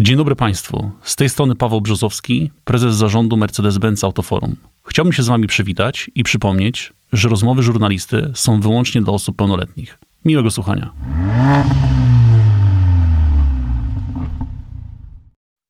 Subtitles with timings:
[0.00, 0.90] Dzień dobry Państwu.
[1.02, 4.56] Z tej strony Paweł Brzozowski, prezes zarządu Mercedes-Benz Autoforum.
[4.84, 9.98] Chciałbym się z Wami przywitać i przypomnieć, że rozmowy żurnalisty są wyłącznie dla osób pełnoletnich.
[10.24, 10.92] Miłego słuchania.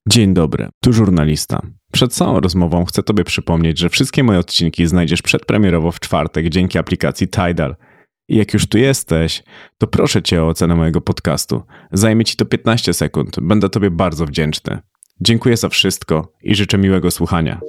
[0.08, 1.62] Dzień dobry, tu żurnalista.
[1.92, 6.78] Przed całą rozmową chcę Tobie przypomnieć, że wszystkie moje odcinki znajdziesz przedpremierowo w czwartek dzięki
[6.78, 7.76] aplikacji Tidal.
[8.30, 9.42] I jak już tu jesteś,
[9.78, 11.62] to proszę Cię o ocenę mojego podcastu.
[11.92, 13.36] Zajmie Ci to 15 sekund.
[13.42, 14.78] Będę Tobie bardzo wdzięczny.
[15.20, 17.60] Dziękuję za wszystko i życzę miłego słuchania.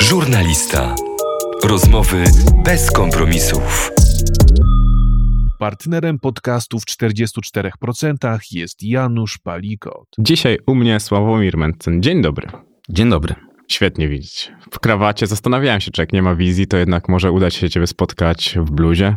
[0.00, 0.94] Żurnalista.
[1.62, 2.24] Rozmowy
[2.64, 3.90] bez kompromisów.
[5.58, 10.08] Partnerem podcastu w 44% jest Janusz Palikot.
[10.18, 12.02] Dzisiaj u mnie Sławomir Mencen.
[12.02, 12.48] Dzień dobry.
[12.88, 13.49] Dzień dobry.
[13.70, 14.52] Świetnie widzieć.
[14.70, 17.86] W krawacie zastanawiałem się, czy jak nie ma wizji, to jednak może uda się Ciebie
[17.86, 19.16] spotkać w bluzie.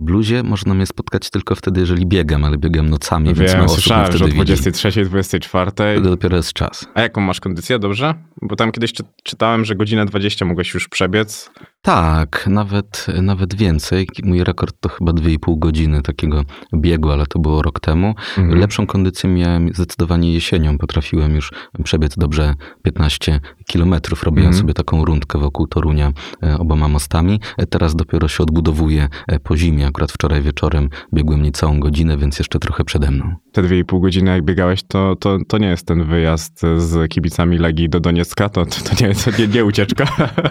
[0.00, 3.64] W bluzie można mnie spotkać tylko wtedy, jeżeli biegam, ale biegam nocami, więc Wiem, mało
[3.64, 4.44] osób mnie słyszałem, że wtedy o widzi.
[4.44, 5.70] 23, 24.
[5.70, 6.86] Wtedy dopiero jest czas.
[6.94, 7.78] A jaką masz kondycję?
[7.78, 8.14] Dobrze?
[8.42, 11.50] Bo tam kiedyś czy, czytałem, że godzinę 20 mogłeś już przebiec.
[11.86, 14.08] Tak, nawet, nawet więcej.
[14.24, 16.42] Mój rekord to chyba 2,5 godziny takiego
[16.74, 18.14] biegu, ale to było rok temu.
[18.38, 18.58] Mhm.
[18.58, 20.78] Lepszą kondycję miałem zdecydowanie jesienią.
[20.78, 21.52] Potrafiłem już
[21.84, 24.22] przebiec dobrze 15 kilometrów.
[24.22, 24.60] Robiłem Mhm.
[24.60, 26.12] sobie taką rundkę wokół Torunia
[26.42, 27.40] e, oboma mostami.
[27.58, 29.86] E, Teraz dopiero się odbudowuję e, po zimie.
[29.86, 33.34] Akurat wczoraj wieczorem biegłem niecałą godzinę, więc jeszcze trochę przede mną.
[33.56, 37.88] Te 2,5 godziny jak biegałeś, to, to, to nie jest ten wyjazd z kibicami Legii
[37.88, 40.04] do Doniecka, to, to, nie, to nie, nie ucieczka.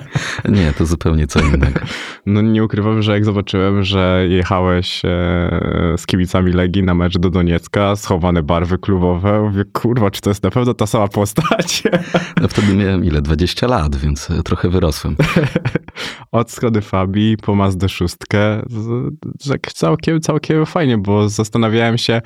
[0.50, 1.80] Nie, to zupełnie co innego.
[2.26, 5.10] No nie ukrywam, że jak zobaczyłem, że jechałeś e,
[5.98, 10.44] z kibicami Legii na mecz do Doniecka, schowane barwy klubowe, mówię, kurwa, czy to jest
[10.44, 11.84] na pewno ta sama postać?
[12.42, 13.22] No wtedy miałem ile?
[13.22, 15.16] 20 lat, więc trochę wyrosłem.
[16.32, 18.62] Od Skody Fabii po Mazdę szóstkę,
[19.50, 22.22] tak całkiem, całkiem fajnie, bo zastanawiałem się,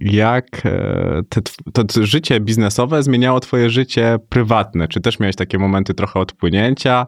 [0.00, 1.40] jak e, te,
[1.72, 4.88] to życie biznesowe zmieniało twoje życie prywatne.
[4.88, 7.06] Czy też miałeś takie momenty trochę odpłynięcia?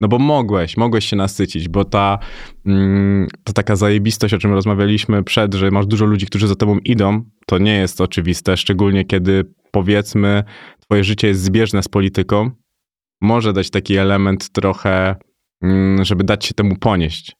[0.00, 2.18] No bo mogłeś, mogłeś się nasycić, bo ta,
[2.66, 6.78] mm, to taka zajebistość, o czym rozmawialiśmy przed, że masz dużo ludzi, którzy za tobą
[6.78, 10.44] idą, to nie jest oczywiste, szczególnie kiedy powiedzmy
[10.80, 12.50] twoje życie jest zbieżne z polityką,
[13.20, 15.16] może dać taki element trochę,
[15.62, 17.37] mm, żeby dać się temu ponieść.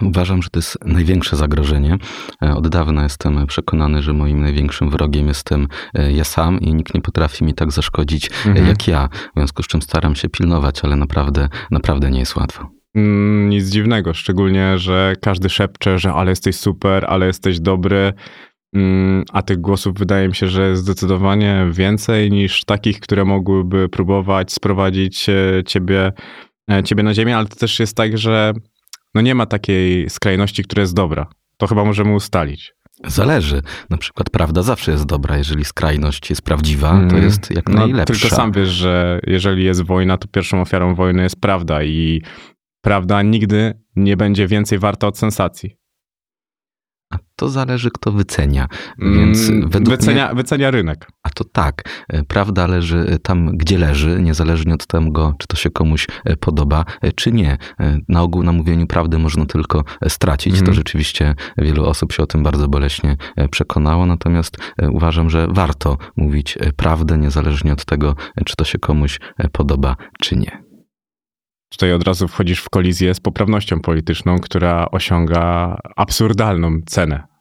[0.00, 1.96] Uważam, że to jest największe zagrożenie.
[2.42, 6.94] E, Od dawna jestem przekonany, że moim największym wrogiem jestem e, ja sam i nikt
[6.94, 8.66] nie potrafi mi tak zaszkodzić e, Mhm.
[8.66, 9.08] jak ja.
[9.12, 12.70] W związku z czym staram się pilnować, ale naprawdę, naprawdę nie jest łatwo.
[12.94, 18.12] Mm, Nic dziwnego, szczególnie, że każdy szepcze, że ale jesteś super, ale jesteś dobry,
[18.74, 23.88] Mm, a tych głosów wydaje mi się, że jest zdecydowanie więcej niż takich, które mogłyby
[23.88, 25.26] próbować sprowadzić
[25.66, 26.12] ciebie,
[26.84, 28.52] ciebie na ziemię, ale to też jest tak, że
[29.14, 31.26] no nie ma takiej skrajności, która jest dobra.
[31.56, 32.74] To chyba możemy ustalić.
[33.06, 33.62] Zależy.
[33.90, 35.36] Na przykład prawda zawsze jest dobra.
[35.38, 37.22] Jeżeli skrajność jest prawdziwa, to Mhm.
[37.22, 38.14] jest jak No, najlepsza.
[38.20, 42.22] Tylko sam wiesz, że jeżeli jest wojna, to pierwszą ofiarą wojny jest prawda i
[42.80, 45.76] prawda nigdy nie będzie więcej warta od sensacji.
[47.42, 48.68] To zależy, kto wycenia.
[48.98, 50.34] Więc Mm, według wycenia, mnie...
[50.34, 51.08] wycenia rynek.
[51.22, 55.70] A to tak, e, prawda leży tam, gdzie leży, niezależnie od tego, czy to się
[55.70, 57.58] komuś e, podoba, e, czy nie.
[57.80, 60.52] E, Na ogół na mówieniu prawdy można tylko e, stracić.
[60.52, 60.66] Mhm.
[60.66, 65.46] To rzeczywiście wielu osób się o tym bardzo boleśnie e, przekonało, natomiast e, uważam, że
[65.50, 70.36] warto mówić e, prawdę, niezależnie od tego, e, czy to się komuś e, podoba, czy
[70.36, 70.62] nie.
[71.70, 77.31] Tutaj od razu wchodzisz w kolizję z poprawnością polityczną, która osiąga absurdalną cenę.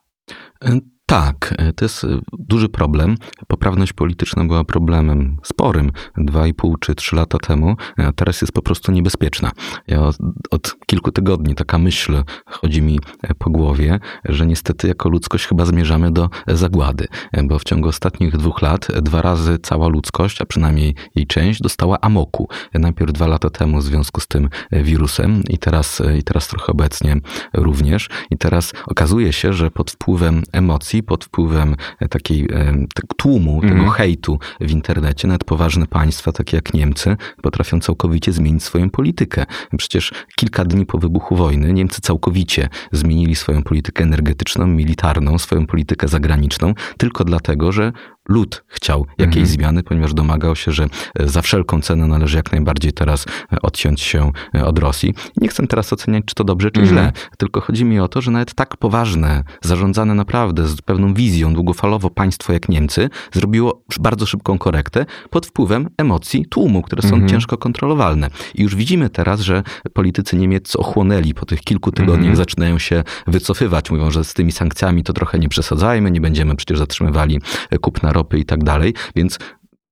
[0.62, 0.70] E,
[1.12, 2.08] Tak, e, to jest e,
[2.40, 3.16] duży problem.
[3.48, 8.62] Poprawność polityczna była problemem sporym 2,5 czy 3 lata temu, e, a teraz jest po
[8.62, 9.52] prostu niebezpieczna.
[9.88, 10.18] Ja od,
[10.52, 13.00] od kilku tygodni taka myśl chodzi mi
[13.38, 17.08] po głowie, że niestety jako ludzkość chyba zmierzamy do zagłady,
[17.44, 22.02] bo w ciągu ostatnich dwóch lat dwa razy cała ludzkość, a przynajmniej jej część, dostała
[22.02, 22.48] amoku.
[22.74, 27.18] Najpierw dwa lata temu w związku z tym wirusem i teraz, i teraz trochę obecnie
[27.54, 28.10] również.
[28.30, 33.56] I teraz okazuje się, że pod wpływem emocji, pod wpływem e, takiej e, tak tłumu,
[33.64, 33.74] Mhm.
[33.80, 39.46] tego hejtu w internecie, nawet poważne państwa, takie jak Niemcy, potrafią całkowicie zmienić swoją politykę.
[39.78, 46.08] Przecież kilka dni po wybuchu wojny Niemcy całkowicie zmienili swoją politykę energetyczną, militarną, swoją politykę
[46.08, 47.92] zagraniczną, tylko dlatego, że
[48.30, 49.48] lud chciał jakiejś Mhm.
[49.48, 50.84] zmiany, ponieważ domagał się, że
[51.20, 55.14] e, za wszelką cenę należy jak najbardziej teraz e, odciąć się e, od Rosji.
[55.38, 56.98] Nie chcę teraz oceniać, czy to dobrze, czy Mhm.
[56.98, 61.54] źle, tylko chodzi mi o to, że nawet tak poważne, zarządzane naprawdę z pewną wizją
[61.54, 67.30] długofalowo państwo jak Niemcy zrobiło bardzo szybką korektę pod wpływem emocji tłumu, które są Mhm.
[67.30, 68.30] ciężko kontrolowalne.
[68.56, 69.64] I już widzimy teraz, że
[69.94, 72.36] politycy niemieccy ochłonęli po tych kilku tygodniach, Mhm.
[72.36, 73.92] zaczynają się wycofywać.
[73.92, 77.40] Mówią, że z tymi sankcjami to trochę nie przesadzajmy, nie będziemy przecież zatrzymywali
[77.82, 78.94] kupna ropy i tak dalej.
[79.16, 79.40] Więc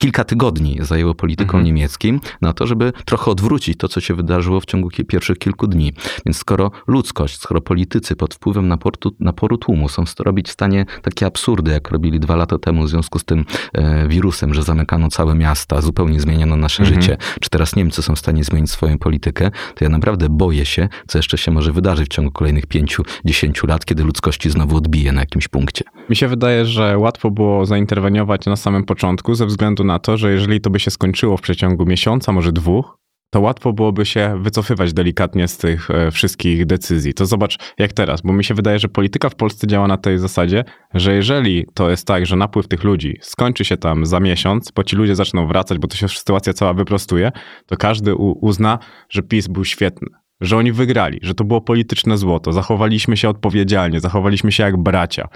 [0.02, 1.66] kilka tygodni zajęło politykom Mhm.
[1.66, 5.94] niemieckim na to, żeby trochę odwrócić to, co się wydarzyło w ciągu pierwszych kilku dni.
[6.26, 11.26] Więc skoro ludzkość, skoro politycy pod wpływem naporu, naporu tłumu są robić w stanie takie
[11.26, 15.36] absurdy, jak robili dwa lata temu w związku z tym e, wirusem, że zamykano całe
[15.36, 17.02] miasta, zupełnie zmieniono nasze Mhm.
[17.02, 20.90] życie, czy teraz Niemcy są w stanie zmienić swoją politykę, to ja naprawdę boję się,
[21.08, 25.12] co jeszcze się może wydarzyć w ciągu kolejnych pięciu, dziesięciu lat, kiedy ludzkości znowu odbije
[25.12, 25.84] na jakimś punkcie.
[26.10, 30.32] Mi się wydaje, że łatwo było zainterweniować na samym początku, ze względu na to, że
[30.32, 33.00] jeżeli to by się skończyło w przeciągu miesiąca, może dwóch,
[33.32, 37.14] to łatwo byłoby się wycofywać delikatnie z tych e, wszystkich decyzji.
[37.14, 40.18] To zobacz jak teraz, bo mi się wydaje, że polityka w Polsce działa na tej
[40.18, 40.64] zasadzie,
[40.94, 44.84] że jeżeli to jest tak, że napływ tych ludzi skończy się tam za miesiąc, bo
[44.84, 47.32] ci ludzie zaczną wracać, bo to się sytuacja cała wyprostuje,
[47.66, 50.08] to każdy uzna, że PiS był świetny.
[50.42, 55.28] Że oni wygrali, że to było polityczne złoto, zachowaliśmy się odpowiedzialnie, zachowaliśmy się jak bracia.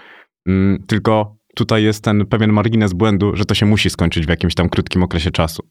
[0.47, 4.55] Mm, Tylko tutaj jest ten pewien margines błędu, że to się musi skończyć w jakimś
[4.55, 5.63] tam krótkim okresie czasu.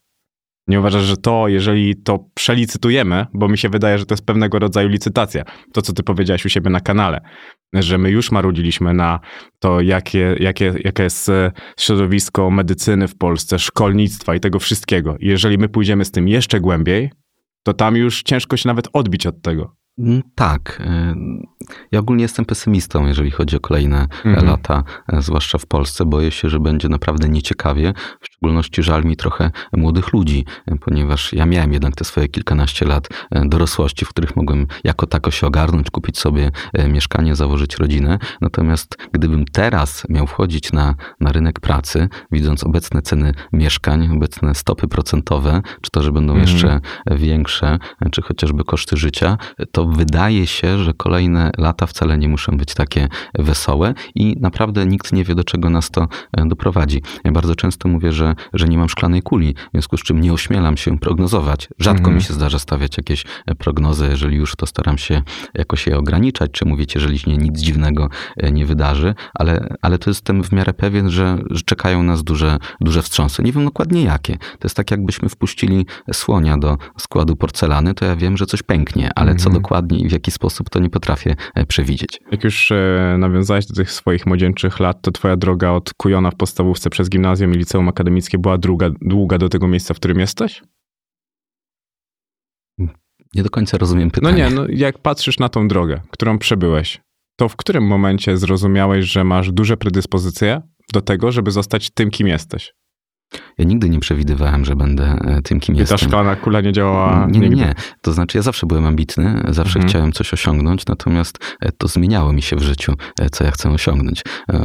[0.67, 4.59] Nie uważasz, że to, jeżeli to przelicytujemy, bo mi się wydaje, że to jest pewnego
[4.59, 7.21] rodzaju licytacja, to co ty powiedziałeś u siebie na kanale,
[7.73, 9.21] że my już marudziliśmy na
[9.59, 15.17] to, jakie, jakie, jakie jest e, środowisko medycyny w Polsce, szkolnictwa i tego wszystkiego.
[15.21, 17.11] Jeżeli my pójdziemy z tym jeszcze głębiej,
[17.63, 19.77] to tam już ciężko się nawet odbić od tego.
[19.99, 20.81] Mm, Tak.
[20.81, 21.53] y,
[21.93, 24.47] Ja ogólnie jestem pesymistą, jeżeli chodzi o kolejne Mhm.
[24.47, 26.05] lata, e, zwłaszcza w Polsce.
[26.05, 27.95] Boję się, że będzie naprawdę nieciekawie.
[28.21, 32.87] W szczególności żal mi trochę młodych ludzi, e, ponieważ ja miałem jednak te swoje kilkanaście
[32.87, 36.51] lat e, dorosłości, w których mogłem jako tako się ogarnąć, kupić sobie
[36.89, 38.19] mieszkanie, założyć rodzinę.
[38.41, 44.89] Natomiast gdybym teraz miał wchodzić na, na rynek pracy, widząc obecne ceny mieszkań, obecne stopy
[44.89, 46.49] procentowe, czy to, że będą Mhm.
[46.51, 46.81] jeszcze
[47.11, 47.79] większe,
[48.13, 49.39] czy chociażby koszty życia,
[49.73, 55.13] to wydaje się, że kolejne lata wcale nie muszą być takie wesołe i naprawdę nikt
[55.13, 57.03] nie wie, do czego nas to e, doprowadzi.
[57.25, 60.33] Ja bardzo często mówię, że, że nie mam szklanej kuli, w związku z czym nie
[60.33, 61.69] ośmielam się prognozować.
[61.79, 62.17] Rzadko Mhm.
[62.17, 65.23] mi się zdarza stawiać jakieś e, prognozy, jeżeli już to staram się
[65.55, 70.11] jakoś je ograniczać, czy mówić, jeżeli się nic dziwnego e, nie wydarzy, ale, ale to
[70.11, 73.43] jestem w miarę pewien, że, że czekają nas duże, duże wstrząsy.
[73.43, 74.37] Nie wiem dokładnie jakie.
[74.39, 79.11] To jest tak, jakbyśmy wpuścili słonia do składu porcelany, to ja wiem, że coś pęknie,
[79.15, 79.53] ale co Mhm.
[79.73, 82.21] Dokładnie i w jaki sposób, to nie potrafię e, przewidzieć.
[82.31, 86.35] Jak już e, nawiązałeś do tych swoich młodzieńczych lat, to twoja droga od Kujona w
[86.37, 90.63] podstawówce przez gimnazjum i liceum akademickie była druga, długa do tego miejsca, w którym jesteś?
[93.35, 94.37] Nie do końca rozumiem No pytanie.
[94.37, 97.01] nie, no jak patrzysz na tą drogę, którą przebyłeś,
[97.37, 102.29] to w którym momencie zrozumiałeś, że masz duże predyspozycje do tego, żeby zostać tym, kim
[102.29, 102.73] jesteś?
[103.59, 105.99] Ja nigdy nie przewidywałem, że będę e, tym, kim I ta jestem.
[105.99, 107.75] szklana kula nie działała Nie, nie, nie.
[108.03, 109.89] To znaczy, ja zawsze byłem ambitny, zawsze Mhm.
[109.89, 113.71] chciałem coś osiągnąć, natomiast e, to zmieniało mi się w życiu, e, co ja chcę
[113.71, 114.23] osiągnąć.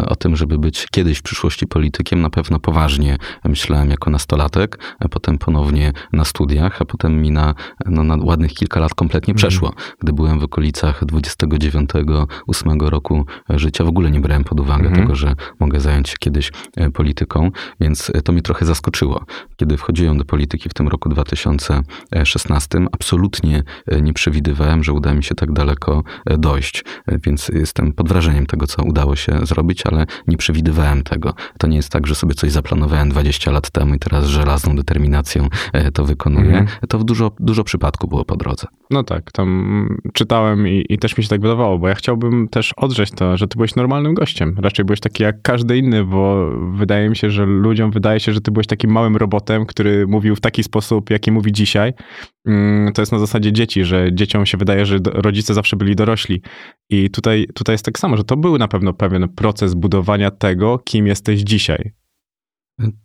[0.08, 5.08] O tym, żeby być kiedyś w przyszłości politykiem, na pewno poważnie myślałem jako nastolatek, a
[5.10, 7.56] potem ponownie na studiach, a potem mi na,
[7.86, 9.38] no, na ładnych kilka lat kompletnie Mhm.
[9.50, 9.74] przeszło.
[10.00, 15.02] Gdy byłem w okolicach 29-8 roku życia, w ogóle nie brałem pod uwagę Mhm.
[15.02, 16.52] tego, że mogę zająć się kiedyś
[16.94, 19.26] polityką, więc to mnie trochę zaskoczyło.
[19.56, 25.24] Kiedy wchodziłem do polityki w tym roku 2016, absolutnie e, nie przewidywałem, że uda mi
[25.24, 26.84] się tak daleko e, dojść.
[27.08, 31.34] E, Więc jestem pod wrażeniem tego, co udało się zrobić, ale nie przewidywałem tego.
[31.58, 34.76] To nie jest tak, że sobie coś zaplanowałem 20 lat temu i teraz z żelazną
[34.76, 35.48] determinacją
[35.94, 36.58] to wykonuję.
[36.58, 36.68] Mhm.
[36.90, 38.68] To w dużo, dużo przypadków było po drodze.
[38.90, 42.74] No tak, tam czytałem i, i też mi się tak wydawało, bo ja chciałbym też
[42.78, 44.56] odrzeć to, że ty byłeś normalnym gościem.
[44.62, 48.42] Raczej byłeś taki jak każdy inny, bo wydaje mi się, że ludziom wydaje się, że
[48.48, 51.94] ty byłeś takim małym robotem, który mówił w taki sposób, jaki mówi dzisiaj.
[52.48, 56.42] Mm, To jest na zasadzie dzieci, że dzieciom się wydaje, że rodzice zawsze byli dorośli.
[56.90, 60.80] I tutaj, tutaj jest tak samo, że to był na pewno pewien proces budowania tego,
[60.86, 61.92] kim jesteś dzisiaj.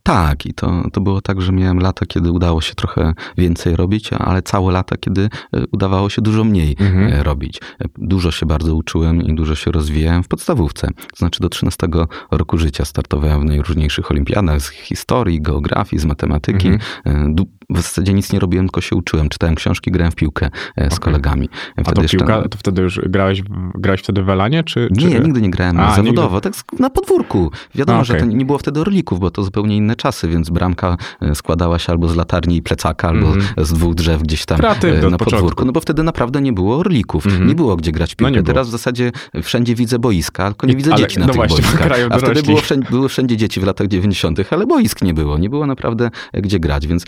[0.03, 4.13] Tak, i to, to było tak, że miałem lata, kiedy udało się trochę więcej robić,
[4.13, 7.13] ale całe lata, kiedy e, udawało się dużo mniej Mhm.
[7.13, 7.61] e, robić.
[7.81, 10.87] E, Dużo się bardzo uczyłem i dużo się rozwijałem w podstawówce.
[11.11, 11.89] To znaczy do 13
[12.31, 16.69] roku życia startowałem w najróżniejszych olimpiadach z historii, geografii, z matematyki.
[17.05, 17.35] Mhm.
[17.73, 19.29] W zasadzie nic nie robiłem, tylko się uczyłem.
[19.29, 20.99] Czytałem książki, grałem w piłkę e, z Okej.
[20.99, 21.49] kolegami.
[21.77, 23.43] A to piłka, to wtedy już grałeś,
[23.75, 24.89] grałeś wtedy w Elanie, czy...
[24.91, 25.21] Nie, czy...
[25.21, 27.51] nigdy nie grałem A, zawodowo, tak z- na podwórku.
[27.75, 30.97] Wiadomo, A, że to nie było wtedy orlików, bo to zupełnie inne czasy, więc bramka
[31.23, 33.67] e, składała się albo z latarni i plecaka, albo Mhm.
[33.67, 35.31] z dwóch drzew gdzieś tam Kreatywne na początku.
[35.31, 35.65] podwórku.
[35.65, 37.27] No bo wtedy naprawdę nie było orlików.
[37.27, 37.47] Mhm.
[37.49, 38.31] Nie było gdzie grać w No piłkę.
[38.33, 38.47] nie było.
[38.55, 39.13] Teraz w zasadzie
[39.43, 41.93] wszędzie widzę boiska, tylko nie I- widzę ale- dzieci na no tych właśnie, boiskach.
[42.11, 45.39] A wtedy było wszędzie, były wszędzie dzieci w latach 90., ale boisk nie było.
[45.39, 47.05] Nie było naprawdę e, gdzie grać, więc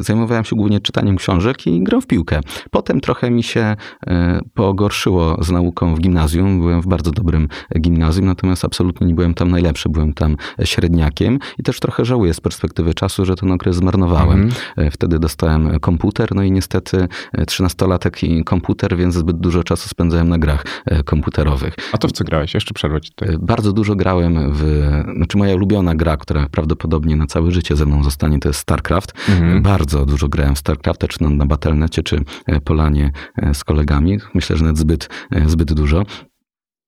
[0.00, 2.40] zajmowałem się głównie czytaniem książek i grą w piłkę.
[2.70, 3.76] Potem trochę mi się
[4.06, 6.60] e, pogorszyło z nauką w gimnazjum.
[6.60, 7.48] Byłem w bardzo dobrym
[7.80, 9.88] gimnazjum, natomiast absolutnie nie byłem tam najlepszy.
[9.88, 14.42] Byłem tam średniakiem i też trochę żałuję z perspektywy czasu, że ten okres zmarnowałem.
[14.42, 14.62] Mhm.
[14.76, 19.88] E, Wtedy dostałem komputer, no i niestety e, 13-latek i komputer, więc zbyt dużo czasu
[19.88, 20.64] spędzałem na grach
[21.04, 21.74] komputerowych.
[21.92, 22.54] A to w co grałeś?
[22.54, 23.36] Jeszcze przerwę tutaj.
[23.40, 24.90] Bardzo dużo grałem w.
[25.16, 29.12] Znaczy, moja ulubiona gra, która prawdopodobnie na całe życie ze mną zostanie, to jest StarCraft.
[29.28, 29.62] Mhm.
[29.62, 34.18] Bardzo dużo grałem w StarCrafta, czy na, na Battle.necie, czy e, Polanie e, z kolegami.
[34.34, 36.04] Myślę, że nawet zbyt, e, zbyt dużo.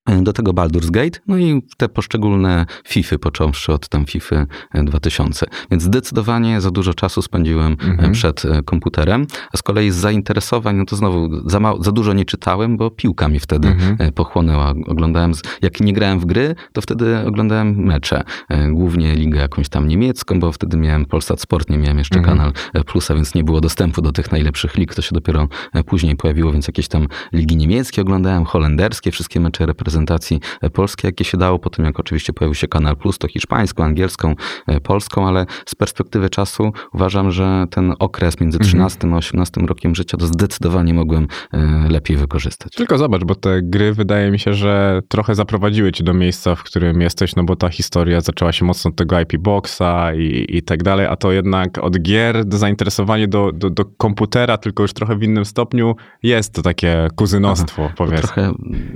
[0.08, 5.46] E, Do tego Baldur's Gate, no i te poszczególne FIFA, począwszy od tam FIFA 2000.
[5.70, 8.12] Więc zdecydowanie za dużo czasu spędziłem e, Mhm.
[8.12, 9.26] przed e, komputerem.
[9.52, 12.90] A z kolei z zainteresowań, no to znowu za, mało, za dużo nie czytałem, bo
[12.90, 13.96] piłka mi wtedy Mhm.
[13.98, 14.74] e, pochłonęła.
[14.86, 18.22] Oglądałem, jak nie grałem w gry, to wtedy oglądałem mecze.
[18.48, 22.38] E, Głównie ligę jakąś tam niemiecką, bo wtedy miałem Polsat Sport, nie miałem jeszcze Mhm.
[22.38, 24.94] kanał e, Plusa, więc nie było dostępu do tych najlepszych lig.
[24.94, 29.66] To się dopiero e, później pojawiło, więc jakieś tam ligi niemieckie oglądałem, holenderskie, wszystkie mecze
[30.02, 30.40] reprezentacji
[30.72, 31.58] polskiej, jakie się dało.
[31.58, 34.34] Potem jak oczywiście pojawił się kanał Plus, to hiszpańską, angielską,
[34.66, 38.68] e, polską, ale z perspektywy czasu uważam, że ten okres między Mhm.
[38.68, 42.72] 13 a 18 rokiem życia to zdecydowanie mogłem e, lepiej wykorzystać.
[42.72, 46.62] Tylko zobacz, bo te gry wydaje mi się, że trochę zaprowadziły cię do miejsca, w
[46.62, 50.62] którym jesteś, no bo ta historia zaczęła się mocno od tego IP Boxa i, i
[50.62, 54.92] tak dalej, a to jednak od gier do zainteresowanie do, do, do komputera, tylko już
[54.92, 58.22] trochę w innym stopniu, jest to takie kuzynostwo, To powiedzmy.
[58.28, 58.52] trochę,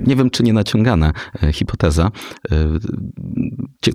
[0.07, 0.92] nie wiem czy nie naciągana
[1.43, 2.11] e, hipoteza.
[2.51, 2.55] E,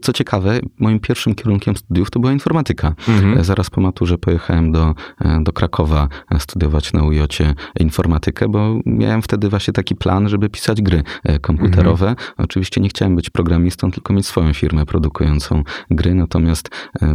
[0.03, 2.95] Co ciekawe, moim pierwszym kierunkiem studiów to była informatyka.
[3.09, 3.39] Mhm.
[3.39, 4.95] E, Zaraz po maturze pojechałem do,
[5.43, 7.21] do Krakowa studiować na UJ
[7.81, 11.03] informatykę, bo miałem wtedy właśnie taki plan, żeby pisać gry
[11.41, 12.15] komputerowe.
[12.37, 16.69] Oczywiście nie chciałem być programistą, tylko mieć swoją firmę produkującą gry, natomiast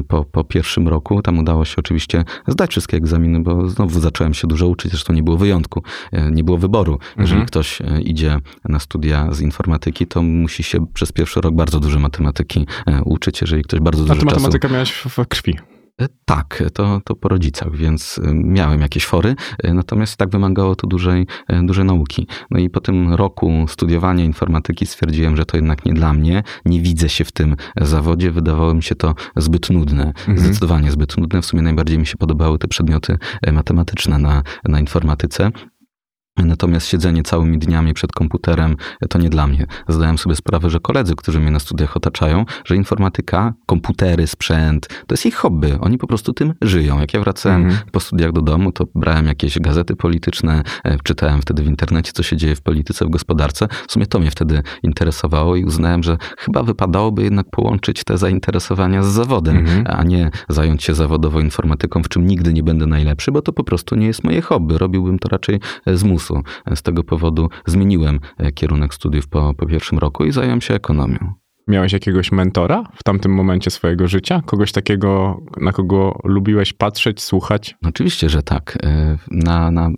[0.07, 4.47] po, po pierwszym roku tam udało się oczywiście zdać wszystkie egzaminy, bo znowu zacząłem się
[4.47, 5.83] dużo uczyć, zresztą nie było wyjątku,
[6.31, 6.99] nie było wyboru.
[7.17, 7.47] Jeżeli Mhm.
[7.47, 8.37] ktoś idzie
[8.69, 9.72] na studia z informatyki,
[10.07, 14.07] to musi się przez pierwszy rok bardzo dużo matematyki e, uczyć, jeżeli ktoś bardzo A
[14.07, 14.35] dużo ty czasu...
[14.35, 15.57] matematykę miałeś w, krwi.
[16.01, 20.87] E, Tak, to, to po rodzicach, więc e, miałem jakieś fory, natomiast tak wymagało to
[20.87, 21.27] dużej,
[21.63, 22.27] dużej nauki.
[22.51, 26.81] No i po tym roku studiowania informatyki stwierdziłem, że to jednak nie dla mnie, nie
[26.81, 30.37] widzę się w tym zawodzie, wydawało mi się to zbyt nudne, Mhm.
[30.39, 31.41] zdecydowanie zbyt nudne.
[31.41, 33.17] W sumie najbardziej mi się podobały te przedmioty
[33.53, 35.51] matematyczne na, na informatyce.
[36.43, 39.65] Natomiast siedzenie całymi dniami przed komputerem e, to nie dla mnie.
[39.87, 45.13] Zdałem sobie sprawę, że koledzy, którzy mnie na studiach otaczają, że informatyka, komputery, sprzęt, to
[45.13, 45.77] jest ich hobby.
[45.81, 46.99] Oni po prostu tym żyją.
[46.99, 47.79] Jak ja wracałem Mhm.
[47.91, 52.23] po studiach do domu, to brałem jakieś gazety polityczne, e, czytałem wtedy w internecie, co
[52.23, 53.67] się dzieje w polityce, w gospodarce.
[53.87, 59.03] W sumie to mnie wtedy interesowało i uznałem, że chyba wypadałoby jednak połączyć te zainteresowania
[59.03, 59.85] z zawodem, Mhm.
[59.99, 63.63] a nie zająć się zawodowo informatyką, w czym nigdy nie będę najlepszy, bo to po
[63.63, 64.77] prostu nie jest moje hobby.
[64.77, 66.43] Robiłbym to raczej e, z musu.
[66.75, 71.42] Z tego powodu zmieniłem e, kierunek studiów po, po pierwszym roku i zająłem się ekonomią.
[71.67, 74.41] Miałeś jakiegoś mentora w tamtym momencie swojego życia?
[74.45, 77.75] Kogoś takiego, na kogo lubiłeś patrzeć, słuchać?
[77.85, 78.77] Oczywiście, że tak.
[78.83, 79.89] E, Na, na,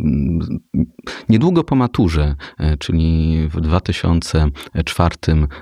[1.29, 5.15] niedługo po maturze, e, czyli w 2004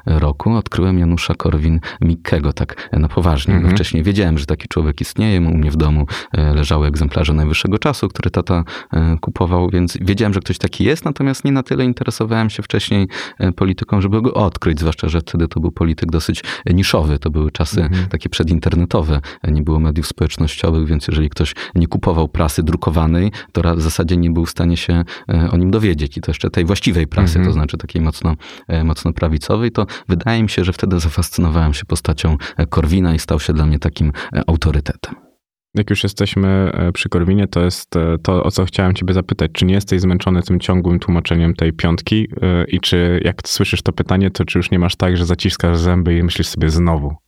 [0.05, 3.53] roku, odkryłem Janusza Korwin-Mikkego, tak na poważnie.
[3.55, 3.75] Mhm.
[3.75, 5.41] Wcześniej wiedziałem, że taki człowiek istnieje.
[5.41, 10.33] U mnie w domu e, leżały egzemplarze najwyższego czasu, które tata e, kupował, więc wiedziałem,
[10.33, 13.07] że ktoś taki jest, natomiast nie na tyle interesowałem się wcześniej
[13.39, 17.19] e, polityką, żeby go odkryć, zwłaszcza, że wtedy to był polityk dosyć niszowy.
[17.19, 18.05] To były czasy Mhm.
[18.09, 23.81] takie przedinternetowe, nie było mediów społecznościowych, więc jeżeli ktoś nie kupował prasy drukowanej, to w
[23.81, 26.17] zasadzie nie był w stanie się e, o nim dowiedzieć.
[26.17, 27.45] I to jeszcze tej właściwej prasy, Mhm.
[27.45, 28.35] to znaczy takiej mocno,
[28.67, 33.19] e, mocno prawicowej, to wydaje mi się, że wtedy zafascynowałem się postacią e, Korwina i
[33.19, 34.11] stał się dla mnie takim
[34.47, 35.32] autorytetem.
[35.75, 39.51] Jak już jesteśmy e, przy Korwinie, to jest e, to, o co chciałem ciebie zapytać.
[39.51, 42.27] Czy nie jesteś zmęczony tym ciągłym tłumaczeniem tej piątki?
[42.41, 45.77] E, I czy jak słyszysz to pytanie, to czy już nie masz tak, że zaciskasz
[45.77, 47.22] zęby i myślisz sobie znowu?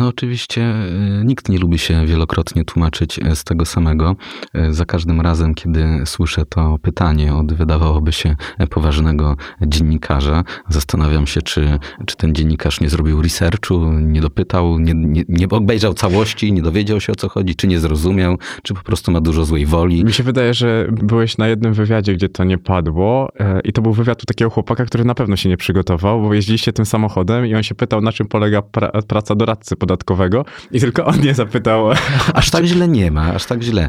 [0.00, 4.16] No oczywiście e, nikt nie lubi się wielokrotnie tłumaczyć e, z tego samego.
[4.54, 8.36] E, za każdym razem, kiedy słyszę to pytanie od wydawałoby się
[8.70, 15.24] poważnego dziennikarza, zastanawiam się, czy, czy ten dziennikarz nie zrobił researchu, nie dopytał, nie, nie,
[15.28, 19.12] nie obejrzał całości, nie dowiedział się o co chodzi, czy nie zrozumiał, czy po prostu
[19.12, 20.04] ma dużo złej woli.
[20.04, 23.32] Mi się wydaje, że byłeś na jednym wywiadzie, gdzie to nie padło
[23.64, 26.72] i to był wywiad u takiego chłopaka, który na pewno się nie przygotował, bo jeździliście
[26.72, 31.04] tym samochodem i on się pytał, na czym polega pra praca doradcy podatkowego i tylko
[31.04, 31.90] on nie zapytał.
[32.34, 33.88] Aż tak źle nie ma, aż tak źle.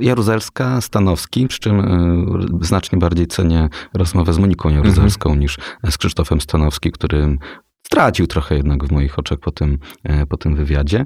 [0.00, 5.40] Jaruzelska, Stanowski, przy czym e, znacznie bardziej cenię rozmowę z Moniką Jaruzelską mhm.
[5.40, 5.58] niż
[5.90, 7.38] z Krzysztofem Stanowski, który
[7.86, 11.04] stracił trochę jednak w moich oczach po tym, e, po tym wywiadzie.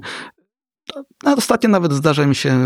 [1.23, 2.57] No, ostatnio nawet zdarza mi się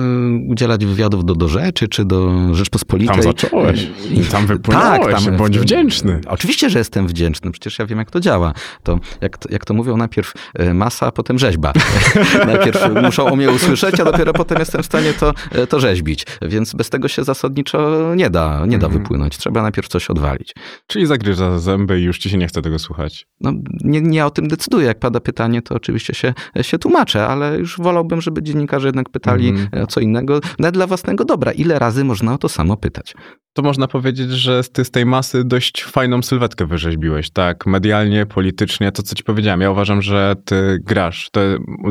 [0.50, 3.16] udzielać wywiadów do, do Rzeczy czy do Rzeczpospolitej.
[3.16, 3.90] Tam zacząłeś.
[4.12, 5.14] I tam wypłynąłeś.
[5.14, 6.22] Tak, tam, bądź wdzięczny.
[6.28, 7.52] Oczywiście, że jestem wdzięczny.
[7.52, 8.54] Przecież ja wiem, jak to działa.
[8.84, 11.74] To, jak, jak to mówią, najpierw e, masa, a potem rzeźba.
[12.48, 16.26] najpierw muszą o mnie usłyszeć, a dopiero potem jestem w stanie to, e, to rzeźbić.
[16.42, 19.04] Więc bez tego się zasadniczo nie da, nie da mhm.
[19.04, 19.38] wypłynąć.
[19.38, 20.54] Trzeba najpierw coś odwalić.
[20.88, 23.28] Czyli zagryza zęby i już ci się nie chce tego słuchać.
[23.42, 23.52] No,
[23.84, 24.88] nie, nie o tym decyduję.
[24.88, 29.50] Jak pada pytanie, to oczywiście się, się tłumaczę, ale już wolałbym, żeby dziennikarze jednak pytali
[29.50, 29.68] mm.
[29.84, 31.52] o co innego, nawet dla własnego dobra.
[31.52, 33.14] Ile razy można o to samo pytać?
[33.54, 37.66] To można powiedzieć, że ty z tej masy dość fajną sylwetkę wyrzeźbiłeś, tak?
[37.66, 39.62] Medialnie, politycznie, to co ci powiedziałem.
[39.62, 41.30] Ja uważam, że ty grasz.
[41.32, 41.42] To,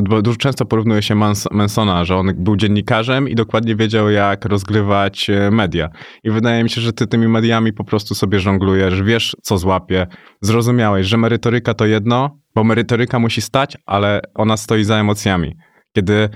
[0.09, 4.45] bo dużo często porównuje się Mans Mansona, że on był dziennikarzem i dokładnie wiedział, jak
[4.45, 5.89] rozgrywać e, media.
[6.23, 10.07] I wydaje mi się, że ty tymi mediami po prostu sobie żonglujesz, wiesz, co złapie.
[10.41, 15.55] Zrozumiałeś, że merytoryka to jedno, bo merytoryka musi stać, ale ona stoi za emocjami
[15.97, 16.29] kiedy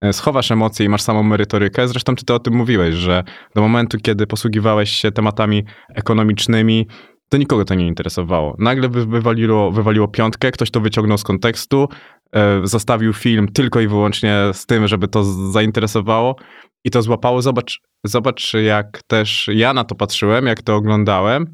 [0.00, 1.88] e, schowasz emocje i masz samą merytorykę.
[1.88, 6.86] Zresztą ty to o tym mówiłeś, że do momentu, kiedy posługiwałeś się tematami ekonomicznymi,
[7.28, 8.56] to nikogo to nie interesowało.
[8.58, 11.88] Nagle wywaliło, wywaliło piątkę, ktoś to wyciągnął z kontekstu,
[12.32, 16.36] e, zostawił film tylko i wyłącznie z tym, żeby to zainteresowało
[16.84, 17.42] i to złapało.
[17.42, 21.46] Zobacz, zobacz, jak też ja na to patrzyłem, jak to oglądałem,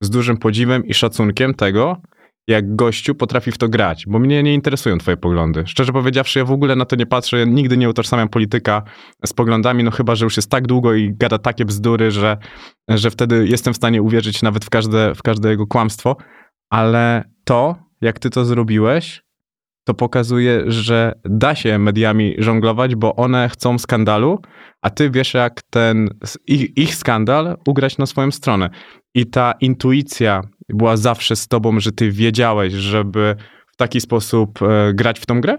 [0.00, 1.96] z dużym podziwem i szacunkiem tego,
[2.48, 5.64] jak gościu potrafi w to grać, bo mnie nie interesują twoje poglądy.
[5.66, 8.82] Szczerze powiedziawszy, ja w ogóle na to nie patrzę, nigdy nie utożsamiam polityka
[9.26, 12.36] z poglądami, no chyba, że już jest tak długo i gada takie bzdury, że,
[12.88, 16.16] że wtedy jestem w stanie uwierzyć nawet w każde, w każde jego kłamstwo,
[16.70, 19.22] ale to, jak ty to zrobiłeś,
[19.84, 24.38] to pokazuje, że da się mediami żonglować, bo one chcą skandalu,
[24.82, 26.08] a ty wiesz, jak ten
[26.46, 28.70] ich, ich skandal ugrać na swoją stronę.
[29.14, 33.36] I ta intuicja była zawsze z tobą, że ty wiedziałeś, żeby
[33.72, 35.58] w taki sposób e, grać w tą grę?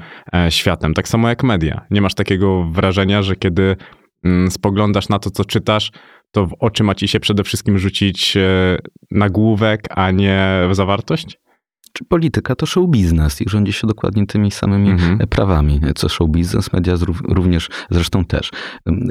[0.49, 1.87] światem, tak samo jak media.
[1.91, 3.77] Nie masz takiego wrażenia, że kiedy
[4.25, 5.91] mm, spoglądasz na to, co czytasz,
[6.35, 8.79] to w oczy ma ci się przede wszystkim rzucić e,
[9.11, 11.39] nagłówek, a nie zawartość?
[11.97, 15.19] Czy polityka to show biznes i rządzi się dokładnie tymi samymi Mhm.
[15.19, 16.95] prawami, co show biznes, media
[17.29, 18.51] również zresztą też.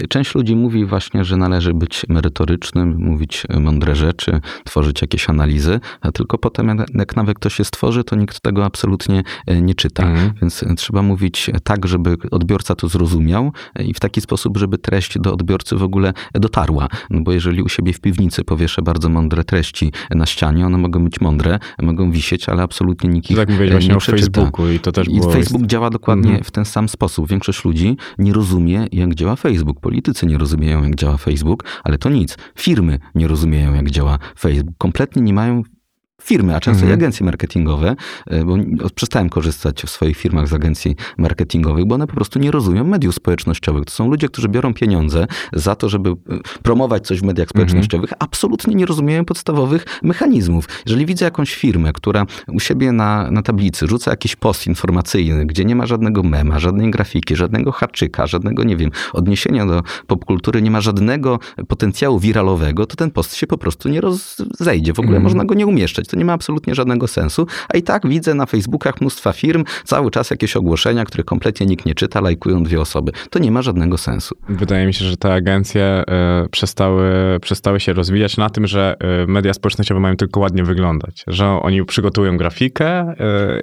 [0.10, 6.12] Część ludzi mówi właśnie, że należy być merytorycznym, mówić mądre rzeczy, tworzyć jakieś analizy, a
[6.12, 10.04] tylko potem jak- nawet ktoś się stworzy, to nikt tego absolutnie e, nie czyta.
[10.04, 10.32] Mhm.
[10.41, 15.34] Więc trzeba mówić tak, żeby odbiorca to zrozumiał i w taki sposób, żeby treść do
[15.34, 16.88] odbiorcy w ogóle dotarła.
[17.10, 21.04] No bo jeżeli u siebie w piwnicy powieszę bardzo mądre treści na ścianie, one mogą
[21.04, 24.42] być mądre, mogą wisieć, ale absolutnie nikt ich Tak mówiłeś e, właśnie nie o przeczyta.
[24.42, 25.32] Facebooku i to też I było...
[25.32, 26.44] Facebook działa dokładnie Mhm.
[26.44, 27.30] w ten sam sposób.
[27.30, 29.80] Większość ludzi nie rozumie, jak działa Facebook.
[29.80, 32.38] Politycy nie rozumieją, jak działa Facebook, ale to nic.
[32.58, 34.76] Firmy nie rozumieją, jak działa Facebook.
[34.78, 35.64] Kompletnie nie mają
[36.24, 36.92] firmy, a często Mhm.
[36.92, 37.96] i agencje marketingowe,
[38.28, 38.56] e, bo
[38.96, 43.16] przestałem korzystać w swoich firmach z agencji marketingowych, bo one po prostu nie rozumieją mediów
[43.16, 43.86] społecznościowych.
[43.86, 46.14] To są ludzie, którzy biorą pieniądze za to, żeby e,
[46.64, 47.50] promować coś w mediach Mhm.
[47.70, 50.66] społecznościowych, absolutnie nie rozumieją podstawowych mechanizmów.
[50.86, 55.66] Jeżeli widzę jakąś firmę, która u siebie na, na tablicy rzuca jakiś post informacyjny, gdzie
[55.66, 60.72] nie ma żadnego mema, żadnej grafiki, żadnego haczyka, żadnego, nie wiem, odniesienia do popkultury, nie
[60.72, 64.94] ma żadnego potencjału wiralowego, to ten post się po prostu nie rozejdzie.
[64.94, 65.24] W ogóle Mhm.
[65.24, 66.08] można go nie umieszczać.
[66.13, 67.47] To nie ma absolutnie żadnego sensu.
[67.69, 71.86] A i tak widzę na Facebookach mnóstwa firm, cały czas jakieś ogłoszenia, które kompletnie nikt
[71.86, 73.12] nie czyta, lajkują dwie osoby.
[73.30, 74.36] To nie ma żadnego sensu.
[74.49, 76.04] Wydaje mi się, że te agencje e,
[76.52, 81.23] przestały, przestały się rozwijać na tym, że e, media społecznościowe mają tylko ładnie wyglądać.
[81.28, 83.15] Że oni przygotują grafikę e,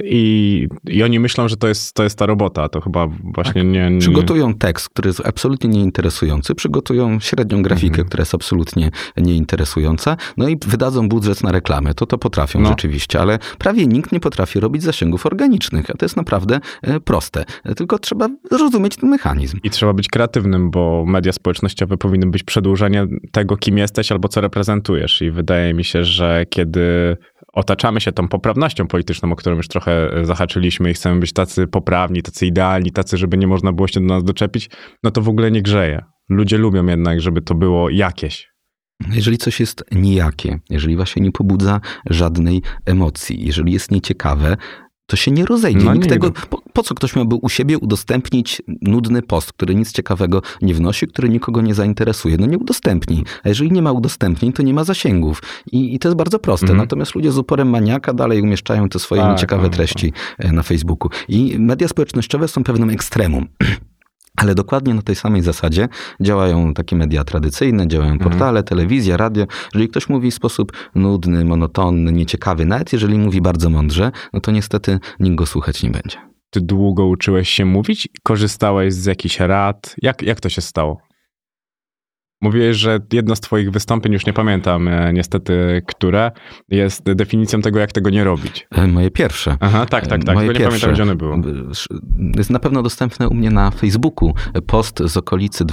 [0.04, 2.68] i, i oni myślą, że to jest, to jest ta robota.
[2.68, 4.00] To chyba właśnie nie, nie...
[4.00, 8.08] Przygotują tekst, który jest absolutnie nieinteresujący, przygotują średnią grafikę, Mhm.
[8.08, 11.94] która jest absolutnie nieinteresująca, no i wydadzą budżet na reklamę.
[11.94, 12.68] To to potrafią No.
[12.68, 17.44] rzeczywiście, ale prawie nikt nie potrafi robić zasięgów organicznych, a to jest naprawdę e, proste.
[17.64, 19.59] E, Tylko trzeba zrozumieć ten mechanizm.
[19.64, 24.40] I trzeba być kreatywnym, bo media społecznościowe powinny być przedłużeniem tego, kim jesteś albo co
[24.40, 25.22] reprezentujesz.
[25.22, 27.16] I wydaje mi się, że kiedy
[27.53, 31.66] otaczamy się tą poprawnością polityczną, o którą już trochę e, zahaczyliśmy i chcemy być tacy
[31.66, 34.70] poprawni, tacy idealni, tacy, żeby nie można było się do nas doczepić,
[35.03, 36.05] no to w ogóle nie grzeje.
[36.29, 38.49] Ludzie lubią jednak, żeby to było jakieś.
[39.08, 44.56] Jeżeli coś jest nijakie, jeżeli właśnie nie pobudza żadnej emocji, jeżeli jest nieciekawe,
[45.10, 45.84] to się nie rozejdzie.
[45.84, 49.74] No Nikt nie tego, po, po co ktoś miałby u siebie udostępnić nudny post, który
[49.74, 52.36] nic ciekawego nie wnosi, który nikogo nie zainteresuje?
[52.36, 53.24] No nie udostępnij.
[53.42, 55.42] A jeżeli nie ma udostępnień, to nie ma zasięgów.
[55.72, 56.66] I, i to jest bardzo proste.
[56.66, 56.78] Mhm.
[56.78, 60.62] Natomiast ludzie z uporem maniaka dalej umieszczają te swoje Tak, nieciekawe tak, treści e, na
[60.62, 61.10] Facebooku.
[61.28, 63.46] I media społecznościowe są pewnym ekstremum.
[64.40, 65.88] Ale dokładnie na tej samej zasadzie
[66.20, 68.31] działają takie media tradycyjne, działają Mhm.
[68.31, 69.46] portale, telewizja, radio.
[69.74, 74.50] Jeżeli ktoś mówi w sposób nudny, monotonny, nieciekawy, nawet jeżeli mówi bardzo mądrze, no to
[74.53, 76.16] niestety nikt go słuchać nie będzie.
[76.50, 78.09] Ty długo uczyłeś się mówić?
[78.22, 79.96] Korzystałeś z jakichś rad?
[80.03, 81.00] Jak, jak to się stało?
[82.42, 86.31] Mówiłeś, że jedno z twoich wystąpień, już nie pamiętam e, niestety które,
[86.68, 88.66] jest definicją tego, jak tego nie robić.
[88.70, 89.57] E, Moje pierwsze.
[89.61, 90.35] Aha, tak, tak, tak.
[90.35, 90.87] Moje Tylko nie pierwsze.
[90.87, 91.62] pamiętam, gdzie one były.
[92.37, 94.35] Jest na pewno dostępne u mnie na Facebooku.
[94.66, 95.64] Post z okolicy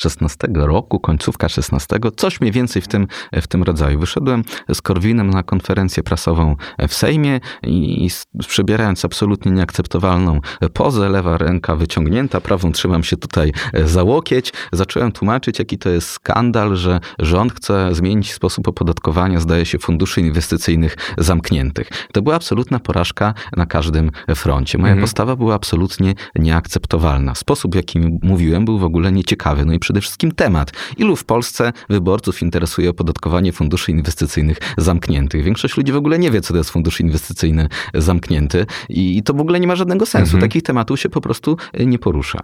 [0.00, 3.98] 2016 roku, końcówka 16, coś mniej więcej w tym, w tym rodzaju.
[4.00, 6.56] Wyszedłem z Korwinem na konferencję prasową
[6.88, 8.10] w Sejmie i, i
[8.48, 10.40] przebierając absolutnie nieakceptowalną
[10.72, 13.52] pozę, lewa ręka wyciągnięta, prawą trzymam się tutaj
[13.84, 19.66] za łokieć, zacząłem tłumaczyć, jaki to jest skandal, że rząd chce zmienić sposób opodatkowania, zdaje
[19.66, 21.88] się, funduszy inwestycyjnych zamkniętych.
[22.12, 24.78] To była absolutna porażka na każdym froncie.
[24.78, 25.04] Moja Mhm.
[25.04, 27.34] postawa była absolutnie nieakceptowalna.
[27.34, 29.64] Sposób, w jaki mówiłem, był w ogóle nieciekawy.
[29.64, 30.72] No i przede wszystkim temat.
[30.96, 35.44] Ilu w Polsce wyborców interesuje opodatkowanie funduszy inwestycyjnych zamkniętych?
[35.44, 39.40] Większość ludzi w ogóle nie wie, co to jest fundusz inwestycyjny zamknięty i to w
[39.40, 40.36] ogóle nie ma żadnego sensu.
[40.36, 40.50] Mhm.
[40.50, 42.40] Takich tematów się po prostu y, nie porusza.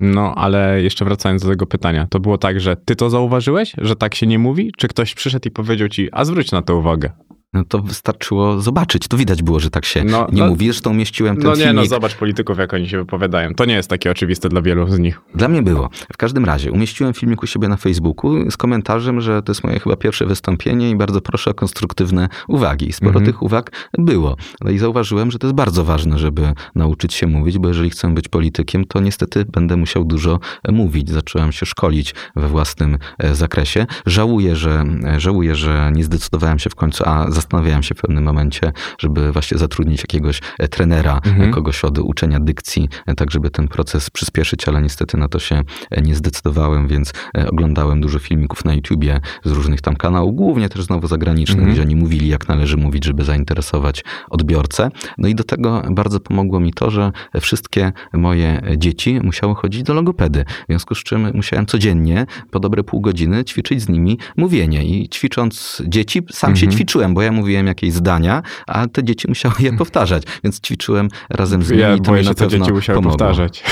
[0.00, 3.96] No, ale jeszcze wracając do tego pytania, to było tak, że ty to zauważyłeś, że
[3.96, 4.72] tak się nie mówi?
[4.76, 7.10] Czy ktoś przyszedł i powiedział ci, a zwróć na to uwagę?
[7.52, 9.08] No to wystarczyło zobaczyć.
[9.08, 10.66] To widać było, że tak się No, nie no- mówi.
[10.66, 11.90] Zresztą umieściłem ten No nie, no filmik.
[11.90, 13.54] zobacz polityków, jak oni się wypowiadają.
[13.54, 15.20] To nie jest takie oczywiste dla wielu z nich.
[15.34, 15.88] Dla mnie było.
[16.12, 19.80] W każdym razie umieściłem filmik u siebie na Facebooku z komentarzem, że to jest moje
[19.80, 22.88] chyba pierwsze wystąpienie i bardzo proszę o konstruktywne uwagi.
[22.88, 23.26] I sporo Mhm.
[23.26, 24.36] tych uwag było.
[24.60, 28.14] No i zauważyłem, że to jest bardzo ważne, żeby nauczyć się mówić, bo jeżeli chcę
[28.14, 31.10] być politykiem, to niestety będę musiał dużo mówić.
[31.10, 33.86] Zacząłem się szkolić we własnym e, zakresie.
[34.06, 38.24] Żałuję, że, e, żałuję, że nie zdecydowałem się w końcu, a zastanawiałem się w pewnym
[38.24, 41.48] momencie, żeby właśnie zatrudnić jakiegoś e, trenera, Mhm.
[41.48, 45.38] e, kogoś od uczenia dykcji, e, tak żeby ten proces przyspieszyć, ale niestety na to
[45.38, 45.62] się
[46.02, 47.12] nie zdecydowałem, więc
[47.52, 51.72] oglądałem dużo filmików na YouTubie z różnych tam kanałów, głównie też znowu zagranicznych, Mhm.
[51.74, 54.90] gdzie oni mówili, jak należy mówić, żeby zainteresować odbiorcę.
[55.18, 59.94] No i do tego bardzo pomogło mi to, że wszystkie moje dzieci musiały chodzić do
[59.94, 64.84] logopedy, w związku z czym musiałem codziennie po dobre pół godziny ćwiczyć z nimi mówienie
[64.84, 66.72] i ćwicząc dzieci, sam się Mhm.
[66.76, 71.62] ćwiczyłem, bo ja mówiłem jakieś zdania, a te dzieci musiały je powtarzać, więc ćwiczyłem razem
[71.62, 73.18] z nimi Ja i to boję mi się, na pewno dzieci musiały pomogło.
[73.18, 73.64] powtarzać.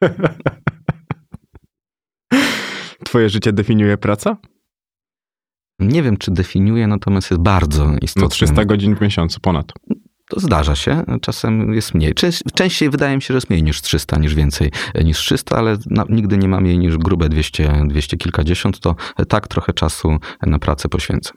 [3.04, 4.36] Twoje życie definiuje praca?
[5.78, 8.22] Nie wiem, czy definiuje, natomiast jest bardzo istotne.
[8.22, 9.72] No 300 godzin w miesiącu, ponad.
[10.28, 12.14] To zdarza się, czasem jest mniej.
[12.14, 15.56] Częś, częściej wydaje mi się, że jest mniej niż 300, niż więcej e, niż 300,
[15.56, 18.96] ale na, nigdy nie ma mniej niż grube 200, 200 kilkadziesiąt, to
[19.28, 21.36] tak trochę czasu na pracę poświęcam.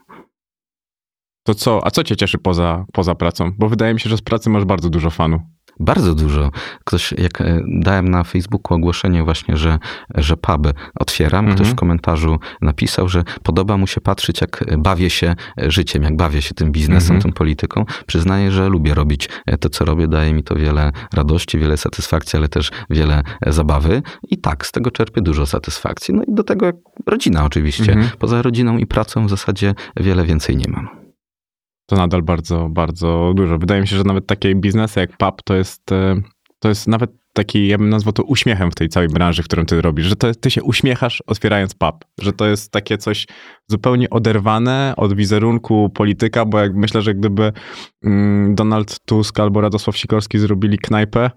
[1.47, 3.51] To co, a co cię cieszy poza, poza pracą?
[3.57, 5.39] Bo wydaje mi się, że z pracy masz bardzo dużo fanu.
[5.79, 6.51] Bardzo dużo.
[6.85, 9.79] Ktoś, jak e, dałem na Facebooku ogłoszenie właśnie, że,
[10.15, 10.67] że pub
[10.99, 11.55] otwieram, Mhm.
[11.55, 16.41] ktoś w komentarzu napisał, że podoba mu się patrzeć, jak bawię się życiem, jak bawię
[16.41, 17.21] się tym biznesem, Mhm.
[17.33, 17.85] tą polityką.
[18.07, 20.07] Przyznaję, że lubię robić e, to, co robię.
[20.07, 24.01] Daje mi to wiele radości, wiele satysfakcji, ale też wiele e, zabawy.
[24.29, 26.13] I tak, z tego czerpię dużo satysfakcji.
[26.13, 27.91] No i do tego jak rodzina oczywiście.
[27.93, 28.09] Mhm.
[28.19, 30.96] Poza rodziną i pracą w zasadzie wiele więcej nie mam.
[31.89, 33.57] To nadal bardzo, bardzo dużo.
[33.57, 36.21] Wydaje mi się, że nawet takie biznesy jak pub to jest, e,
[36.59, 39.65] to jest nawet taki, ja bym nazwał to uśmiechem w tej całej branży, w którą
[39.65, 43.27] ty robisz, że to, ty się uśmiechasz otwierając pub, że to jest takie coś
[43.67, 47.53] zupełnie oderwane od wizerunku polityka, bo jak myślę, że gdyby
[48.03, 51.31] mm, Donald Tusk albo Radosław Sikorski zrobili knajpę,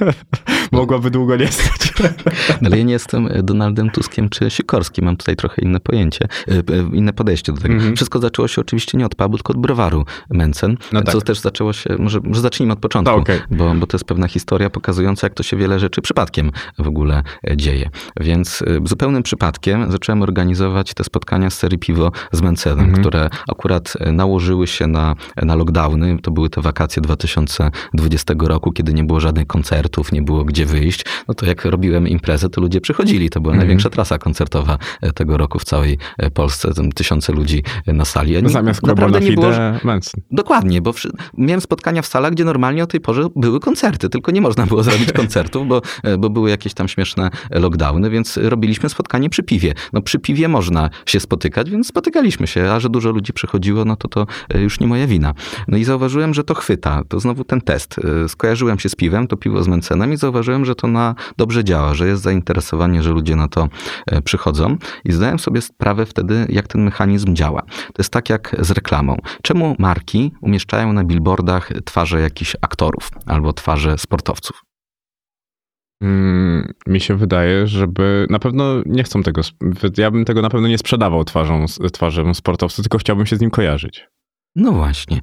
[0.72, 1.92] mogłaby długo nie stać.
[2.66, 5.04] Ale ja nie jestem Donaldem Tuskiem czy Sikorskim.
[5.04, 7.74] Mam tutaj trochę inne pojęcie, e, e, inne podejście do tego.
[7.74, 7.96] Mhm.
[7.96, 10.76] Wszystko zaczęło się oczywiście nie od pubu, tylko od browaru Mencen.
[10.92, 11.26] No co tak.
[11.26, 13.40] też zaczęło się, może, może zacznijmy od początku, No, okej.
[13.50, 17.22] bo, bo to jest pewna historia pokazująca, jak to się wiele rzeczy przypadkiem w ogóle
[17.50, 17.90] e, dzieje.
[18.20, 23.00] Więc e, zupełnym przypadkiem zacząłem organizować te spotkania z serii Piwo z Mencenem, Mhm.
[23.00, 26.18] które akurat e, nałożyły się na, na lockdowny.
[26.22, 31.04] To były te wakacje 2020 roku, kiedy nie było żadnych koncertów, nie było gdzie wyjść.
[31.28, 33.30] No to jak robiłem imprezę, to ludzie przychodzili.
[33.30, 33.58] To była Mhm.
[33.68, 36.74] największa trasa koncertowa e, tego roku w całej e, Polsce.
[36.74, 38.34] Tam tysiące ludzi e, na sali.
[38.50, 39.50] Zamiast naprawdę na nie było,
[39.84, 40.20] Manson.
[40.30, 44.30] Dokładnie, bo wszy- miałem spotkania w salach, gdzie normalnie o tej porze były koncerty, tylko
[44.32, 45.82] nie można było zrobić koncertów, bo,
[46.18, 49.74] bo były jakieś tam śmieszne lockdowny, więc robiliśmy spotkanie przy piwie.
[49.92, 53.96] No przy piwie można się spotykać, więc spotykaliśmy się, a że dużo ludzi przychodziło, no
[53.96, 55.34] to to już nie moja wina.
[55.68, 57.02] No i zauważyłem, że to chwyta.
[57.08, 58.00] To znowu ten test.
[58.28, 62.06] Skojarzyłem się z piwem, to piwo Mencenem i zauważyłem, że to na dobrze działa, że
[62.06, 63.68] jest zainteresowanie, że ludzie na to
[64.06, 67.62] e, przychodzą i zdałem sobie sprawę wtedy, jak ten mechanizm działa.
[67.62, 69.16] To jest tak jak z reklamą.
[69.42, 74.62] Czemu marki umieszczają na billboardach twarze jakichś aktorów albo twarze sportowców?
[76.02, 79.42] Mm, mi się wydaje, żeby na pewno nie chcą tego.
[79.98, 83.50] Ja bym tego na pewno nie sprzedawał twarzą, twarzą sportowcy, tylko chciałbym się z nim
[83.50, 84.06] kojarzyć.
[84.56, 85.20] No właśnie.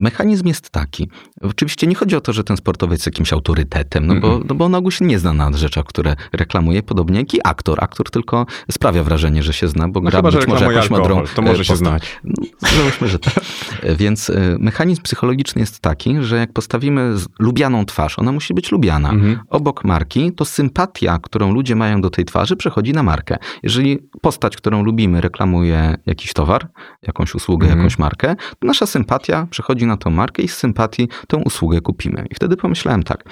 [0.00, 1.08] Mechanizm jest taki.
[1.40, 4.64] Oczywiście nie chodzi o to, że ten sportowiec jest jakimś autorytetem, no bo, no bo
[4.64, 7.84] on ogół się nie zna na rzeczach, które reklamuje, podobnie jak i aktor.
[7.84, 11.26] Aktor tylko sprawia wrażenie, że się zna, bo No gra chyba, być może jakąś alkohol,
[11.34, 12.20] to może e, się znać.
[12.24, 12.34] No,
[12.76, 13.34] załóżmy, że tak.
[13.82, 18.72] E, Więc e, mechanizm psychologiczny jest taki, że jak postawimy lubianą twarz, ona musi być
[18.72, 19.10] lubiana.
[19.10, 19.38] Mhm.
[19.48, 23.36] Obok marki, to sympatia, którą ludzie mają do tej twarzy, przechodzi na markę.
[23.62, 26.68] Jeżeli postać, którą lubimy, reklamuje jakiś towar,
[27.02, 27.78] jakąś usługę, Mhm.
[27.80, 32.26] jakąś markę, to nasza sympatia przechodzi na tą markę i z sympatii tą usługę kupimy.
[32.30, 33.24] I wtedy pomyślałem tak.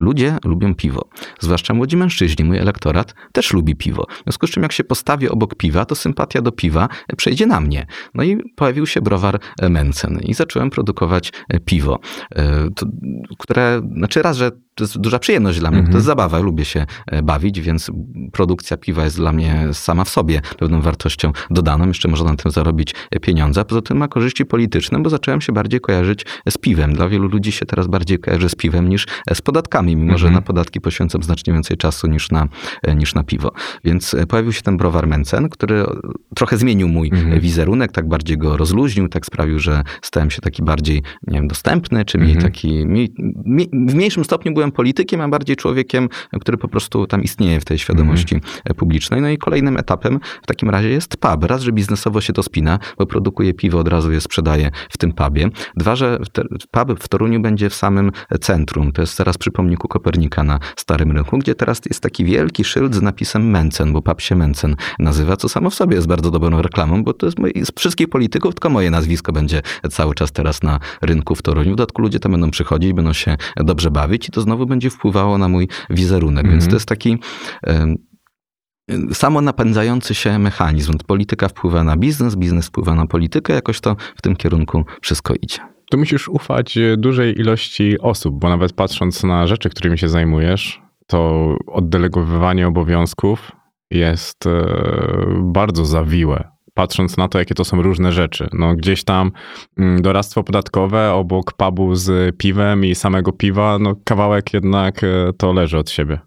[0.00, 1.08] Ludzie lubią piwo,
[1.40, 2.44] zwłaszcza młodzi mężczyźni.
[2.44, 4.06] Mój elektorat też lubi piwo.
[4.10, 7.60] W związku z czym, jak się postawię obok piwa, to sympatia do piwa przejdzie na
[7.60, 7.86] mnie.
[8.14, 11.98] No i pojawił się browar e, Mencen i zacząłem produkować e, piwo,
[12.36, 12.68] e,
[13.38, 15.92] które, znaczy raz, że to jest duża przyjemność dla mnie, Mhm.
[15.92, 17.90] to jest zabawa, lubię się e, bawić, więc
[18.32, 21.88] produkcja piwa jest dla mnie sama w sobie pewną wartością dodaną.
[21.88, 25.52] Jeszcze można na tym zarobić e, pieniądze, poza tym ma korzyści polityczne, bo zacząłem się
[25.52, 26.92] bardziej kojarzyć z piwem.
[26.94, 30.26] Dla wielu ludzi się teraz bardziej kojarzy z piwem niż e, z podatkami, mimo że
[30.26, 30.34] Mhm.
[30.34, 32.48] na podatki poświęcam znacznie więcej czasu niż na,
[32.82, 33.52] e, niż na piwo.
[33.84, 35.86] Więc e, pojawił się ten browar Mencen, który e,
[36.34, 37.40] trochę zmienił mój Mhm.
[37.40, 42.04] wizerunek, tak bardziej go rozluźnił, tak sprawił, że stałem się taki bardziej, nie wiem, dostępny,
[42.04, 42.52] czy mniej Mhm.
[42.52, 43.12] taki, mniej,
[43.88, 46.08] w mniejszym stopniu byłem politykiem, a bardziej człowiekiem,
[46.40, 49.20] który po prostu tam istnieje w tej świadomości e, publicznej.
[49.20, 51.44] No i kolejnym etapem w takim razie jest pub.
[51.44, 55.12] Raz, że biznesowo się to spina, bo produkuje piwo, od razu je sprzedaje w tym
[55.12, 55.50] pubie.
[55.76, 56.18] Dwa, że
[56.70, 58.92] pub w Toruniu będzie w samym centrum.
[58.92, 62.94] To jest zaraz przy pomniku Kopernika na Starym Rynku, gdzie teraz jest taki wielki szyld
[62.94, 66.62] z napisem Mencen, bo pub się Mencen nazywa, co samo w sobie jest bardzo dobrą
[66.62, 70.80] reklamą, bo to jest z wszystkich polityków, tylko moje nazwisko będzie cały czas teraz na
[71.02, 71.72] rynku w Toruniu.
[71.72, 75.38] W dodatku ludzie tam będą przychodzić, będą się dobrze bawić i to znowu będzie wpływało
[75.38, 76.44] na mój wizerunek.
[76.44, 76.70] Więc Mhm.
[76.70, 77.18] to jest taki
[79.12, 80.92] samo napędzający się mechanizm.
[81.06, 85.58] Polityka wpływa na biznes, biznes wpływa na politykę, jakoś to w tym kierunku wszystko idzie.
[85.90, 90.82] Tu musisz ufać e, dużej ilości osób, bo nawet patrząc na rzeczy, którymi się zajmujesz,
[91.06, 93.52] to oddelegowywanie obowiązków
[93.90, 94.66] jest e,
[95.42, 96.53] bardzo zawiłe.
[96.74, 98.48] Patrząc na to, jakie to są różne rzeczy.
[98.52, 99.32] No, gdzieś tam
[99.78, 105.52] mm, doradztwo podatkowe obok pubu z piwem i samego piwa, no kawałek jednak e, to
[105.52, 106.18] leży od siebie.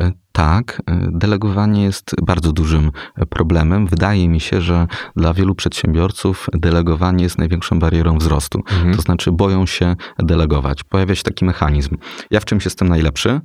[0.00, 2.90] E, Tak, e, delegowanie jest bardzo dużym
[3.28, 3.86] problemem.
[3.86, 8.58] Wydaje mi się, że dla wielu przedsiębiorców delegowanie jest największą barierą wzrostu.
[8.58, 8.94] Mhm.
[8.94, 10.84] To znaczy boją się delegować.
[10.84, 11.96] Pojawia się taki mechanizm.
[12.30, 13.40] Ja w czymś jestem najlepszy,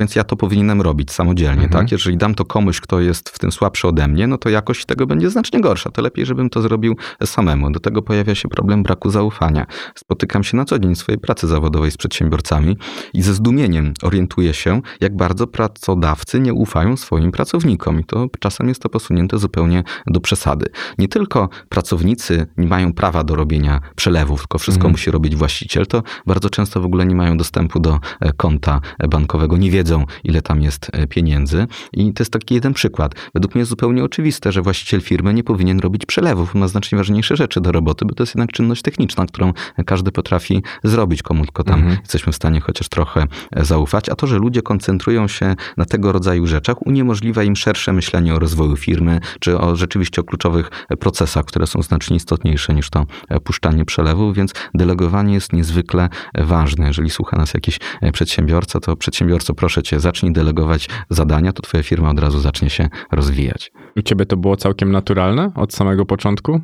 [0.00, 1.70] więc ja to powinienem robić samodzielnie, Mhm.
[1.82, 1.92] tak?
[1.92, 5.06] Jeżeli dam to komuś, kto jest w tym słabszy ode mnie, no to jakość tego
[5.06, 5.90] będzie znacznie gorsza.
[5.90, 7.70] To lepiej, żebym to zrobił samemu.
[7.70, 9.66] Do tego pojawia się problem braku zaufania.
[9.94, 12.76] Spotykam się na co dzień w swojej pracy zawodowej z przedsiębiorcami
[13.14, 18.00] i ze zdumieniem orientuję się, jak bardzo pracodawcy nie ufają swoim pracownikom.
[18.00, 20.66] I to czasem jest to posunięte zupełnie do przesady.
[20.98, 24.92] Nie tylko pracownicy nie mają prawa do robienia przelewów, tylko wszystko Mhm.
[24.92, 29.08] musi robić właściciel, to bardzo często w ogóle nie mają dostępu do e, konta e,
[29.08, 29.89] bankowego, nie wiedzą,
[30.24, 31.66] ile tam jest e, pieniędzy.
[31.92, 33.14] I to jest taki jeden przykład.
[33.34, 36.54] Według mnie jest zupełnie oczywiste, że właściciel firmy nie powinien robić przelewów.
[36.54, 39.52] Ma znacznie ważniejsze rzeczy do roboty, bo to jest jednak czynność techniczna, którą
[39.86, 41.98] każdy potrafi zrobić, komu tylko tam Mhm.
[42.00, 44.08] jesteśmy w stanie chociaż trochę e, zaufać.
[44.08, 48.38] A to, że ludzie koncentrują się na tego rodzaju rzeczach, uniemożliwia im szersze myślenie o
[48.38, 53.06] rozwoju firmy, czy o rzeczywiście o kluczowych e, procesach, które są znacznie istotniejsze niż to
[53.44, 56.86] puszczanie przelewów, więc delegowanie jest niezwykle ważne.
[56.86, 57.80] Jeżeli słucha nas jakiś
[58.12, 62.88] przedsiębiorca, to przedsiębiorco, proszę cię, zacznij delegować zadania, to twoja firma od razu zacznie się
[63.12, 63.72] rozwijać.
[63.96, 66.60] U ciebie to było całkiem naturalne od samego początku?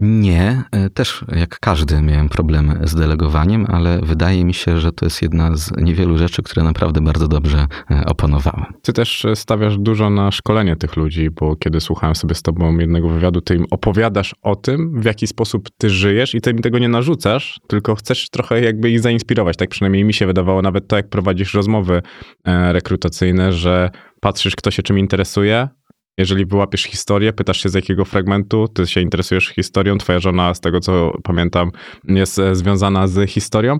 [0.00, 5.06] Nie, e, też jak każdy miałem problem z delegowaniem, ale wydaje mi się, że to
[5.06, 8.64] jest jedna z niewielu rzeczy, które naprawdę bardzo dobrze e, opanowałem.
[8.82, 12.78] Ty też e, stawiasz dużo na szkolenie tych ludzi, bo kiedy słuchałem sobie z tobą
[12.78, 16.58] jednego wywiadu, ty im opowiadasz o tym, w jaki sposób ty żyjesz i ty im
[16.58, 19.56] tego nie narzucasz, tylko chcesz trochę jakby ich zainspirować.
[19.56, 22.02] Tak przynajmniej mi się wydawało, nawet to jak prowadzisz rozmowy
[22.46, 25.68] rekrutacyjne, że patrzysz, kto się czym interesuje,
[26.18, 30.60] jeżeli wyłapiesz historię, pytasz się z jakiego fragmentu, ty się interesujesz historią, twoja żona, z
[30.60, 31.70] tego co pamiętam,
[32.08, 33.78] jest e, związana z historią,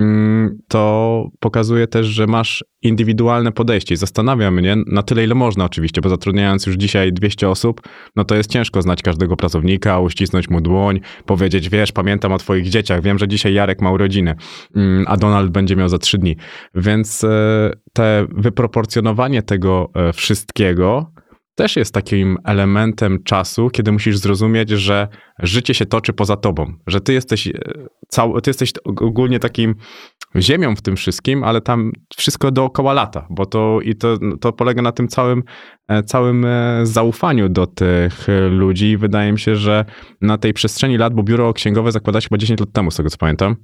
[0.00, 3.94] mm, to pokazuje też, że masz indywidualne podejście.
[3.94, 7.80] I zastanawia mnie, na tyle ile można oczywiście, bo zatrudniając już dzisiaj 200 osób,
[8.16, 12.68] no to jest ciężko znać każdego pracownika, uścisnąć mu dłoń, powiedzieć, wiesz, pamiętam o twoich
[12.68, 14.34] dzieciach, wiem, że dzisiaj Jarek ma urodziny,
[14.76, 16.36] mm, a Donald będzie miał za trzy dni.
[16.74, 21.13] Więc e, te wyproporcjonowanie tego e, wszystkiego
[21.54, 27.00] też jest takim elementem czasu, kiedy musisz zrozumieć, że życie się toczy poza tobą, że
[27.00, 27.52] ty jesteś, e,
[28.08, 29.74] cał, ty jesteś ogólnie takim
[30.36, 34.82] ziemią w tym wszystkim, ale tam wszystko dookoła lata, bo to i to, to polega
[34.82, 35.42] na tym całym,
[35.88, 38.96] e, całym e, zaufaniu do tych ludzi.
[38.96, 39.84] Wydaje mi się, że
[40.20, 43.10] na tej przestrzeni lat, bo biuro księgowe zakłada się chyba 10 lat temu, z tego
[43.10, 43.56] co pamiętam,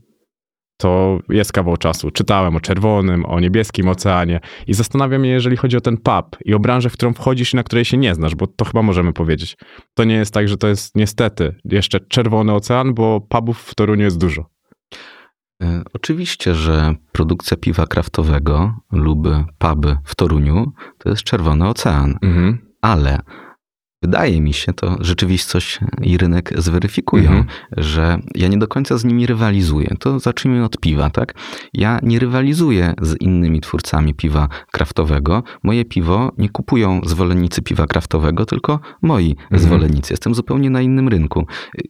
[0.80, 2.10] to jest kawał czasu.
[2.10, 6.54] Czytałem o czerwonym, o niebieskim oceanie i zastanawiam mnie, jeżeli chodzi o ten pub i
[6.54, 9.12] o branżę, w którą wchodzisz i na której się nie znasz, bo to chyba możemy
[9.12, 9.56] powiedzieć.
[9.94, 14.02] To nie jest tak, że to jest niestety jeszcze czerwony ocean, bo pubów w Toruniu
[14.04, 14.44] jest dużo.
[15.62, 22.58] E, Oczywiście, że produkcja piwa kraftowego lub puby w Toruniu to jest czerwony ocean, Mhm.
[22.82, 23.18] ale
[24.02, 27.46] Wydaje mi się, to rzeczywistość i rynek zweryfikują, Mhm.
[27.76, 29.94] że ja nie do końca z nimi rywalizuję.
[29.98, 31.34] To zacznijmy od piwa, tak?
[31.74, 35.42] Ja nie rywalizuję z innymi twórcami piwa kraftowego.
[35.62, 39.62] Moje piwo nie kupują zwolennicy piwa kraftowego, tylko moi Mhm.
[39.62, 40.12] zwolennicy.
[40.12, 41.46] Jestem zupełnie na innym rynku.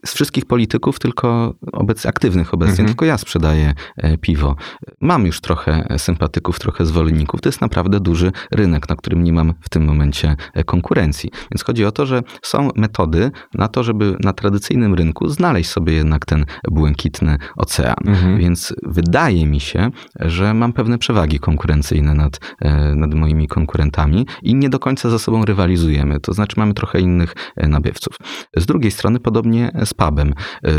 [0.06, 2.88] Z wszystkich polityków tylko obecnie, aktywnych obecnie, Mhm.
[2.88, 4.56] tylko ja sprzedaję e, piwo.
[5.00, 7.40] Mam już trochę sympatyków, trochę zwolenników.
[7.40, 11.30] To jest naprawdę duży rynek, na którym nie mam w tym momencie e, konkurencji.
[11.52, 15.92] Więc chodzi o to, że są metody na to, żeby na tradycyjnym rynku znaleźć sobie
[15.92, 17.94] jednak ten błękitny ocean.
[18.06, 18.38] Mhm.
[18.38, 24.54] Więc wydaje mi się, że mam pewne przewagi konkurencyjne nad, e, nad moimi konkurentami i
[24.54, 26.20] nie do końca ze sobą rywalizujemy.
[26.20, 28.16] To znaczy mamy trochę innych e, nabywców.
[28.56, 30.34] Z drugiej strony podobnie z pubem.
[30.64, 30.70] E,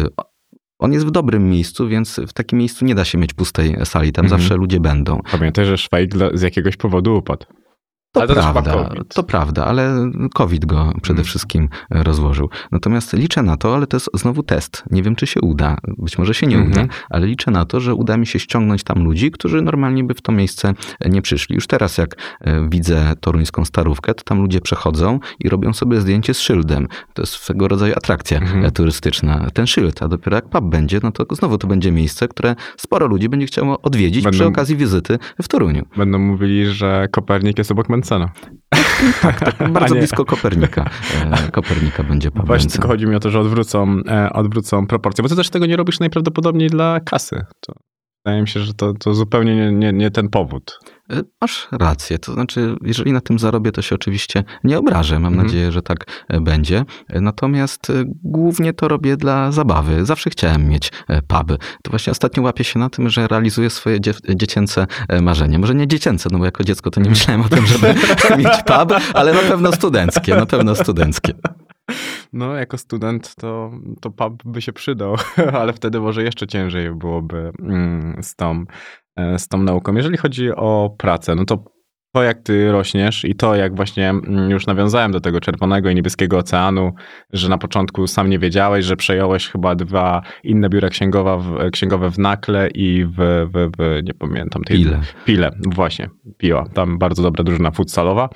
[0.79, 4.11] On jest w dobrym miejscu, więc w takim miejscu nie da się mieć pustej sali.
[4.11, 4.41] Tam Mhm.
[4.41, 5.19] zawsze ludzie będą.
[5.31, 7.45] Pamiętaj, że Szwajk z jakiegoś powodu upadł.
[8.13, 9.13] To Ale to prawda, COVID.
[9.13, 11.25] to prawda, ale COVID go przede Mm.
[11.25, 12.49] wszystkim rozłożył.
[12.71, 14.83] Natomiast liczę na to, ale to jest znowu test.
[14.91, 15.77] Nie wiem, czy się uda.
[15.97, 16.71] Być może się nie Mhm.
[16.85, 20.13] uda, ale liczę na to, że uda mi się ściągnąć tam ludzi, którzy normalnie by
[20.13, 20.73] w to miejsce
[21.09, 21.55] nie przyszli.
[21.55, 26.33] Już teraz, jak e, widzę toruńską starówkę, to tam ludzie przechodzą i robią sobie zdjęcie
[26.33, 26.87] z szyldem.
[27.13, 29.47] To jest swego rodzaju atrakcja e, turystyczna.
[29.53, 33.07] Ten szyld, a dopiero jak pub będzie, no to znowu to będzie miejsce, które sporo
[33.07, 35.85] ludzi będzie chciało odwiedzić przy Będą- okazji wizyty w Toruniu.
[35.97, 38.31] Będą mówili, że Kopernik jest obok Mencena.
[39.73, 39.99] Bardzo A nie.
[39.99, 40.89] blisko Kopernika.
[41.31, 45.21] E, Kopernika będzie pub Właśnie tylko chodzi mi o to, że odwrócą, e, odwrócą proporcje,
[45.23, 47.45] bo ty też tego nie robisz najprawdopodobniej dla kasy.
[47.59, 47.73] To
[48.25, 50.79] wydaje mi się, że to, to zupełnie nie, nie, nie ten powód.
[51.11, 52.19] E, Masz rację.
[52.19, 55.19] To znaczy, jeżeli na tym zarobię, to się oczywiście nie obrażę.
[55.19, 55.47] Mam Mhm.
[55.47, 56.85] nadzieję, że tak e, będzie.
[57.09, 57.91] E, Natomiast
[58.23, 60.05] głównie to robię dla zabawy.
[60.05, 60.91] Zawsze chciałem mieć
[61.27, 61.57] puby.
[61.83, 63.97] To właśnie ostatnio łapię się na tym, że realizuję swoje
[64.35, 64.87] dziecięce
[65.21, 65.59] marzenie.
[65.59, 67.87] Może nie dziecięce, no bo jako dziecko to nie myślałem o tym, żeby
[68.37, 70.35] mieć pub, ale na pewno studenckie.
[70.35, 71.33] Na pewno studenckie.
[72.33, 73.71] No, jako student to,
[74.01, 75.15] to pub by się przydał,
[75.61, 78.63] ale wtedy może jeszcze ciężej byłoby mm, z tą,
[79.15, 79.95] e, z tą nauką.
[79.95, 81.63] Jeżeli chodzi o pracę, no to
[82.11, 85.95] to jak ty rośniesz i to jak właśnie mm, już nawiązałem do tego czerwonego i
[85.95, 86.93] niebieskiego oceanu,
[87.33, 92.11] że na początku sam nie wiedziałeś, że przejąłeś chyba dwa inne biura księgowa w, księgowe
[92.11, 93.15] w Nakle i w,
[93.53, 95.01] w, w nie pamiętam tej Pile.
[95.25, 96.65] Pile, właśnie, Piła.
[96.73, 98.29] Tam bardzo dobra drużyna futsalowa.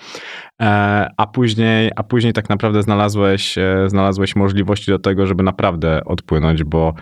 [0.61, 6.05] E, a, później, a później tak naprawdę znalazłeś, e, znalazłeś możliwości do tego, żeby naprawdę
[6.05, 6.93] odpłynąć, bo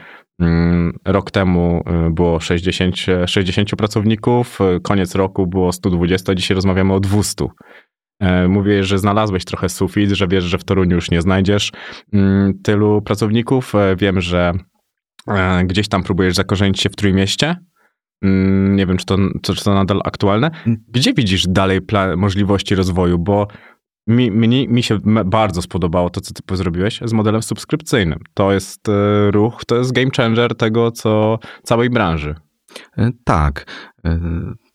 [1.05, 6.99] rok temu e, było 60, 60 pracowników, e, koniec roku było 120, dzisiaj rozmawiamy o
[6.99, 7.47] 200.
[8.19, 11.71] E, Mówię, że znalazłeś trochę sufit, że wiesz, że w Toruniu już nie znajdziesz
[12.13, 13.75] mm, tylu pracowników.
[13.75, 14.53] E, Wiem, że
[15.27, 17.55] e, gdzieś tam próbujesz zakorzenić się w Trójmieście.
[18.23, 20.51] Mm, Nie wiem, czy to, czy to nadal aktualne.
[20.87, 21.79] Gdzie widzisz dalej
[22.17, 23.19] możliwości rozwoju?
[23.19, 23.47] Bo
[24.07, 28.19] mi, mi, mi się bardzo spodobało to, co ty zrobiłeś z modelem subskrypcyjnym.
[28.33, 32.35] To jest e, ruch, to jest game changer tego, co całej branży.
[32.97, 33.65] E, Tak.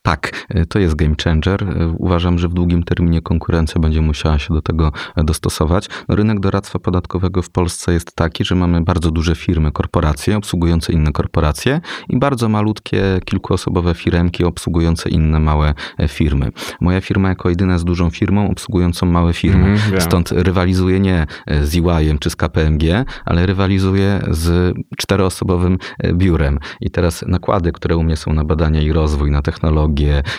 [0.01, 1.63] Tak, e, to jest game changer.
[1.63, 5.89] E, Uważam, że w długim terminie konkurencja będzie musiała się do tego e, dostosować.
[6.09, 10.93] No, rynek doradztwa podatkowego w Polsce jest taki, że mamy bardzo duże firmy, korporacje obsługujące
[10.93, 15.73] inne korporacje i bardzo malutkie, kilkuosobowe firemki obsługujące inne małe
[16.07, 16.51] firmy.
[16.81, 19.65] Moja firma jako jedyna jest dużą firmą obsługującą małe firmy.
[19.65, 20.01] Mhm, wiem.
[20.01, 21.25] Stąd rywalizuje nie
[21.61, 25.77] z EY-em czy z KPMG, ale rywalizuje z czteroosobowym
[26.13, 26.59] biurem.
[26.81, 29.88] I teraz nakłady, które u mnie są na badania i rozwój, na technologię,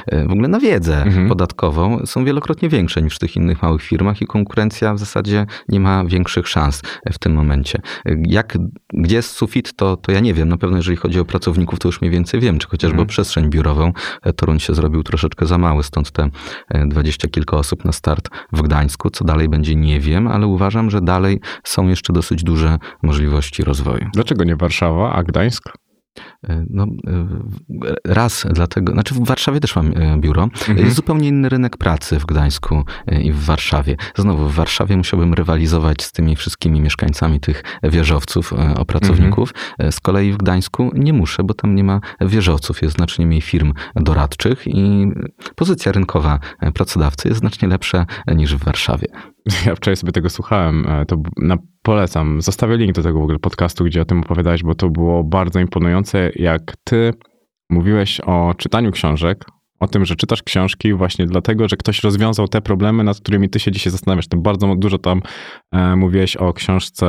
[0.06, 1.28] e, w ogóle na wiedzę Mhm.
[1.28, 5.80] podatkową, są wielokrotnie większe niż w tych innych małych firmach i konkurencja w zasadzie nie
[5.80, 6.82] ma większych szans
[7.12, 7.80] w tym momencie.
[8.06, 8.58] E, Jak,
[8.94, 10.48] gdzie jest sufit, to, to ja nie wiem.
[10.48, 13.08] Na pewno jeżeli chodzi o pracowników, to już mniej więcej wiem, czy chociażby Mhm.
[13.08, 13.92] przestrzeń biurową.
[14.22, 16.28] e, Toruń się zrobił troszeczkę za mały, stąd te
[16.68, 19.10] e, dwadzieścia kilka osób na start w Gdańsku.
[19.10, 24.06] Co dalej będzie, nie wiem, ale uważam, że dalej są jeszcze dosyć duże możliwości rozwoju.
[24.14, 25.64] Dlaczego nie Warszawa, a Gdańsk?
[26.48, 30.42] E, No, e, raz dlatego, znaczy w Warszawie też mam e, biuro.
[30.42, 30.78] Mhm.
[30.78, 32.84] Jest zupełnie inny rynek pracy w Gdańsku
[33.22, 33.96] i w Warszawie.
[34.16, 39.54] Znowu w Warszawie musiałbym rywalizować z tymi wszystkimi mieszkańcami tych wieżowców, e, o pracowników.
[39.78, 42.82] E, Z kolei w Gdańsku nie muszę, bo tam nie ma wieżowców.
[42.82, 45.06] Jest znacznie mniej firm doradczych i
[45.56, 46.38] pozycja rynkowa
[46.74, 48.06] pracodawcy jest znacznie lepsza
[48.36, 49.06] niż w Warszawie.
[49.66, 52.42] Ja wczoraj sobie tego słuchałem, to na, polecam.
[52.42, 55.60] Zostawię link do tego w ogóle podcastu, gdzie o tym opowiadałeś, bo to było bardzo
[55.60, 57.12] imponujące, jak ty
[57.70, 59.44] mówiłeś o czytaniu książek,
[59.80, 63.60] o tym, że czytasz książki właśnie dlatego, że ktoś rozwiązał te problemy, nad którymi ty
[63.60, 64.28] się dzisiaj zastanawiasz.
[64.28, 65.22] Ty bardzo dużo tam
[65.72, 67.06] e, mówiłeś o książce,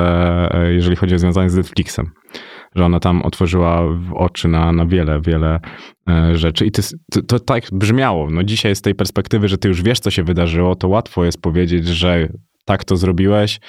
[0.54, 2.12] e, jeżeli chodzi o związanie z Netflixem,
[2.76, 3.82] że ona tam otworzyła
[4.16, 5.60] oczy na, na wiele, wiele
[6.10, 6.66] e, rzeczy.
[6.66, 8.30] I ty, to, to tak brzmiało.
[8.30, 11.42] No dzisiaj z tej perspektywy, że ty już wiesz, co się wydarzyło, to łatwo jest
[11.42, 12.28] powiedzieć, że
[12.66, 13.60] tak to zrobiłeś,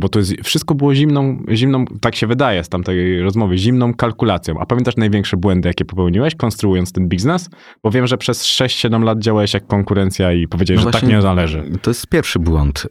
[0.00, 4.60] bo to jest, wszystko było zimną, zimną, tak się wydaje z tamtej rozmowy, zimną kalkulacją.
[4.60, 7.50] A pamiętasz największe błędy, jakie popełniłeś, konstruując ten biznes?
[7.82, 11.18] Bo wiem, że przez 6-7 lat działałeś jak konkurencja i powiedziałeś, No że tak nie
[11.18, 11.64] należy.
[11.82, 12.86] To jest pierwszy błąd.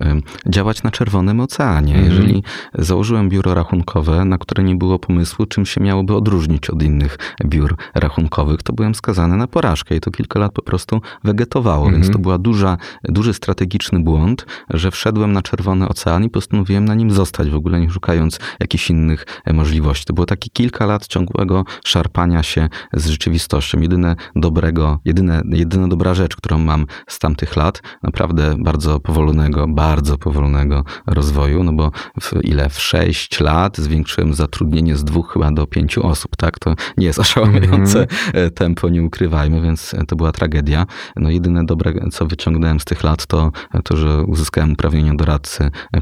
[0.47, 1.95] Działać na czerwonym oceanie.
[1.95, 2.11] Mhm.
[2.11, 2.43] Jeżeli
[2.73, 7.75] założyłem biuro rachunkowe, na które nie było pomysłu, czym się miałoby odróżnić od innych biur
[7.95, 11.85] rachunkowych, to byłem skazany na porażkę i to kilka lat po prostu wegetowało.
[11.85, 12.01] Mhm.
[12.01, 16.92] Więc to była duża, duży strategiczny błąd, że wszedłem na czerwony ocean i postanowiłem na
[16.93, 20.05] nim zostać, w ogóle nie szukając jakichś innych e, możliwości.
[20.05, 23.79] To było takie kilka lat ciągłego szarpania się z rzeczywistością.
[23.79, 30.17] Jedyne dobrego, jedyne, jedyna dobra rzecz, którą mam z tamtych lat, naprawdę bardzo powolnego, bardzo
[30.17, 31.91] powolnego rozwoju, no bo
[32.21, 32.69] w ile?
[32.69, 36.59] W sześć lat zwiększyłem zatrudnienie z dwóch chyba do pięciu osób, tak?
[36.59, 40.85] To nie jest oszałamiające e, tempo, nie ukrywajmy, więc e, to była tragedia.
[41.15, 43.51] No jedyne dobre, co wyciągnąłem z tych lat, to
[43.83, 46.01] to, że uzyskałem uprawnienia doradcy e,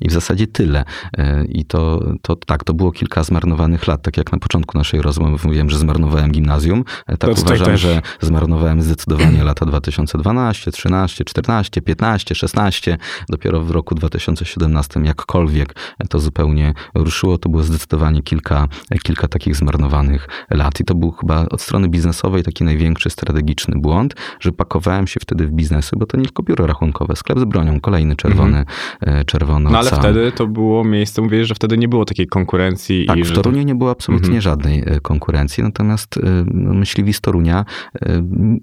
[0.00, 0.84] i w zasadzie tyle.
[1.18, 5.02] E, I to, to tak, to było kilka zmarnowanych lat, tak jak na początku naszej
[5.02, 7.80] rozmowy mówiłem, że zmarnowałem gimnazjum, e, tak To uważam, też.
[7.80, 12.98] że zmarnowałem zdecydowanie lata 2012, 13, 14, 15, 16.
[13.28, 15.74] Dopiero w roku 2017 jakkolwiek
[16.08, 17.38] to zupełnie ruszyło.
[17.38, 18.68] To było zdecydowanie kilka,
[19.02, 20.80] kilka takich zmarnowanych lat.
[20.80, 25.46] I to był chyba od strony biznesowej taki największy strategiczny błąd, że pakowałem się wtedy
[25.46, 28.64] w biznesy, bo to nie tylko biuro rachunkowe, sklep z bronią, kolejny czerwony,
[29.00, 33.06] e, czerwony No ale wtedy to było miejsce, mówisz, że wtedy nie było takiej konkurencji.
[33.06, 34.40] Tak, i w Toruniu nie było absolutnie Mhm.
[34.40, 36.20] żadnej e, konkurencji, natomiast e,
[36.54, 38.22] myśliwi z Torunia e,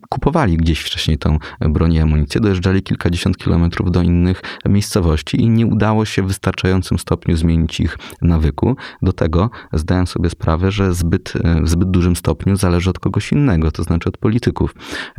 [0.10, 5.68] kupowali gdzieś wcześniej tą broń i amunicję, dojeżdżali kilkadziesiąt kilometrów do innych miejscowości i nie
[5.68, 8.76] udało się w wystarczającym stopniu zmienić ich nawyku.
[9.02, 11.34] Do tego zdałem sobie sprawę, że zbyt,
[11.64, 14.76] w zbyt dużym stopniu zależy od kogoś innego, to znaczy od polityków.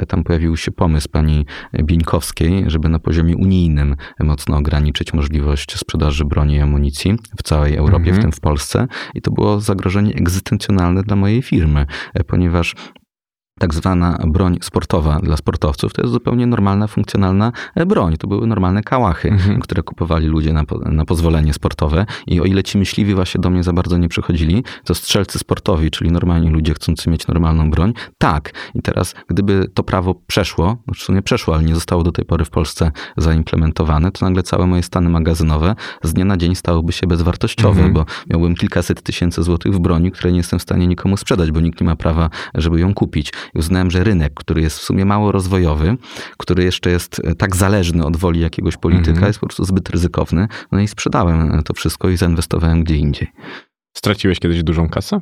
[0.09, 1.47] Tam pojawił się pomysł pani
[1.83, 8.05] Bieńkowskiej, żeby na poziomie unijnym mocno ograniczyć możliwość sprzedaży broni i amunicji w całej Europie,
[8.11, 8.17] Mhm.
[8.17, 8.87] w tym w Polsce.
[9.15, 12.75] I to było zagrożenie egzystencjonalne dla mojej firmy, e, ponieważ
[13.59, 18.17] tak zwana broń sportowa dla sportowców to jest zupełnie normalna, funkcjonalna e, broń.
[18.17, 19.61] To były normalne kałachy, Mhm.
[19.61, 22.07] które kupowali ludzie na, na pozwolenie sportowe.
[22.27, 25.91] I o ile ci myśliwi właśnie do mnie za bardzo nie przychodzili, to strzelcy sportowi,
[25.91, 28.53] czyli normalni ludzie chcący mieć normalną broń, tak.
[28.75, 32.45] I teraz, gdyby to prawo przeszło, w sumie przeszło, ale nie zostało do tej pory
[32.45, 37.07] w Polsce zaimplementowane, to nagle całe moje stany magazynowe z dnia na dzień stałyby się
[37.07, 37.93] bezwartościowe, Mhm.
[37.93, 41.61] bo miałbym kilkaset tysięcy złotych w broni, które nie jestem w stanie nikomu sprzedać, bo
[41.61, 43.33] nikt nie ma prawa, żeby ją kupić.
[43.55, 45.97] I uznałem, że rynek, który jest w sumie mało rozwojowy,
[46.39, 49.27] który jeszcze jest e, tak zależny od woli jakiegoś polityka, Mhm.
[49.27, 50.49] jest po prostu zbyt ryzykowny.
[50.73, 53.29] No i sprzedałem e, to wszystko i zainwestowałem gdzie indziej.
[53.97, 55.21] Straciłeś kiedyś dużą kasę?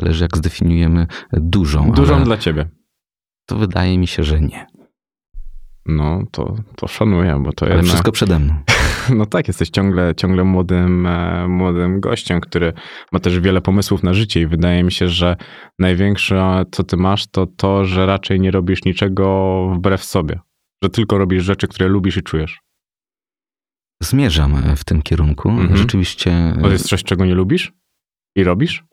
[0.00, 2.68] Zależy jak zdefiniujemy dużą, Dużą ale dla ciebie.
[3.46, 4.66] to wydaje mi się, że nie.
[5.86, 7.88] No, to, to szanuję, bo to Ale jednak...
[7.88, 8.54] wszystko przede mną.
[9.18, 12.72] No tak, jesteś ciągle, ciągle młodym, e, młodym gościem, który
[13.12, 15.36] ma też wiele pomysłów na życie i wydaje mi się, że
[15.78, 20.40] największe, co ty masz, to to, że raczej nie robisz niczego wbrew sobie.
[20.82, 22.60] Że tylko robisz rzeczy, które lubisz i czujesz.
[24.02, 25.48] Zmierzam e, w tym kierunku.
[25.48, 25.76] Mhm.
[25.76, 26.54] Rzeczywiście.
[26.62, 27.72] To jest coś, czego nie lubisz
[28.36, 28.84] i robisz?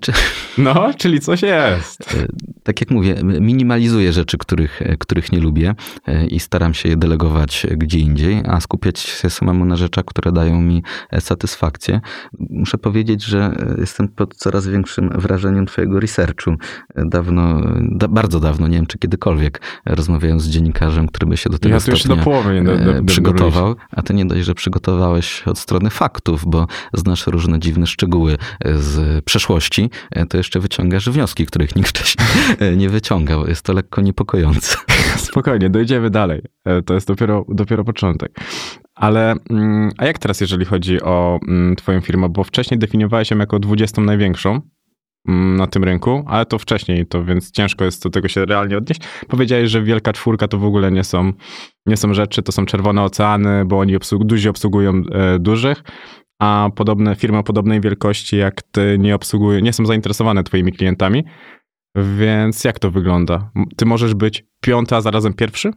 [0.00, 0.12] Czy-
[0.58, 2.14] No, czyli coś jest.
[2.14, 2.26] E,
[2.62, 5.74] Tak jak mówię, minimalizuję rzeczy, których, e, których nie lubię
[6.06, 10.32] e, i staram się je delegować gdzie indziej, a skupiać się samemu na rzeczach, które
[10.32, 10.82] dają mi
[11.20, 12.00] satysfakcję.
[12.50, 16.54] Muszę powiedzieć, że jestem pod coraz większym wrażeniem twojego researchu.
[16.96, 21.58] Dawno, da, bardzo dawno, nie wiem czy kiedykolwiek, rozmawiałem z dziennikarzem, który by się do
[21.58, 25.42] tego Ja stopnia do połowy nie do, do, przygotował, a ty nie dość, że przygotowałeś
[25.46, 31.46] od strony faktów, bo znasz różne dziwne szczegóły z przeszłości, e, to jeszcze wyciągasz wnioski,
[31.46, 32.26] których nikt wcześniej
[32.58, 33.46] e, nie wyciągał.
[33.46, 34.76] Jest to lekko niepokojące.
[35.16, 36.42] Spokojnie, dojdziemy dalej.
[36.64, 38.38] E, To jest dopiero, dopiero początek.
[38.94, 42.28] Ale, mm, a jak teraz, jeżeli chodzi o mm, twoją firmę?
[42.28, 44.60] Bo wcześniej definiowałeś ją jako 20 największą
[45.28, 48.78] mm, na tym rynku, ale to wcześniej, to więc ciężko jest do tego się realnie
[48.78, 49.00] odnieść.
[49.28, 51.32] Powiedziałeś, że wielka czwórka to w ogóle nie są,
[51.86, 55.82] nie są rzeczy, to są czerwone oceany, bo oni obsług, duzi obsługują e, dużych,
[56.38, 61.24] a podobne firmy o podobnej wielkości jak ty nie obsługują, nie są zainteresowane twoimi klientami.
[62.18, 63.50] Więc jak to wygląda?
[63.76, 65.70] Ty możesz być piąty, a zarazem pierwszy?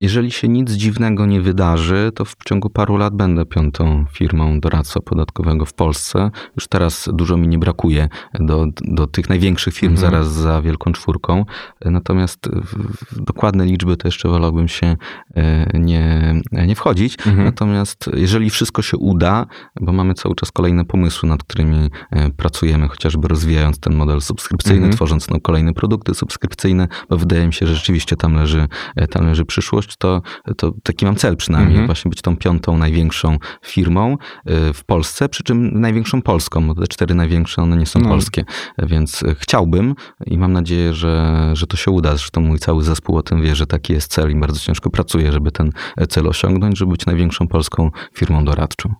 [0.00, 5.00] Jeżeli się nic dziwnego nie wydarzy, to w ciągu paru lat będę piątą firmą doradcą
[5.00, 6.30] podatkowego w Polsce.
[6.56, 10.10] Już teraz dużo mi nie brakuje do, do tych największych firm Mhm.
[10.10, 11.44] zaraz za wielką czwórką.
[11.84, 14.96] Natomiast w, w dokładne liczby to jeszcze wolałbym się
[15.36, 16.34] e, nie,
[16.66, 17.16] nie wchodzić.
[17.26, 17.44] Mhm.
[17.44, 19.46] Natomiast jeżeli wszystko się uda,
[19.80, 24.78] bo mamy cały czas kolejne pomysły, nad którymi e, pracujemy, chociażby rozwijając ten model subskrypcyjny,
[24.78, 24.92] Mhm.
[24.96, 29.26] tworząc no, kolejne produkty subskrypcyjne, bo wydaje mi się, że rzeczywiście tam leży, e, tam
[29.26, 30.22] leży przyszłość, to,
[30.56, 31.86] to taki mam cel przynajmniej, Mhm.
[31.86, 34.16] właśnie być tą piątą największą firmą
[34.46, 38.08] e, w Polsce, przy czym największą polską, bo te cztery największe, one nie są No.
[38.08, 38.44] polskie,
[38.78, 39.94] więc e, chciałbym
[40.26, 42.10] i mam nadzieję, że, że to się uda.
[42.10, 45.32] Zresztą mój cały zespół o tym wie, że taki jest cel i bardzo ciężko pracuję,
[45.32, 48.94] żeby ten e, cel osiągnąć, żeby być największą polską firmą doradczą.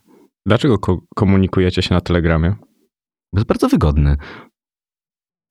[0.47, 2.55] Dlaczego ko- komunikujecie się na Telegramie?
[3.34, 4.16] Jest bardzo wygodny.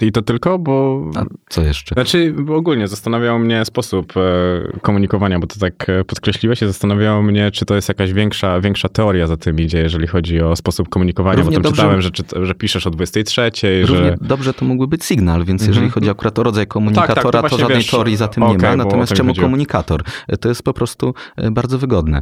[0.02, 1.06] I to tylko, bo...
[1.16, 1.96] A co jeszcze?
[1.96, 7.52] Znaczy, ogólnie zastanawiał mnie sposób e, komunikowania, bo to tak e, podkreśliłeś i zastanawiało mnie,
[7.52, 11.38] czy to jest jakaś większa, większa teoria za tym idzie, jeżeli chodzi o sposób komunikowania,
[11.38, 13.52] Równie bo tam dobrze- czytałem, że, że piszesz o 23,
[13.88, 14.16] Równie że...
[14.22, 15.70] dobrze to mógłby być sygnał, więc Mhm.
[15.70, 18.44] jeżeli chodzi akurat o rodzaj tak, to komunikatora, to, właśnie żadnej wiesz, teorii za tym
[18.44, 18.76] okej, nie ma.
[18.76, 19.46] Natomiast to mi czemu chodziło.
[19.46, 20.04] komunikator?
[20.28, 21.14] E, To jest po prostu
[21.52, 22.22] bardzo wygodne.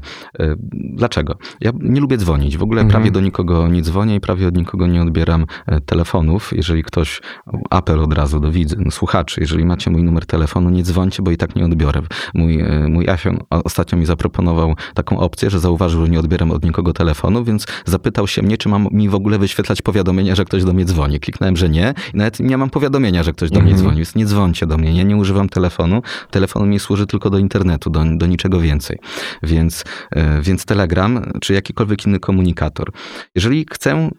[0.74, 1.36] Dlaczego?
[1.62, 2.58] Ja nie lubię dzwonić.
[2.58, 2.92] W ogóle Mhm.
[3.02, 5.46] prawie do nikogo nie dzwonię i prawie od nikogo nie odbieram
[5.86, 6.52] telefonów.
[6.54, 7.22] Jeżeli ktoś,
[7.70, 11.38] apel od razu do widzów, słuchaczy, jeżeli macie mój numer telefonu, nie dzwońcie, bo i
[11.38, 12.02] tak nie odbiorę.
[12.34, 13.06] Mój, e, mój
[13.50, 17.66] o- ostatnio mi zaproponował taką opcję, że zauważył, że nie odbieram od nikogo telefonu, więc
[17.86, 21.20] zapytał się mnie, czy mam mi w ogóle wyświetlać powiadomienia, że ktoś do mnie dzwoni.
[21.20, 23.82] Kliknąłem, że nie i nawet nie mam powiadomienia, że ktoś do mnie Mhm.
[23.82, 24.98] dzwoni, więc nie dzwońcie do mnie.
[24.98, 26.02] Ja nie używam telefonu.
[26.32, 28.98] Telefon mi służy tylko do internetu, do, do niczego więcej.
[29.44, 32.92] Więc, e, więc Telegram, czy jakikolwiek inny komunikator.
[33.36, 34.10] Jeżeli chcę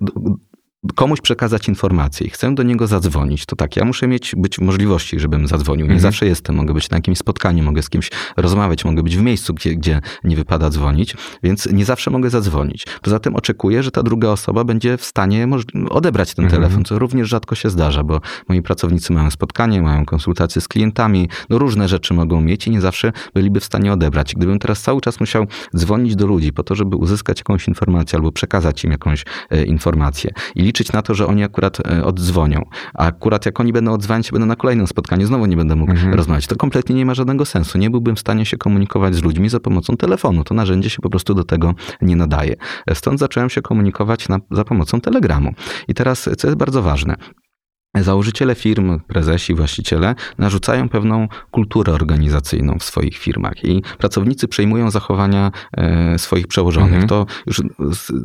[0.95, 5.20] komuś przekazać informację i chcę do niego zadzwonić, to tak, ja muszę mieć być możliwości,
[5.20, 5.87] żebym zadzwonił.
[5.87, 6.01] Nie Mhm.
[6.01, 9.55] zawsze jestem, mogę być na jakimś spotkaniu, mogę z kimś rozmawiać, mogę być w miejscu,
[9.55, 12.87] gdzie, gdzie nie wypada dzwonić, więc nie zawsze mogę zadzwonić.
[13.03, 15.49] Poza tym oczekuję, że ta druga osoba będzie w stanie
[15.91, 16.62] odebrać ten Mhm.
[16.62, 21.28] telefon, co również rzadko się zdarza, bo moi pracownicy mają spotkanie, mają konsultacje z klientami,
[21.51, 24.34] no różne rzeczy mogą mieć i nie zawsze byliby w stanie odebrać.
[24.34, 28.32] Gdybym teraz cały czas musiał dzwonić do ludzi po to, żeby uzyskać jakąś informację albo
[28.32, 32.64] przekazać im jakąś e, informację i liczyć na to, że oni akurat e, oddzwonią,
[32.94, 36.14] a akurat jak oni będą oddzwaniać, będę na kolejnym spotkaniu, znowu nie będę mógł Mhm.
[36.14, 36.46] rozmawiać.
[36.46, 37.78] To kompletnie nie ma żadnego sensu.
[37.78, 40.44] Nie byłbym w stanie się komunikować z ludźmi za pomocą telefonu.
[40.44, 42.54] To narzędzie się po prostu do tego nie nadaje.
[42.86, 45.52] E, Stąd zacząłem się komunikować na, za pomocą telegramu.
[45.88, 47.14] I teraz, co jest bardzo ważne,
[48.03, 55.51] Założyciele firm, prezesi, właściciele narzucają pewną kulturę organizacyjną w swoich firmach i pracownicy przejmują zachowania
[55.72, 57.03] e, swoich przełożonych.
[57.03, 57.09] Mhm.
[57.09, 57.62] To już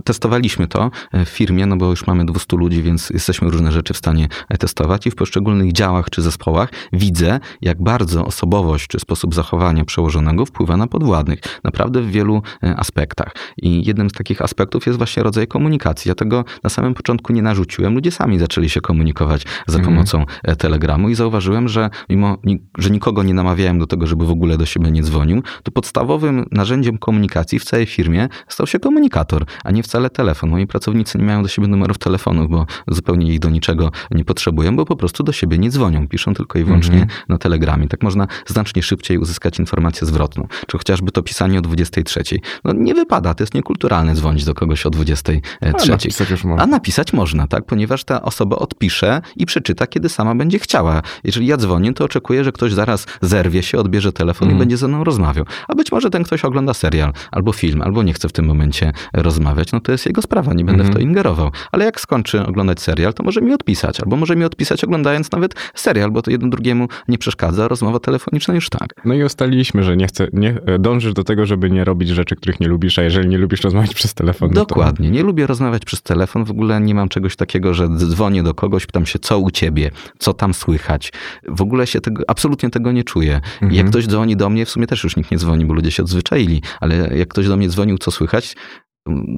[0.03, 3.93] testowaliśmy to e, w firmie, no bo już mamy 200 ludzi, więc jesteśmy różne rzeczy
[3.93, 8.99] w stanie e, testować i w poszczególnych działach czy zespołach widzę, jak bardzo osobowość czy
[8.99, 11.39] sposób zachowania przełożonego wpływa na podwładnych.
[11.63, 13.35] Naprawdę w wielu aspektach.
[13.57, 16.09] I jednym z takich aspektów jest właśnie rodzaj komunikacji.
[16.09, 17.93] Ja tego na samym początku nie narzuciłem.
[17.93, 19.95] Ludzie sami zaczęli się komunikować za Mhm.
[19.95, 22.37] pomocą e, telegramu i zauważyłem, że mimo,
[22.77, 26.45] że nikogo nie namawiałem do tego, żeby w ogóle do siebie nie dzwonił, to podstawowym
[26.51, 30.49] narzędziem komunikacji w całej firmie stał się komunikator, a nie wcale telefon.
[30.49, 34.75] Moi pracownicy nie mają do siebie numerów telefonów, bo zupełnie ich do niczego nie potrzebują,
[34.75, 36.07] bo po prostu do siebie nie dzwonią.
[36.07, 37.19] Piszą tylko i wyłącznie Mhm.
[37.29, 37.87] na telegramie.
[37.87, 40.47] Tak można znacznie szybciej uzyskać informację zwrotną.
[40.67, 42.23] Czy chociażby to pisanie o 23.
[42.63, 45.41] No nie wypada, to jest niekulturalne dzwonić do kogoś o 23.
[45.61, 46.63] A, napisać można.
[46.63, 47.65] A napisać można, tak?
[47.65, 51.01] Ponieważ ta osoba odpisze i przeczyta, kiedy sama będzie chciała.
[51.23, 54.59] Jeżeli ja dzwonię, to oczekuję, że ktoś zaraz zerwie się, odbierze telefon i Mhm.
[54.59, 55.45] będzie ze mną rozmawiał.
[55.67, 58.93] A być może ten ktoś ogląda serial albo film, albo nie chce w tym momencie
[59.13, 61.09] rozmawiać, no to jest jego sprawa, nie będę w to Mhm.
[61.09, 61.51] ingerował.
[61.71, 65.55] Ale jak skończy oglądać serial, to może mi odpisać, albo może mi odpisać oglądając nawet
[65.75, 68.93] serial, bo to jedno drugiemu nie przeszkadza, rozmowa telefoniczna już tak.
[69.05, 72.35] No i ustaliliśmy, że nie chcę, nie, e, dążysz do tego, żeby nie robić rzeczy,
[72.35, 74.67] których nie lubisz, a jeżeli nie lubisz rozmawiać przez telefon, no to...
[74.67, 75.11] Dokładnie.
[75.11, 76.43] Nie lubię rozmawiać przez telefon.
[76.45, 79.91] W ogóle nie mam czegoś takiego, że dzwonię do kogoś, pytam się, co u ciebie,
[80.19, 81.13] co tam słychać.
[81.47, 83.35] W ogóle się tego, absolutnie tego nie czuję.
[83.35, 83.73] Mhm.
[83.73, 86.03] Jak ktoś dzwoni do mnie, w sumie też już nikt nie dzwoni, bo ludzie się
[86.03, 88.55] odzwyczaili, ale jak ktoś do mnie dzwonił, co słychać,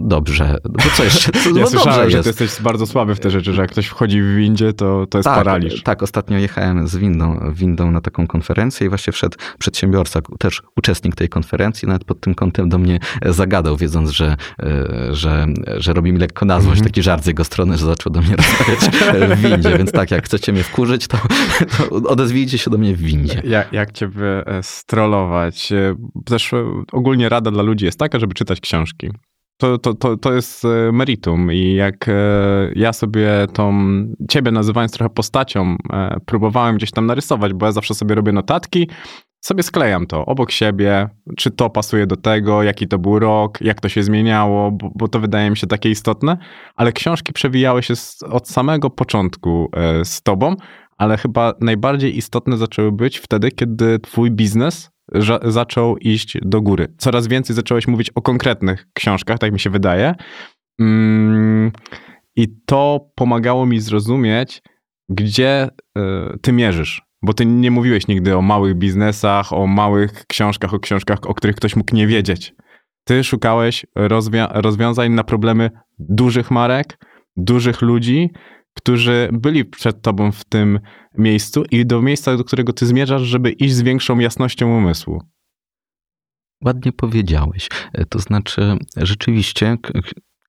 [0.08, 0.58] dobrze.
[0.64, 1.32] To co jeszcze?
[1.32, 2.38] To, Ja no słyszałem, dobrze że jest.
[2.38, 5.18] ty jesteś bardzo słaby w te rzeczy, że jak ktoś wchodzi w windzie, to, to
[5.18, 5.84] jest Tak, paraliż.
[5.84, 11.16] tak, ostatnio jechałem z windą, windą na taką konferencję i właśnie wszedł przedsiębiorca, też uczestnik
[11.16, 15.46] tej konferencji, nawet pod tym kątem do mnie zagadał, wiedząc, że, e, że,
[15.78, 16.92] że robi mi lekko na złość, Mhm.
[16.92, 18.80] taki żart z jego strony, że zaczął do mnie rozmawiać
[19.38, 21.18] w windzie, więc tak, jak chcecie mnie wkurzyć, to,
[21.78, 23.42] to odezwijcie się do mnie w windzie.
[23.46, 25.72] Jak, jak ciebie e, strollować?
[25.72, 25.96] E,
[26.26, 29.10] Też e, ogólnie rada dla ludzi jest taka, żeby czytać książki.
[29.58, 32.14] To, to, to, to jest e, meritum i jak e,
[32.76, 33.74] ja sobie tą,
[34.30, 38.90] ciebie nazywając trochę postacią, e, próbowałem gdzieś tam narysować, bo ja zawsze sobie robię notatki,
[39.42, 43.82] sobie sklejam to obok siebie, czy to pasuje do tego, jaki to był rok, jak
[43.82, 46.38] to się zmieniało, bo, bo to wydaje mi się takie istotne,
[46.76, 49.72] ale książki przewijały się z, od samego początku
[50.04, 50.56] z tobą,
[50.98, 54.93] ale chyba najbardziej istotne zaczęły być wtedy, kiedy twój biznes
[55.44, 56.94] zaczął iść do góry.
[56.98, 60.16] Coraz więcej zacząłeś mówić o konkretnych książkach, tak mi się wydaje.
[60.80, 61.72] Mm,
[62.36, 64.62] I to pomagało mi zrozumieć,
[65.10, 66.02] gdzie y,
[66.42, 67.02] ty mierzysz.
[67.22, 71.56] Bo ty nie mówiłeś nigdy o małych biznesach, o małych książkach, o książkach, o których
[71.56, 72.54] ktoś mógł nie wiedzieć.
[73.04, 73.86] Ty szukałeś
[74.54, 76.98] rozwiązań na problemy dużych marek,
[77.36, 78.30] dużych ludzi,
[78.74, 80.80] którzy byli przed tobą w tym
[81.18, 85.22] miejscu i do miejsca, do którego ty zmierzasz, żeby iść z większą jasnością umysłu.
[86.66, 87.70] Ładnie powiedziałeś.
[87.94, 89.78] E, to znaczy, rzeczywiście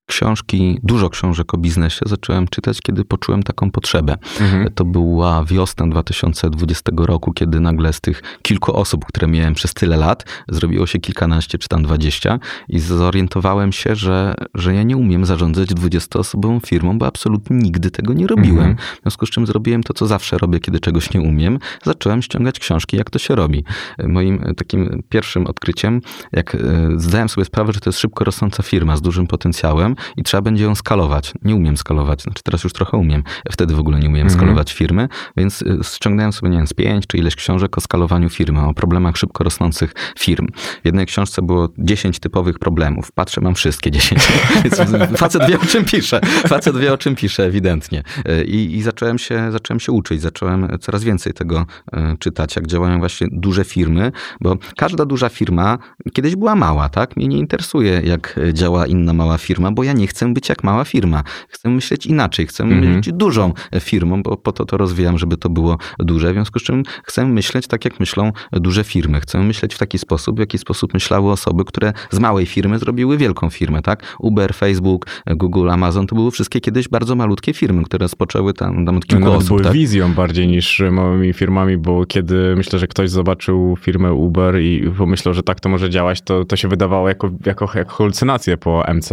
[0.07, 4.17] książki, dużo książek o biznesie zacząłem czytać, kiedy poczułem taką potrzebę.
[4.41, 4.73] Mhm.
[4.75, 9.97] To była wiosna 2020 roku, kiedy nagle z tych kilku osób, które miałem przez tyle
[9.97, 12.39] lat, zrobiło się kilkanaście czy tam dwadzieścia
[12.69, 18.13] i zorientowałem się, że, że ja nie umiem zarządzać 20-osobową firmą, bo absolutnie nigdy tego
[18.13, 18.71] nie robiłem.
[18.71, 18.77] Mhm.
[18.99, 21.59] W związku z czym zrobiłem to, co zawsze robię, kiedy czegoś nie umiem.
[21.83, 23.65] Zacząłem ściągać książki, jak to się robi.
[24.05, 26.01] Moim takim pierwszym odkryciem,
[26.33, 26.59] jak e,
[26.97, 30.65] zdałem sobie sprawę, że to jest szybko rosnąca firma z dużym potencjałem, i trzeba będzie
[30.65, 31.33] ją skalować.
[31.43, 33.23] Nie umiem skalować, znaczy teraz już trochę umiem.
[33.51, 34.41] Wtedy w ogóle nie umiem mhm.
[34.41, 38.31] skalować firmy, więc y, ściągnąłem sobie, nie wiem, z pięć czy ileś książek o skalowaniu
[38.31, 40.47] firmy, o problemach szybko rosnących firm.
[40.83, 43.13] W jednej książce było 10 typowych problemów.
[43.13, 44.23] Patrzę, mam wszystkie 10.
[45.17, 46.21] facet wie, o czym pisze.
[46.49, 48.03] Facet wie, o czym pisze, ewidentnie.
[48.29, 51.67] Y, I, i zacząłem, się, zacząłem się uczyć, zacząłem coraz więcej tego
[51.97, 55.79] y, czytać, jak działają właśnie duże firmy, bo każda duża firma
[56.13, 57.17] kiedyś była mała, tak?
[57.17, 60.85] Mnie nie interesuje, jak działa inna mała firma, bo ja nie chcę być jak mała
[60.85, 61.23] firma.
[61.49, 62.95] Chcę myśleć inaczej, chcę mhm.
[62.95, 66.31] być dużą firmą, bo po to to rozwijam, żeby to było duże.
[66.31, 69.21] W związku z czym chcę myśleć tak, jak myślą duże firmy.
[69.21, 73.17] Chcę myśleć w taki sposób, w jaki sposób myślały osoby, które z małej firmy zrobiły
[73.17, 74.17] wielką firmę, tak?
[74.19, 78.97] Uber, Facebook, Google, Amazon, to były wszystkie kiedyś bardzo malutkie firmy, które spoczęły tam, tam
[78.97, 79.49] od kilku no, osób.
[79.49, 79.73] były tak?
[79.73, 85.35] wizją bardziej niż małymi firmami, bo kiedy myślę, że ktoś zobaczył firmę Uber i pomyślał,
[85.35, 89.11] że tak to może działać, to, to się wydawało jako, jako, jako halucynację po MC.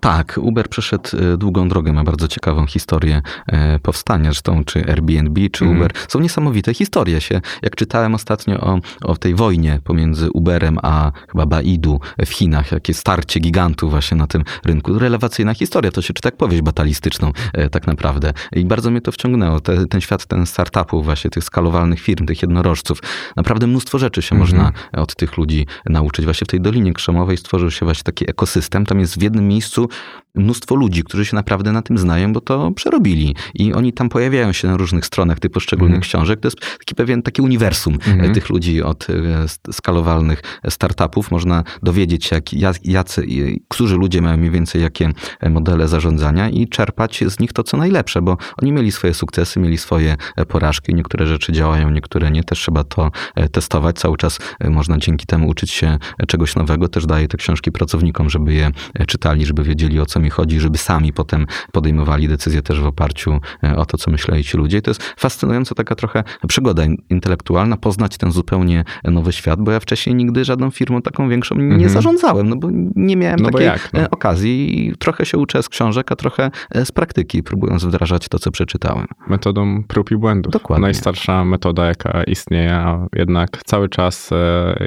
[0.00, 5.40] Tak, Uber przeszedł e, długą drogę, ma bardzo ciekawą historię e, powstania, zresztą czy Airbnb,
[5.50, 5.76] czy mm.
[5.76, 5.92] Uber.
[6.08, 7.40] Są niesamowite historie się.
[7.62, 12.94] Jak czytałem ostatnio o, o tej wojnie pomiędzy Uberem a chyba Baidu w Chinach, jakie
[12.94, 14.98] starcie gigantów właśnie na tym rynku.
[14.98, 18.32] Relewacyjna historia, to się czyta jak powieść batalistyczną e, tak naprawdę.
[18.52, 19.60] I bardzo mnie to wciągnęło.
[19.60, 22.98] Te, ten świat, ten startupów właśnie, tych skalowalnych firm, tych jednorożców.
[23.36, 24.50] Naprawdę mnóstwo rzeczy się mm -hmm.
[24.50, 26.24] można od tych ludzi nauczyć.
[26.24, 28.86] Właśnie w tej Dolinie Krzemowej stworzył się właśnie taki ekosystem.
[28.86, 29.75] Tam jest w jednym miejscu
[30.36, 33.34] mnóstwo ludzi, którzy się naprawdę na tym znają, bo to przerobili.
[33.54, 36.02] I oni tam pojawiają się na różnych stronach tych poszczególnych mm.
[36.02, 36.40] książek.
[36.40, 38.34] To jest taki pewien taki uniwersum mm.
[38.34, 41.30] tych ludzi od e, skalowalnych startupów.
[41.30, 43.26] Można dowiedzieć się, jak, jacy,
[43.68, 45.10] którzy ludzie mają mniej więcej jakie
[45.40, 49.60] e, modele zarządzania i czerpać z nich to, co najlepsze, bo oni mieli swoje sukcesy,
[49.60, 50.16] mieli swoje
[50.48, 50.94] porażki.
[50.94, 52.44] Niektóre rzeczy działają, niektóre nie.
[52.44, 53.10] Też trzeba to
[53.52, 53.96] testować.
[53.96, 54.38] Cały czas
[54.70, 55.98] można dzięki temu uczyć się
[56.28, 56.88] czegoś nowego.
[56.88, 58.70] Też daję te książki pracownikom, żeby je
[59.06, 63.40] czytali, żeby wiedzieli, o co mi chodzi, żeby sami potem podejmowali decyzje też w oparciu
[63.64, 64.78] e, o to, co myśleli ci ludzie.
[64.78, 69.80] I to jest fascynująca taka trochę przygoda intelektualna, poznać ten zupełnie nowy świat, bo ja
[69.80, 71.90] wcześniej nigdy żadną firmą taką większą nie mhm.
[71.90, 74.00] zarządzałem, no bo nie miałem no takiej jak, no.
[74.00, 78.28] E, okazji i trochę się uczę z książek, a trochę e, z praktyki, próbując wdrażać
[78.28, 79.06] to, co przeczytałem.
[79.28, 80.52] Metodą prób i błędów.
[80.52, 80.82] Dokładnie.
[80.82, 84.30] Najstarsza metoda, jaka istnieje, a jednak cały czas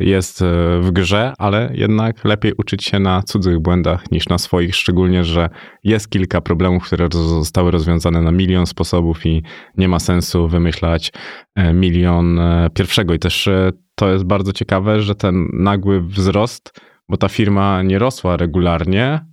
[0.02, 0.44] jest
[0.82, 5.50] w grze, ale jednak lepiej uczyć się na cudzych błędach niż na swoich, szczególnie, że
[5.84, 9.44] jest kilka problemów, które zostały rozwiązane na milion sposobów i
[9.78, 11.12] nie ma sensu wymyślać
[11.56, 13.14] e, milion e, pierwszego.
[13.14, 18.00] I też e, to jest bardzo ciekawe, że ten nagły wzrost, bo ta firma nie
[18.00, 19.26] rosła regularnie,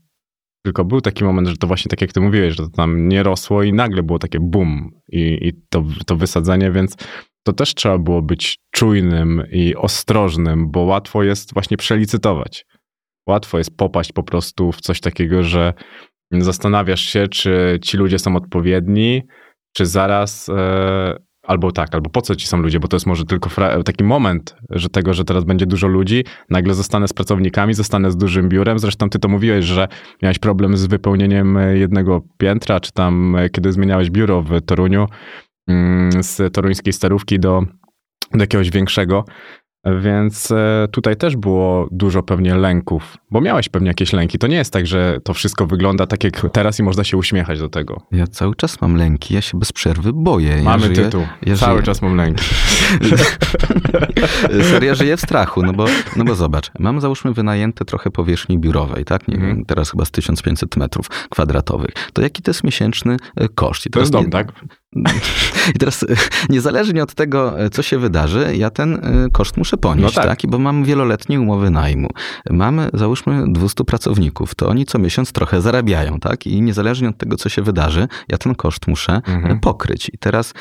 [0.64, 3.22] tylko był taki moment, że to właśnie tak jak ty mówiłeś, że to tam nie
[3.22, 6.97] rosło i nagle było takie boom i, i to, to wysadzenie, więc
[7.43, 12.66] to też trzeba było być czujnym i ostrożnym, bo łatwo jest właśnie przelicytować.
[13.27, 15.74] Łatwo jest popaść po prostu w coś takiego, że
[16.33, 19.22] zastanawiasz się, czy ci ludzie są odpowiedni,
[19.77, 21.16] czy zaraz e,
[21.47, 23.51] albo tak, albo po co ci są ludzie, bo to jest może tylko
[23.85, 28.16] taki moment, że tego, że teraz będzie dużo ludzi, nagle zostanę z pracownikami, zostanę z
[28.16, 28.79] dużym biurem.
[28.79, 29.89] Zresztą ty to mówiłeś, że
[30.22, 35.07] miałeś problem z wypełnieniem jednego piętra, czy tam e, kiedy zmieniałeś biuro w Toruniu
[35.68, 37.62] mm, z toruńskiej starówki do,
[38.33, 39.24] do jakiegoś większego.
[40.01, 44.39] Więc e, tutaj też było dużo pewnie lęków, bo miałeś pewnie jakieś lęki.
[44.39, 47.59] To nie jest tak, że to wszystko wygląda tak jak teraz i można się uśmiechać
[47.59, 48.01] do tego.
[48.12, 50.62] Ja cały czas mam lęki, ja się bez przerwy boję.
[50.62, 51.26] Mamy ja żyję, tytuł.
[51.47, 52.45] Ja Cały żyję, czas mam lęki.
[54.70, 55.84] Serio, żyję w strachu, no bo,
[56.16, 59.28] no bo zobacz, mam załóżmy wynajęte trochę powierzchni biurowej, tak?
[59.28, 59.55] Nie Mhm.
[59.57, 61.91] wiem, teraz chyba z 1500 metrów kwadratowych.
[62.12, 63.89] To jaki to jest miesięczny e, koszt?
[63.93, 64.53] To jest dom, tak?
[65.74, 66.07] I teraz e,
[66.49, 69.01] niezależnie od tego, e, co się wydarzy, ja ten e,
[69.32, 70.41] koszt muszę ponieść, No tak.
[70.43, 70.51] tak?
[70.51, 72.09] Bo mam wieloletnie umowy najmu.
[72.51, 76.47] Mamy, załóżmy, 200 pracowników, to oni co miesiąc trochę zarabiają, tak?
[76.47, 79.61] I niezależnie od tego, co się wydarzy, ja ten koszt muszę Mhm.
[79.61, 80.11] pokryć.
[80.14, 80.55] I teraz,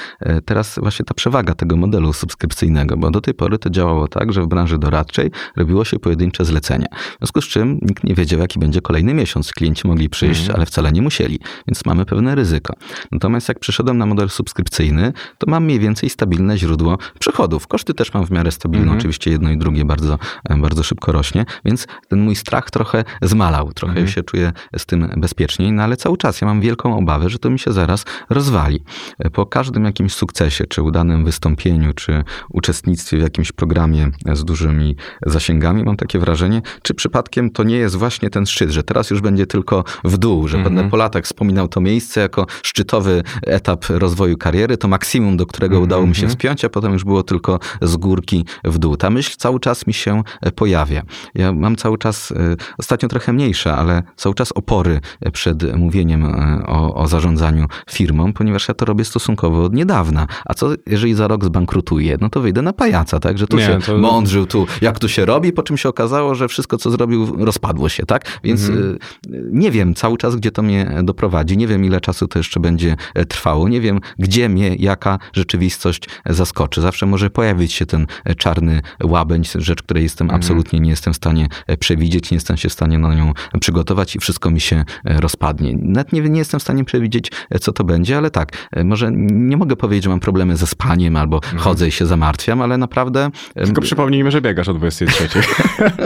[0.46, 4.42] teraz właśnie ta przewaga tego modelu subskrypcyjnego, bo do tej pory to działało tak, że
[4.42, 6.88] w branży doradczej robiło się pojedyncze zlecenia.
[6.92, 9.52] W związku z czym nikt nie wiedział, jaki będzie kolejny miesiąc.
[9.54, 10.56] Klienci mogli przyjść, Mhm.
[10.56, 12.74] ale wcale nie musieli, więc mamy pewne ryzyko.
[13.12, 17.68] Natomiast jak przeszedłem na model subskrypcyjny, to mam mniej więcej stabilne źródło przychodów.
[17.68, 18.98] Koszty też mam w miarę stabilne, Mhm.
[19.00, 23.74] oczywiście jedno i drugie bardzo, e, bardzo szybko rośnie, więc ten mój strach trochę zmalał,
[23.74, 24.08] trochę Mhm.
[24.08, 27.50] się czuję z tym bezpieczniej, no ale cały czas ja mam wielką obawę, że to
[27.50, 28.84] mi się zaraz rozwali.
[29.20, 34.96] E, Po każdym jakimś sukcesie, czy udanym wystąpieniu, czy uczestnictwie w jakimś programie z dużymi
[35.26, 39.22] zasięgami, mam takie wrażenie, czy przypadkiem to nie jest właśnie ten szczyt, że teraz już
[39.22, 40.76] będzie tylko w dół, że Mhm.
[40.76, 44.05] będę po latach wspominał to miejsce jako szczytowy etap rozwoju
[44.40, 47.98] kariery, to maksimum, do którego udało mi się wspiąć, a potem już było tylko z
[47.98, 48.98] górki w dół.
[48.98, 51.02] Ta myśl cały czas mi się e, pojawia.
[51.36, 52.36] Ja mam cały czas, e,
[52.78, 56.26] ostatnio trochę mniejsze, ale cały czas opory e, przed mówieniem
[56.66, 60.28] o, o zarządzaniu firmą, ponieważ ja to robię stosunkowo od niedawna.
[60.46, 62.18] A co jeżeli za rok zbankrutuję?
[62.22, 63.38] No to wyjdę na pajaca, tak?
[63.38, 66.36] Że tu Nie, się to- mądrzył, tu jak tu się robi, po czym się okazało,
[66.36, 68.40] że wszystko, co zrobił, rozpadło się, tak?
[68.44, 68.98] Więc Mhm.
[69.34, 71.58] e, nie wiem cały czas, gdzie to mnie doprowadzi.
[71.58, 72.96] Nie wiem, ile czasu to jeszcze będzie
[73.28, 73.70] trwało.
[73.70, 76.82] Nie wiem, gdzie mnie jaka rzeczywistość zaskoczy.
[76.82, 80.42] Zawsze może pojawić się ten e, czarny łabędź, rzecz, której jestem Mhm.
[80.42, 84.16] absolutnie nie jestem w stanie e, przewidzieć, nie jestem się w stanie na nią przygotować
[84.16, 85.78] i wszystko mi się e, rozpadnie.
[85.82, 89.12] Nawet nie, nie jestem w stanie przewidzieć, e, co to będzie, ale tak, e, może
[89.32, 93.26] nie mogę powiedzieć, że mam problemy ze spaniem albo chodzę i się zamartwiam, ale naprawdę
[93.26, 93.66] Mhm.
[93.66, 95.40] Tylko przypomnijmy, że biegasz o 23.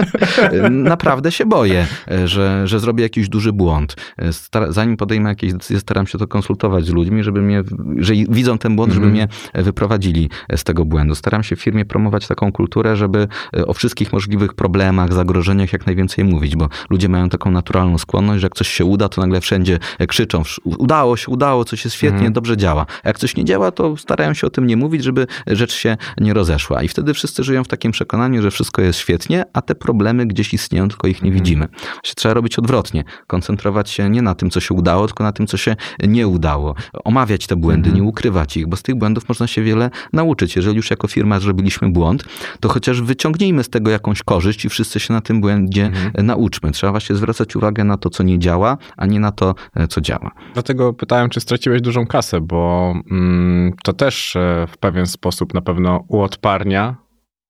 [0.69, 3.95] Naprawdę się boję, e, że, że zrobię jakiś duży błąd.
[4.17, 7.63] E, zanim podejmę jakieś decyzje, staram się to konsultować z ludźmi, żeby mnie,
[7.97, 11.15] że widzą ten błąd, żeby mnie e, wyprowadzili z tego błędu.
[11.15, 13.27] Staram się w firmie promować taką kulturę, żeby
[13.57, 18.41] e, o wszystkich możliwych problemach, zagrożeniach jak najwięcej mówić, bo ludzie mają taką naturalną skłonność,
[18.41, 21.85] że jak coś się uda, to nagle wszędzie e, krzyczą, "Wsz- udało się, udało, coś
[21.85, 22.85] jest świetnie, dobrze działa.
[23.03, 25.97] A jak coś nie działa, to starają się o tym nie mówić, żeby rzecz się
[26.17, 26.83] nie rozeszła.
[26.83, 30.53] I wtedy wszyscy żyją w takim przekonaniu, że wszystko jest świetnie, a te problemy gdzieś
[30.53, 31.67] istnieją, tylko ich nie widzimy.
[31.93, 33.03] Właśnie trzeba robić odwrotnie.
[33.27, 36.75] Koncentrować się nie na tym, co się udało, tylko na tym, co się nie udało.
[37.03, 40.55] Omawiać te błędy, nie ukrywać ich, bo z tych błędów można się wiele nauczyć.
[40.55, 42.23] Jeżeli już jako firma zrobiliśmy błąd,
[42.59, 46.71] to chociaż wyciągnijmy z tego jakąś korzyść i wszyscy się na tym błędzie e, nauczmy.
[46.71, 50.01] Trzeba właśnie zwracać uwagę na to, co nie działa, a nie na to, e, co
[50.01, 50.31] działa.
[50.53, 55.61] Dlatego pytałem, czy straciłeś dużą kasę, bo mm, to też e, w pewien sposób na
[55.61, 56.95] pewno uodparnia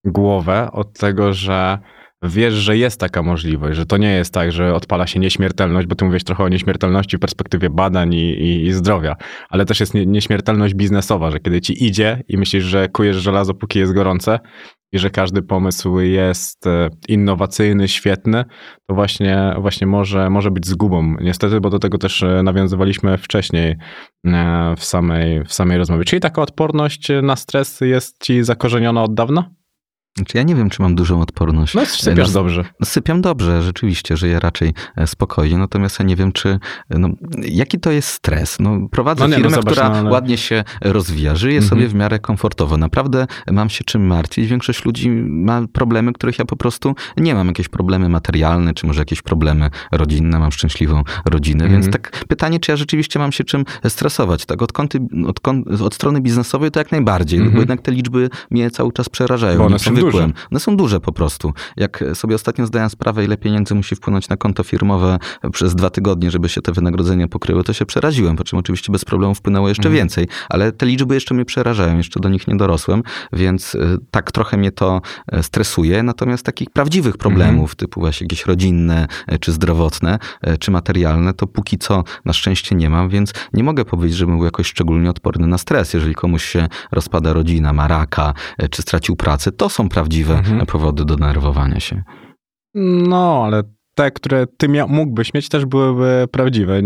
[0.05, 1.80] głowę od tego, że
[2.24, 5.95] wiesz, że jest taka możliwość, że to nie jest tak, że odpala się nieśmiertelność, bo
[5.95, 9.15] ty mówisz trochę o nieśmiertelności w perspektywie badań i, i, i zdrowia,
[9.49, 13.53] ale też jest nie, nieśmiertelność biznesowa, że kiedy ci idzie i myślisz, że kujesz żelazo,
[13.53, 14.39] póki jest gorące
[14.91, 18.45] i że każdy pomysł jest e, innowacyjny, świetny,
[18.88, 21.15] to właśnie, właśnie może, może być zgubą.
[21.22, 23.76] Niestety, bo do tego też e, nawiązywaliśmy wcześniej
[24.26, 26.05] e, w samej, w samej rozmowie.
[26.05, 29.59] Czyli taka odporność na stres jest ci zakorzeniona od dawna?
[30.18, 31.74] Znaczy, ja nie wiem, czy mam dużą odporność.
[31.74, 32.64] No, sypiasz No, dobrze.
[32.80, 37.10] No, sypiam dobrze, rzeczywiście, żyję raczej e, spokojnie, natomiast ja nie wiem, czy, no,
[37.41, 38.57] jaki to jest stres.
[38.60, 41.70] No, prowadzę No no firmę, zobacz, która no, ale- ładnie się rozwija, żyję Mhm.
[41.70, 42.78] sobie w miarę komfortowo.
[42.78, 44.47] Naprawdę mam się czym martwić.
[44.47, 47.47] Większość ludzi ma problemy, których ja po prostu nie mam.
[47.47, 50.39] Jakieś problemy materialne, czy może jakieś problemy rodzinne.
[50.39, 51.82] Mam szczęśliwą rodzinę, Mhm.
[51.82, 54.45] więc tak pytanie, czy ja rzeczywiście mam się czym stresować.
[54.45, 55.39] Tak od, kąty, od,
[55.82, 57.53] od strony biznesowej to jak najbardziej, Mhm.
[57.55, 59.57] bo jednak te liczby mnie cały czas przerażają.
[59.57, 60.32] Bo one są przywykłem.
[60.32, 60.47] duże.
[60.52, 61.54] One są duże po prostu.
[61.78, 65.20] Jak sobie ostatnio zdałem sprawę, ile pieniędzy musi wpłynąć na konto firmowe
[65.52, 69.06] przez dwa tygodnie, żeby się te wynagrodzenia pokryły, to się przeraziłem, po czym oczywiście bez
[69.06, 69.95] problemu wpłynęło jeszcze Mhm.
[69.95, 74.32] więcej, ale te liczby jeszcze mnie przerażają, jeszcze do nich nie dorosłem, więc y, tak
[74.32, 79.52] trochę mnie to e, stresuje, natomiast takich prawdziwych problemów, typu właśnie jakieś rodzinne, e, czy
[79.52, 80.20] zdrowotne,
[80.60, 84.45] czy materialne, to póki co na szczęście nie mam, więc nie mogę powiedzieć, że był
[84.45, 85.93] jakoś szczególnie odporny na stres.
[85.93, 88.34] Jeżeli komuś się rozpada rodzina, ma raka,
[88.72, 90.65] czy stracił pracę, to są prawdziwe Mhm.
[90.65, 92.03] powody do nerwowania się.
[92.75, 93.63] No, ale
[93.95, 96.81] te, które ty mógłbyś mieć, też byłyby prawdziwe.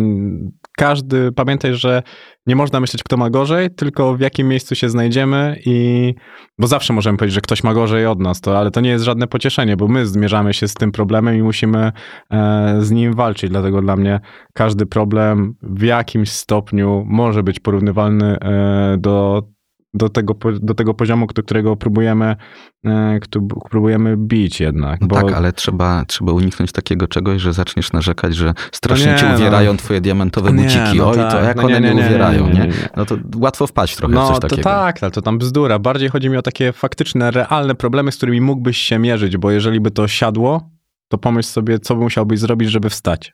[0.77, 2.03] każdy, pamiętaj, że
[2.47, 6.13] nie można myśleć, kto ma gorzej, tylko w jakim miejscu się znajdziemy i,
[6.59, 9.05] bo zawsze możemy powiedzieć, że ktoś ma gorzej od nas, to, ale to nie jest
[9.05, 11.91] żadne pocieszenie, bo my zmierzamy się z tym problemem i musimy
[12.31, 14.19] e, z nim walczyć, dlatego dla mnie
[14.53, 19.43] każdy problem w jakimś stopniu może być porównywalny e, do
[19.93, 22.35] do tego, do tego poziomu, do którego próbujemy,
[22.85, 23.19] e,
[23.69, 25.01] próbujemy bić jednak.
[25.01, 25.15] No bo...
[25.15, 29.29] tak, ale trzeba, trzeba uniknąć takiego czegoś, że zaczniesz narzekać, że strasznie No nie, cię
[29.29, 29.35] no.
[29.35, 30.97] uwierają twoje diamentowe Nie, buciki.
[30.97, 31.43] no Oj, to tak.
[31.45, 32.69] jak No one nie, mnie uwierają, nie.
[32.97, 34.61] No to łatwo wpaść trochę w No coś to takiego.
[34.63, 35.79] tak, ale to tam bzdura.
[35.79, 39.79] Bardziej chodzi mi o takie faktyczne, realne problemy, z którymi mógłbyś się mierzyć, bo jeżeli
[39.79, 40.69] by to siadło,
[41.07, 43.33] to pomyśl sobie, co by musiałbyś zrobić, żeby wstać.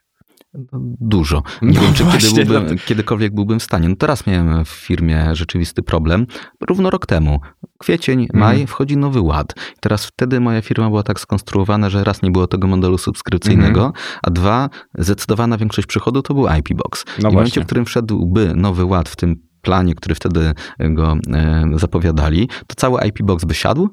[1.00, 1.42] Dużo.
[1.62, 3.88] Nie No wiem, czy właśnie, kiedy byłbym, dlatego- kiedykolwiek byłbym w stanie.
[3.88, 6.26] No teraz miałem w firmie rzeczywisty problem.
[6.68, 7.40] Równo rok temu.
[7.78, 8.66] Kwiecień, maj, Mhm.
[8.66, 9.54] wchodzi nowy ład.
[9.80, 13.92] Teraz wtedy moja firma była tak skonstruowana, że raz nie było tego modelu subskrypcyjnego, Mhm.
[14.22, 17.04] a dwa, zdecydowana większość przychodu to był IP Box.
[17.22, 21.16] No I w momencie, w którym wszedłby nowy ład w tym planie, który wtedy go
[21.34, 23.88] e, zapowiadali, to cały IP Box by siadł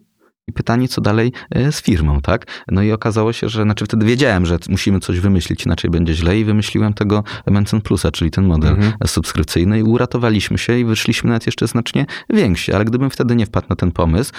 [0.47, 2.63] i pytanie, co dalej e, z firmą, tak?
[2.71, 6.39] No i okazało się, że, znaczy wtedy wiedziałem, że musimy coś wymyślić, inaczej będzie źle
[6.39, 8.93] i wymyśliłem tego Mencen Plusa, czyli ten model Mhm.
[9.07, 13.67] subskrypcyjny i uratowaliśmy się i wyszliśmy nawet jeszcze znacznie więksi, ale gdybym wtedy nie wpadł
[13.69, 14.31] na ten pomysł,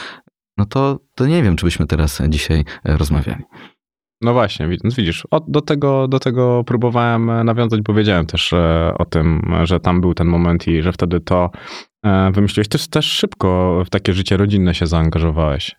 [0.58, 3.42] no to, to nie wiem, czy byśmy teraz dzisiaj e, rozmawiali.
[4.22, 8.26] No właśnie, wi- no widzisz, o, do, tego, do tego próbowałem e, nawiązać, bo wiedziałem
[8.26, 8.52] też
[8.98, 11.50] o tym, że tam był ten moment i że wtedy to
[12.32, 12.68] wymyśliłeś.
[12.68, 15.76] Też, też szybko w takie życie rodzinne się zaangażowałeś.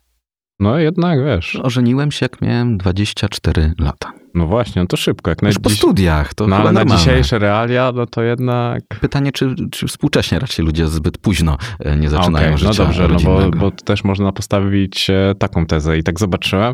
[0.60, 4.12] No jednak, wiesz, Ożeniłem się, jak miałem 24 lata.
[4.34, 5.30] no właśnie, no to szybko.
[5.30, 8.22] Jak na, Już po dziś, studiach, to no, chyba ale na dzisiejsze realia, no to
[8.22, 8.84] jednak...
[9.02, 13.08] Pytanie, czy, czy współcześnie raczej ludzie zbyt późno e, nie zaczynają okej, życia No dobrze,
[13.08, 16.74] no bo, bo też można postawić e, taką tezę i tak zobaczyłem.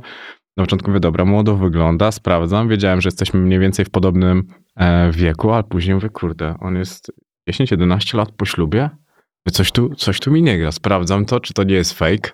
[0.57, 4.43] Na początku mówię, dobra, młodo wygląda, sprawdzam, wiedziałem, że jesteśmy mniej więcej w podobnym
[4.75, 7.11] e, wieku, ale później mówię, kurde, on jest
[7.49, 8.89] 10-11 lat po ślubie?
[9.51, 12.31] Coś tu, coś tu mi nie gra, sprawdzam to, czy to nie jest fake,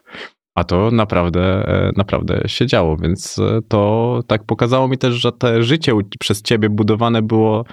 [0.56, 5.32] a to naprawdę, e, naprawdę się działo, więc e, to tak pokazało mi też, że
[5.32, 7.66] to życie przez ciebie budowane było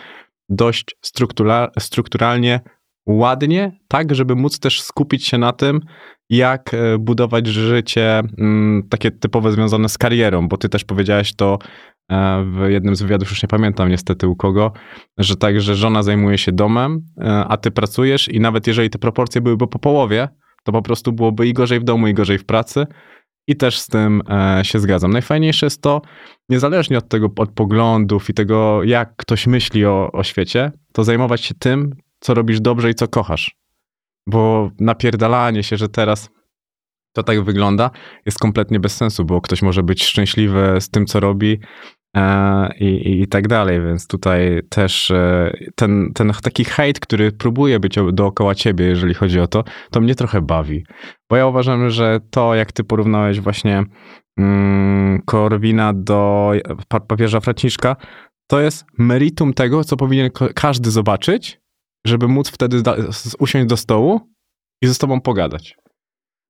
[0.49, 2.61] dość struktura, strukturalnie
[3.07, 5.81] ładnie, tak, żeby móc też skupić się na tym,
[6.31, 11.59] jak e, budować życie mm, takie typowe związane z karierą, bo ty też powiedziałeś to
[12.45, 14.73] w jednym z wywiadów, już nie pamiętam niestety u kogo,
[15.19, 17.01] że tak, że żona zajmuje się domem,
[17.49, 20.29] a ty pracujesz i nawet jeżeli te proporcje byłyby po połowie,
[20.69, 22.87] to po prostu byłoby i gorzej w domu, i gorzej w pracy.
[23.47, 25.11] I też z tym e, się zgadzam.
[25.11, 26.03] Najfajniejsze jest to,
[26.49, 31.41] niezależnie od tego, od poglądów i tego, jak ktoś myśli o, o świecie, to zajmować
[31.45, 33.57] się tym, co robisz dobrze i co kochasz.
[34.27, 36.31] Bo napierdalanie się, że teraz
[37.13, 37.91] to tak wygląda,
[38.27, 41.61] jest kompletnie bez sensu, bo ktoś może być szczęśliwy z tym, co robi
[42.81, 47.81] i, i, i tak dalej, więc tutaj też e, ten, ten taki hejt, który próbuje
[47.81, 50.85] być dookoła ciebie, jeżeli chodzi o to, to mnie trochę bawi.
[51.31, 53.85] Bo ja uważam, że to, jak ty porównałeś właśnie
[54.39, 56.53] mm, Korwina do
[56.89, 57.97] pa- papieża Franciszka,
[58.51, 61.61] to jest meritum tego, co powinien każdy zobaczyć,
[62.07, 62.83] żeby móc wtedy
[63.39, 64.21] usiąść do stołu
[64.83, 65.77] i ze sobą pogadać.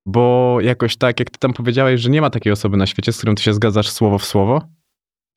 [0.06, 3.18] Bo jakoś tak, jak ty tam powiedziałeś, że nie ma takiej osoby na świecie, z
[3.18, 4.62] którą ty się zgadzasz słowo w słowo,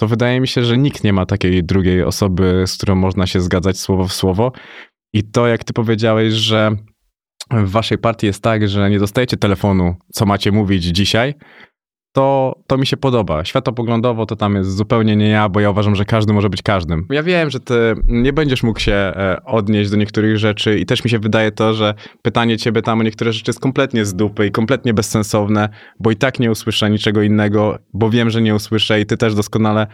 [0.01, 3.41] to wydaje mi się, że nikt nie ma takiej drugiej osoby, z którą można się
[3.41, 4.51] zgadzać słowo w słowo.
[5.13, 6.71] I to, jak ty powiedziałeś, że
[7.51, 11.33] w waszej partii jest tak, że nie dostajecie telefonu, co macie mówić dzisiaj,
[12.13, 13.45] to, to mi się podoba.
[13.45, 17.05] Światopoglądowo to tam jest zupełnie nie ja, bo ja uważam, że każdy może być każdym.
[17.09, 21.03] Ja wiem, że ty nie będziesz mógł się e, odnieść do niektórych rzeczy i też
[21.03, 24.47] mi się wydaje to, że pytanie ciebie tam o niektóre rzeczy jest kompletnie z dupy
[24.47, 29.01] i kompletnie bezsensowne, bo i tak nie usłyszę niczego innego, bo wiem, że nie usłyszę
[29.01, 29.87] i ty też doskonale,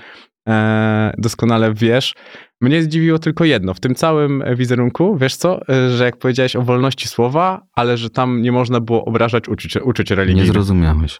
[0.50, 2.14] e, doskonale wiesz.
[2.62, 6.62] Mnie zdziwiło tylko jedno, w tym całym wizerunku, wiesz co, e, że jak powiedziałeś o
[6.62, 10.52] wolności słowa, ale że tam nie można było obrażać uczuć, uczuć Nie religijnych.
[10.54, 11.18] zrozumiałeś.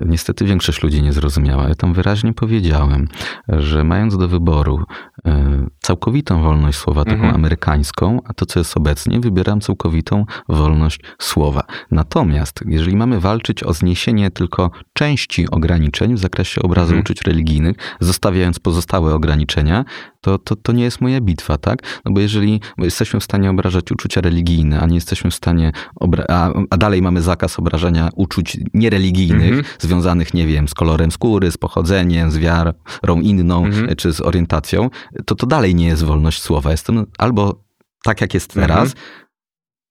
[0.00, 1.68] Niestety większość ludzi nie zrozumiała.
[1.68, 3.08] Ja tam wyraźnie powiedziałem,
[3.48, 4.84] że mając do wyboru
[5.26, 7.34] e, całkowitą wolność słowa, taką Mhm.
[7.34, 11.62] amerykańską, a to, co jest obecnie, wybieram całkowitą wolność słowa.
[11.90, 17.00] Natomiast, jeżeli mamy walczyć o zniesienie tylko części ograniczeń w zakresie obrazu Mhm.
[17.00, 19.84] uczuć religijnych, zostawiając pozostałe ograniczenia,
[20.20, 21.78] to, to, to nie jest moja bitwa, tak?
[22.04, 26.24] No bo jeżeli jesteśmy w stanie obrażać uczucia religijne, a nie jesteśmy w stanie, obra-
[26.28, 29.64] a, a dalej mamy zakaz obrażania uczuć niereligijnych, Mhm.
[29.88, 33.96] Związanych, nie wiem, z kolorem skóry, z pochodzeniem, z wiarą inną, Mhm.
[33.96, 34.90] czy z orientacją,
[35.26, 36.70] to to dalej nie jest wolność słowa.
[36.70, 37.64] Jestem albo
[38.04, 38.92] tak, jak jest Mhm.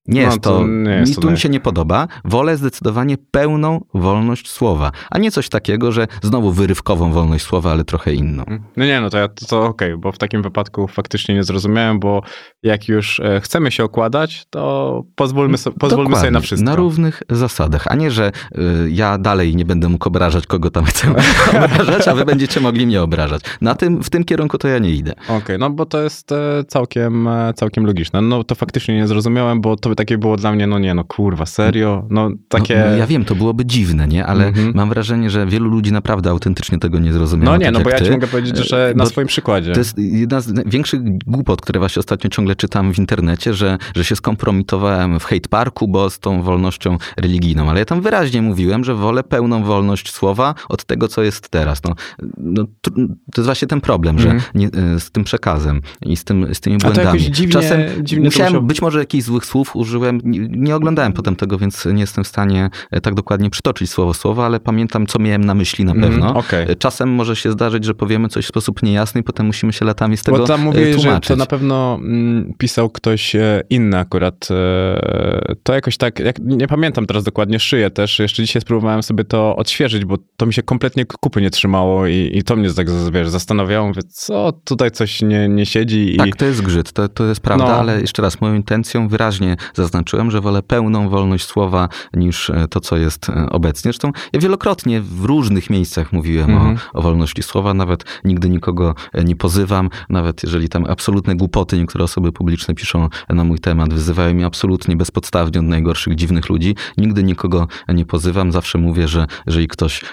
[0.08, 2.08] Nie No jest to to, nie jest mi to naj- się nie podoba.
[2.26, 7.84] Wolę zdecydowanie pełną wolność słowa, a nie coś takiego, że znowu wyrywkową wolność słowa, ale
[7.84, 8.44] trochę inną.
[8.78, 12.00] No nie, no to, ja, to, to okej, bo w takim wypadku faktycznie nie zrozumiałem,
[12.00, 12.22] bo
[12.64, 16.66] jak już e, chcemy się okładać, to pozwólmy, so, pozwólmy sobie na wszystko.
[16.70, 20.86] Na równych zasadach, a nie, że y, ja dalej nie będę mógł obrażać kogo tam
[20.86, 21.08] chcę
[21.66, 23.42] obrażać, a wy będziecie mogli mnie obrażać.
[23.62, 25.14] Na tym, w tym kierunku to ja nie idę.
[25.30, 28.22] Okej, no bo to jest e, całkiem, całkiem logiczne.
[28.22, 31.46] No to faktycznie nie zrozumiałem, bo to takie było dla mnie, no nie, no kurwa,
[31.46, 32.06] serio?
[32.10, 32.78] No takie...
[32.80, 34.26] No, no, ja wiem, to byłoby dziwne, nie?
[34.26, 34.72] Ale Mhm.
[34.76, 37.52] mam wrażenie, że wielu ludzi naprawdę autentycznie tego nie zrozumiało.
[37.52, 38.06] No nie, tak no bo ja ty.
[38.06, 39.74] ci mogę powiedzieć, że na Bo swoim przykładzie.
[39.74, 44.04] To jest jedna z większych głupot, które właśnie ostatnio ciągle czytam w internecie, że, że
[44.06, 47.70] się skompromitowałem w hate parku, bo z tą wolnością religijną.
[47.70, 51.82] Ale ja tam wyraźnie mówiłem, że wolę pełną wolność słowa od tego, co jest teraz.
[51.84, 51.96] No,
[52.38, 52.92] no, to
[53.38, 54.52] jest właśnie ten problem, że Mhm.
[54.56, 54.70] nie,
[55.00, 57.20] z tym przekazem i z, tym, z tymi A to błędami.
[57.20, 61.36] jakoś dziwnie- Czasem dziwnie musiałem, musiało- być może jakichś złych słów użyłem, nie, oglądałem potem
[61.36, 65.20] tego, więc nie jestem w stanie e, tak dokładnie przytoczyć słowo słowa, ale pamiętam, co
[65.20, 66.36] miałem na myśli na Mhm, pewno.
[66.36, 66.68] okej.
[66.80, 70.18] Czasem może się zdarzyć, że powiemy coś w sposób niejasny i potem musimy się latami
[70.18, 71.28] z tego Bo tam e, że tłumaczyć.
[71.28, 74.48] to na pewno mm, pisał ktoś e, inny akurat.
[74.52, 78.20] e, To jakoś tak, jak, nie pamiętam teraz dokładnie, szyję też.
[78.20, 82.32] Jeszcze dzisiaj spróbowałem sobie to odświeżyć, bo to mi się kompletnie kupy nie trzymało i,
[82.34, 83.88] i to mnie tak wiesz, zastanawiało.
[83.88, 87.42] Mówię, co tutaj coś nie, nie siedzi i Tak, to jest grzyt, to, to jest
[87.42, 87.76] prawda, No.
[87.76, 92.80] ale jeszcze raz, moją intencją wyraźnie zaznaczyłem, że wolę pełną wolność słowa niż e, to,
[92.80, 93.82] co jest e, obecnie.
[93.84, 96.78] Zresztą ja wielokrotnie w różnych miejscach mówiłem Mhm.
[96.94, 101.78] o, o wolności słowa, nawet nigdy nikogo e, nie pozywam, nawet jeżeli tam absolutne głupoty
[101.78, 106.76] niektóre osoby publiczne piszą na mój temat, wyzywają mnie absolutnie bezpodstawnie od najgorszych, dziwnych ludzi,
[106.98, 110.06] nigdy nikogo nie pozywam, zawsze mówię, że jeżeli ktoś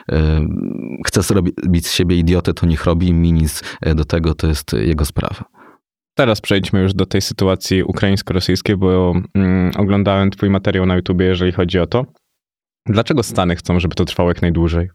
[1.07, 3.63] chce zrobić z siebie idiotę, to niech robi, mi nic
[3.95, 5.54] do tego, to jest jego sprawa.
[6.15, 11.53] Teraz przejdźmy już do tej sytuacji ukraińsko-rosyjskiej, bo mm, oglądałem twój materiał na YouTubie, jeżeli
[11.53, 12.05] chodzi o to.
[12.87, 14.89] Dlaczego Stany chcą, żeby to trwało jak najdłużej?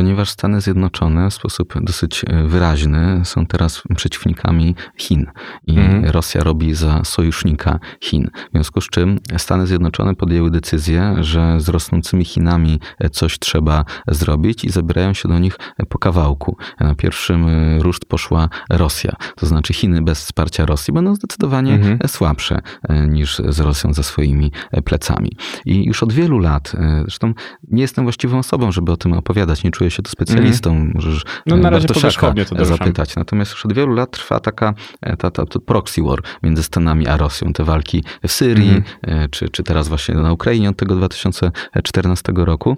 [0.00, 5.26] Ponieważ Stany Zjednoczone w sposób dosyć e, wyraźny są teraz przeciwnikami Chin
[5.66, 6.04] i Mhm.
[6.04, 8.30] Rosja robi za sojusznika Chin.
[8.48, 13.84] W związku z czym Stany Zjednoczone podjęły decyzję, że z rosnącymi Chinami e, coś trzeba
[14.08, 16.56] zrobić i zabierają się do nich e, po kawałku.
[16.80, 17.46] Na pierwszym
[17.80, 21.98] ruszt poszła Rosja, to znaczy Chiny bez wsparcia Rosji będą zdecydowanie Mhm.
[22.06, 22.60] słabsze
[23.08, 24.52] niż z Rosją za swoimi
[24.84, 25.30] plecami.
[25.66, 27.34] I już od wielu lat, zresztą
[27.68, 31.42] nie jestem właściwą osobą, żeby o tym opowiadać, nie czuję się tu specjalistą, możesz Mhm.
[31.46, 32.00] No, na e, razie to
[32.64, 33.16] zapytać.
[33.16, 37.06] Natomiast już od wielu lat trwa taka e, ta, ta, ta proxy war między Stanami
[37.06, 37.52] a Rosją.
[37.52, 42.76] Te walki w Syrii, e, czy, czy teraz właśnie na Ukrainie od tego 2014 roku.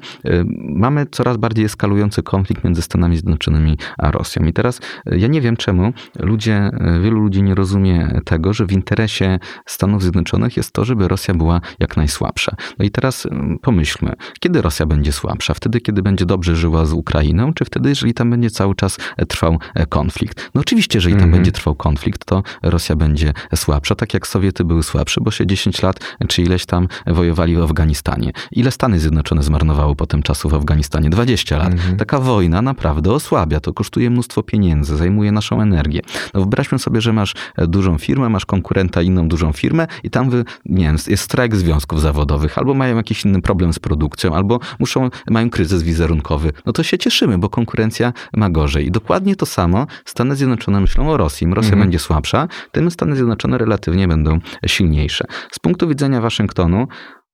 [0.58, 4.44] Mamy coraz bardziej eskalujący konflikt między Stanami Zjednoczonymi a Rosją.
[4.44, 6.70] I teraz ja nie wiem czemu ludzie,
[7.02, 11.60] wielu ludzi nie rozumie tego, że w interesie Stanów Zjednoczonych jest to, żeby Rosja była
[11.78, 12.56] jak najsłabsza.
[12.78, 15.54] No i teraz mm, pomyślmy, kiedy Rosja będzie słabsza?
[15.54, 19.26] Wtedy, kiedy będzie dobrze żyła z Ukrainą, czy wtedy, jeżeli tam będzie cały czas e,
[19.26, 20.50] trwał e, konflikt?
[20.54, 21.32] No oczywiście, jeżeli tam Mhm.
[21.32, 25.82] będzie trwał konflikt, to Rosja będzie słabsza, tak jak Sowiety były słabsze, bo się 10
[25.82, 28.32] lat e, czy ileś tam wojowali w Afganistanie.
[28.52, 31.10] Ile Stany Zjednoczone zmarnowało potem czasu w Afganistanie?
[31.10, 31.72] 20 lat.
[31.72, 31.96] Mhm.
[31.96, 36.00] Taka wojna naprawdę osłabia, to kosztuje mnóstwo pieniędzy, zajmuje naszą energię.
[36.34, 40.44] No wyobraźmy sobie, że masz dużą firmę, masz konkurenta inną dużą firmę i tam wy,
[40.66, 45.10] nie wiem, jest strajk związków zawodowych, albo mają jakiś inny problem z produkcją, albo muszą,
[45.30, 46.52] mają kryzys wizerunkowy.
[46.66, 48.86] No to się cieszymy, bo konkurencja ma gorzej.
[48.86, 51.44] I dokładnie to samo Stany Zjednoczone myślą o Rosji.
[51.44, 51.82] Im Rosja Mhm.
[51.82, 55.24] będzie słabsza, tym Stany Zjednoczone relatywnie będą silniejsze.
[55.52, 56.88] Z punktu widzenia Waszyngtonu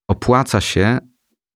[0.08, 0.98] opłaca się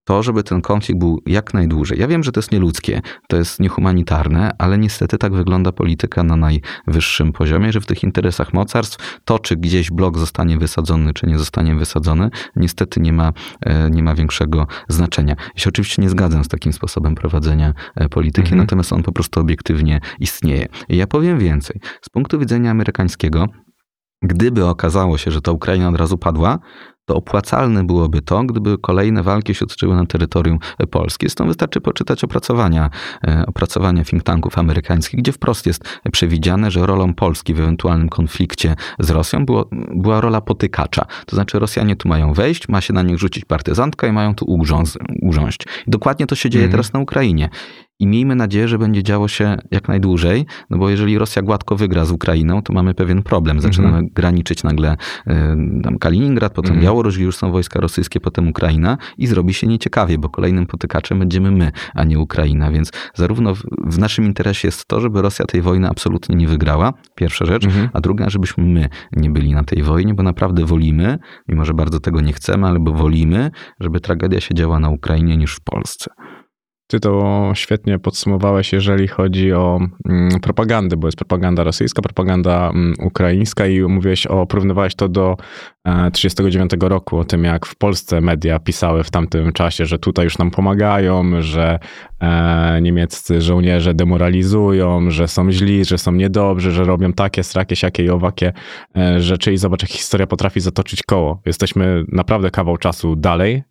[0.05, 1.99] to, żeby ten konflikt był jak najdłużej.
[1.99, 6.37] Ja wiem, że to jest nieludzkie, to jest niehumanitarne, ale niestety tak wygląda polityka na
[6.37, 11.39] najwyższym poziomie, że w tych interesach mocarstw to, czy gdzieś blok zostanie wysadzony, czy nie
[11.39, 15.35] zostanie wysadzony, niestety nie ma, e, nie ma większego znaczenia.
[15.55, 18.59] Ja się oczywiście nie zgadzam z takim sposobem prowadzenia e, polityki, Mhm.
[18.59, 20.67] natomiast on po prostu obiektywnie istnieje.
[20.89, 21.81] I ja powiem więcej.
[22.03, 23.47] Z punktu widzenia amerykańskiego,
[24.23, 26.59] gdyby okazało się, że ta Ukraina od razu padła,
[27.13, 30.59] to opłacalne byłoby to, gdyby kolejne walki się toczyły na terytorium
[30.91, 31.27] Polski.
[31.27, 32.91] Zresztą wystarczy poczytać opracowania,
[33.25, 38.77] e, opracowania think tanków amerykańskich, gdzie wprost jest przewidziane, że rolą Polski w ewentualnym konflikcie
[38.99, 41.05] z Rosją było, była rola potykacza.
[41.27, 44.45] To znaczy Rosjanie tu mają wejść, ma się na nich rzucić partyzantka i mają tu
[44.45, 45.67] ugrząz, ugrząść.
[45.87, 46.71] Dokładnie to się dzieje Mhm.
[46.73, 47.49] teraz na Ukrainie.
[48.03, 52.05] I miejmy nadzieję, że będzie działo się jak najdłużej, no bo jeżeli Rosja gładko wygra
[52.05, 53.61] z Ukrainą, to mamy pewien problem.
[53.61, 54.13] Zaczynamy Mhm.
[54.15, 55.33] graniczyć nagle y,
[55.83, 56.85] tam Kaliningrad, potem Mhm.
[56.85, 61.19] Białoruś, gdzie już są wojska rosyjskie, potem Ukraina i zrobi się nieciekawie, bo kolejnym potykaczem
[61.19, 62.71] będziemy my, a nie Ukraina.
[62.73, 66.93] Więc zarówno w, w naszym interesie jest to, żeby Rosja tej wojny absolutnie nie wygrała,
[67.15, 67.89] pierwsza rzecz, Mhm.
[67.93, 72.01] a druga, żebyśmy my nie byli na tej wojnie, bo naprawdę wolimy, mimo że bardzo
[72.01, 73.51] tego nie chcemy, ale bo wolimy,
[73.81, 76.11] żeby tragedia się działa na Ukrainie niż w Polsce.
[76.93, 82.95] Ty to świetnie podsumowałeś, jeżeli chodzi o mm, propagandę, bo jest propaganda rosyjska, propaganda mm,
[83.01, 85.37] ukraińska i mówiłeś o, porównywałeś to do
[85.85, 90.25] e, 39 roku, o tym jak w Polsce media pisały w tamtym czasie, że tutaj
[90.25, 91.79] już nam pomagają, że
[92.21, 98.05] e, niemieccy żołnierze demoralizują, że są źli, że są niedobrzy, że robią takie, srakie, siakie
[98.05, 98.53] i owakie
[98.97, 101.43] e, rzeczy i zobacz, jak historia potrafi zatoczyć koło.
[101.47, 103.63] Jesteśmy naprawdę kawał czasu dalej,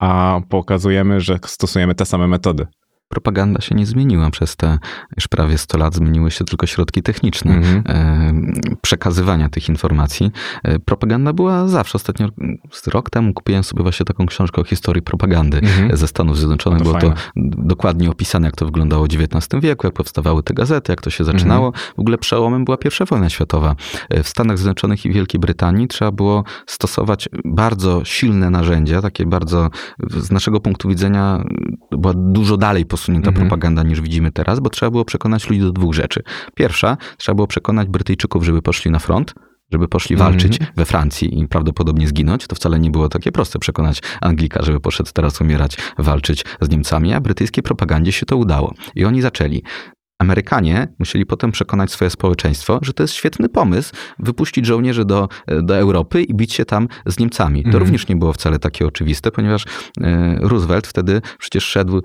[0.00, 2.66] a pokazujemy, że stosujemy te same metody.
[3.14, 4.78] Propaganda się nie zmieniła przez te
[5.16, 7.82] już prawie 100 lat, zmieniły się tylko środki techniczne Mhm.
[7.88, 8.32] e,
[8.82, 10.30] przekazywania tych informacji.
[10.64, 11.96] E, propaganda była zawsze.
[11.96, 12.28] Ostatnio,
[12.86, 15.96] rok temu kupiłem sobie właśnie taką książkę o historii propagandy Mhm.
[15.96, 16.78] ze Stanów Zjednoczonych.
[16.78, 17.50] No to Było to fajne.
[17.58, 21.24] dokładnie opisane, jak to wyglądało w XIX wieku, jak powstawały te gazety, jak to się
[21.24, 21.66] zaczynało.
[21.66, 21.84] Mhm.
[21.96, 23.74] W ogóle przełomem była pierwsza wojna światowa.
[24.10, 29.70] E, W Stanach Zjednoczonych i Wielkiej Brytanii trzeba było stosować bardzo silne narzędzia, takie bardzo
[30.16, 31.44] z naszego punktu widzenia
[31.92, 33.46] była dużo dalej posunięta Mhm.
[33.48, 36.22] propaganda niż widzimy teraz, bo trzeba było przekonać ludzi do dwóch rzeczy.
[36.54, 39.34] Pierwsza, trzeba było przekonać Brytyjczyków, żeby poszli na front,
[39.72, 40.32] żeby poszli Mhm.
[40.32, 42.46] walczyć we Francji i prawdopodobnie zginąć.
[42.46, 47.14] To wcale nie było takie proste przekonać Anglika, żeby poszedł teraz umierać, walczyć z Niemcami,
[47.14, 48.74] a brytyjskiej propagandzie się to udało.
[48.94, 49.62] I oni zaczęli.
[50.18, 55.28] Amerykanie musieli potem przekonać swoje społeczeństwo, że to jest świetny pomysł wypuścić żołnierzy do,
[55.62, 57.62] do Europy i bić się tam z Niemcami.
[57.62, 57.82] To Mhm.
[57.84, 59.64] również nie było wcale takie oczywiste, ponieważ
[60.00, 62.02] e, Roosevelt wtedy przecież szedł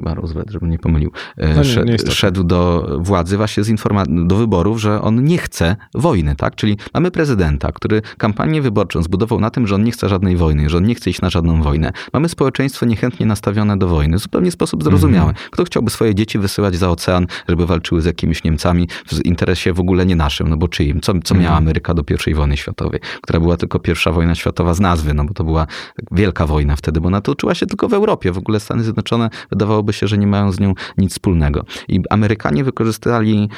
[0.00, 3.68] chyba Roosevelt, żebym nie pomylił, e, No nie- szedł, nie szedł do władzy właśnie z
[3.68, 6.54] informa- do wyborów, że on nie chce wojny, tak?
[6.56, 10.70] Czyli mamy prezydenta, który kampanię wyborczą zbudował na tym, że on nie chce żadnej wojny,
[10.70, 11.92] że on nie chce iść na żadną wojnę.
[12.12, 15.28] Mamy społeczeństwo niechętnie nastawione do wojny, zupełnie w sposób zrozumiały.
[15.28, 15.48] Mhm.
[15.50, 19.80] Kto chciałby swoje dzieci wysyłać za ocean, żeby walczyły z jakimiś Niemcami w interesie w
[19.80, 21.00] ogóle nie naszym, no bo czyim?
[21.00, 21.64] Co, co miała Mhm.
[21.64, 25.34] Ameryka do I wojny światowej, która była tylko pierwsza wojna światowa z nazwy, no bo
[25.34, 25.66] to była
[26.12, 28.32] wielka wojna wtedy, bo ona toczyła się tylko w Europie.
[28.32, 31.64] W ogóle Stany Zjednoczone wydawałoby się, że nie mają z nią nic wspólnego.
[31.88, 33.48] I Amerykanie wykorzystali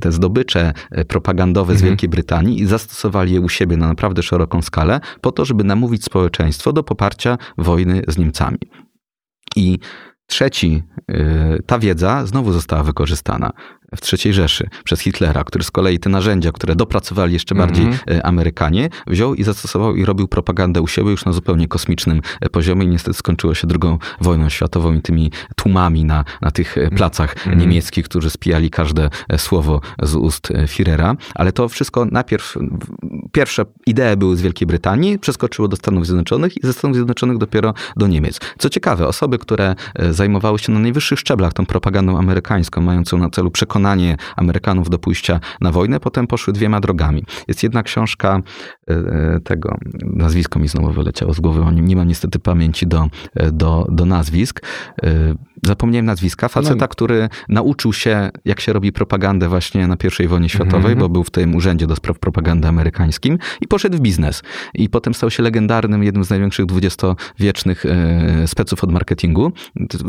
[0.00, 1.90] te zdobycze e, propagandowe z Mhm.
[1.90, 6.04] Wielkiej Brytanii i zastosowali je u siebie na naprawdę szeroką skalę po to, żeby namówić
[6.04, 8.58] społeczeństwo do poparcia wojny z Niemcami.
[9.56, 9.78] I
[10.26, 13.52] trzeci, y, ta wiedza znowu została wykorzystana
[13.96, 18.18] w III Rzeszy przez Hitlera, który z kolei te narzędzia, które dopracowali jeszcze bardziej Mhm.
[18.18, 22.48] y, Amerykanie, wziął i zastosował i robił propagandę u siebie już na zupełnie kosmicznym y,
[22.50, 26.90] poziomie i niestety skończyło się drugą wojną światową i tymi tłumami na, na tych y,
[26.96, 27.58] placach Mhm.
[27.58, 32.54] niemieckich, którzy spijali każde e, słowo z ust e, Führera, ale to wszystko najpierw,
[33.32, 37.74] pierwsze idee były z Wielkiej Brytanii, przeskoczyło do Stanów Zjednoczonych i ze Stanów Zjednoczonych dopiero
[37.96, 38.40] do Niemiec.
[38.58, 43.30] Co ciekawe, osoby, które e, zajmowały się na najwyższych szczeblach tą propagandą amerykańską, mającą na
[43.30, 43.50] celu
[43.82, 47.24] przekonanie Amerykanów do pójścia na wojnę, potem poszły dwiema drogami.
[47.48, 48.42] Jest jedna książka
[48.90, 53.52] e, e, tego, nazwisko mi znowu wyleciało z głowy, nie mam niestety pamięci do, e,
[53.52, 54.62] do, do nazwisk.
[55.66, 56.48] Zapomniałem nazwiska.
[56.48, 56.88] Faceta, No.
[56.88, 60.98] który nauczył się, jak się robi propagandę właśnie na I wojnie światowej, Mhm.
[60.98, 64.42] bo był w tym urzędzie do spraw propagandy amerykańskim i poszedł w biznes.
[64.74, 69.52] I potem stał się legendarnym, jednym z największych dwudziestowiecznych e, speców od marketingu.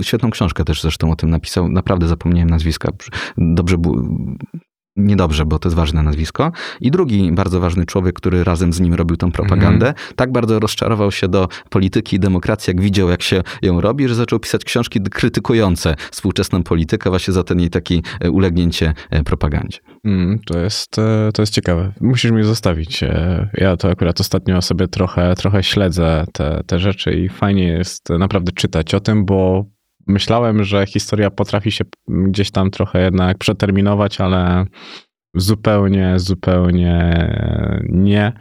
[0.02, 1.70] Świetną książkę też zresztą o tym napisał.
[1.70, 2.90] Naprawdę zapomniałem nazwiska.
[3.38, 4.04] Dobrze było...
[4.95, 6.52] Niedobrze, bo to jest ważne nazwisko.
[6.82, 11.11] I drugi bardzo ważny człowiek, który razem z nim robił tą propagandę, tak bardzo rozczarował
[11.11, 14.99] się do polityki i demokracji, jak widział, jak się ją robi, że zaczął pisać książki
[15.02, 19.80] krytykujące współczesną politykę właśnie za ten jej taki e, ulegnięcie e, propagandzie.
[20.06, 21.94] Mm, to, jest, e, to jest ciekawe.
[22.02, 23.03] Musisz mi zostawić.
[23.53, 28.52] Ja to akurat ostatnio sobie trochę, trochę śledzę te, te rzeczy i fajnie jest naprawdę
[28.52, 29.65] czytać o tym, bo
[30.08, 34.66] myślałem, że historia potrafi się gdzieś tam trochę jednak przeterminować, ale
[35.36, 37.28] zupełnie, zupełnie
[37.90, 38.34] nie.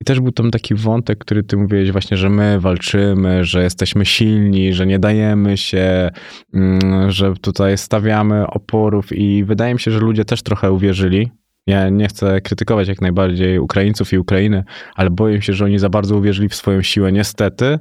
[0.00, 4.04] I też był tam taki wątek, który ty mówiłeś właśnie, że my walczymy, że jesteśmy
[4.04, 6.10] silni, że nie dajemy się,
[6.54, 11.30] mm, że tutaj stawiamy oporów i wydaje mi się, że ludzie też trochę uwierzyli.
[11.66, 14.64] Ja nie chcę krytykować jak najbardziej Ukraińców i Ukrainy,
[14.94, 17.78] ale boję się, że oni za bardzo uwierzyli w swoją siłę, niestety.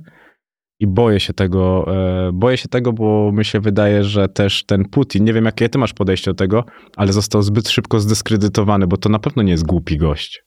[0.80, 1.86] I boję się tego,
[2.28, 5.70] e, boję się tego, bo mi się wydaje, że też ten Putin, nie wiem jakie
[5.70, 9.52] ty masz podejście do tego, ale został zbyt szybko zdyskredytowany, bo to na pewno nie
[9.52, 10.47] jest głupi gość.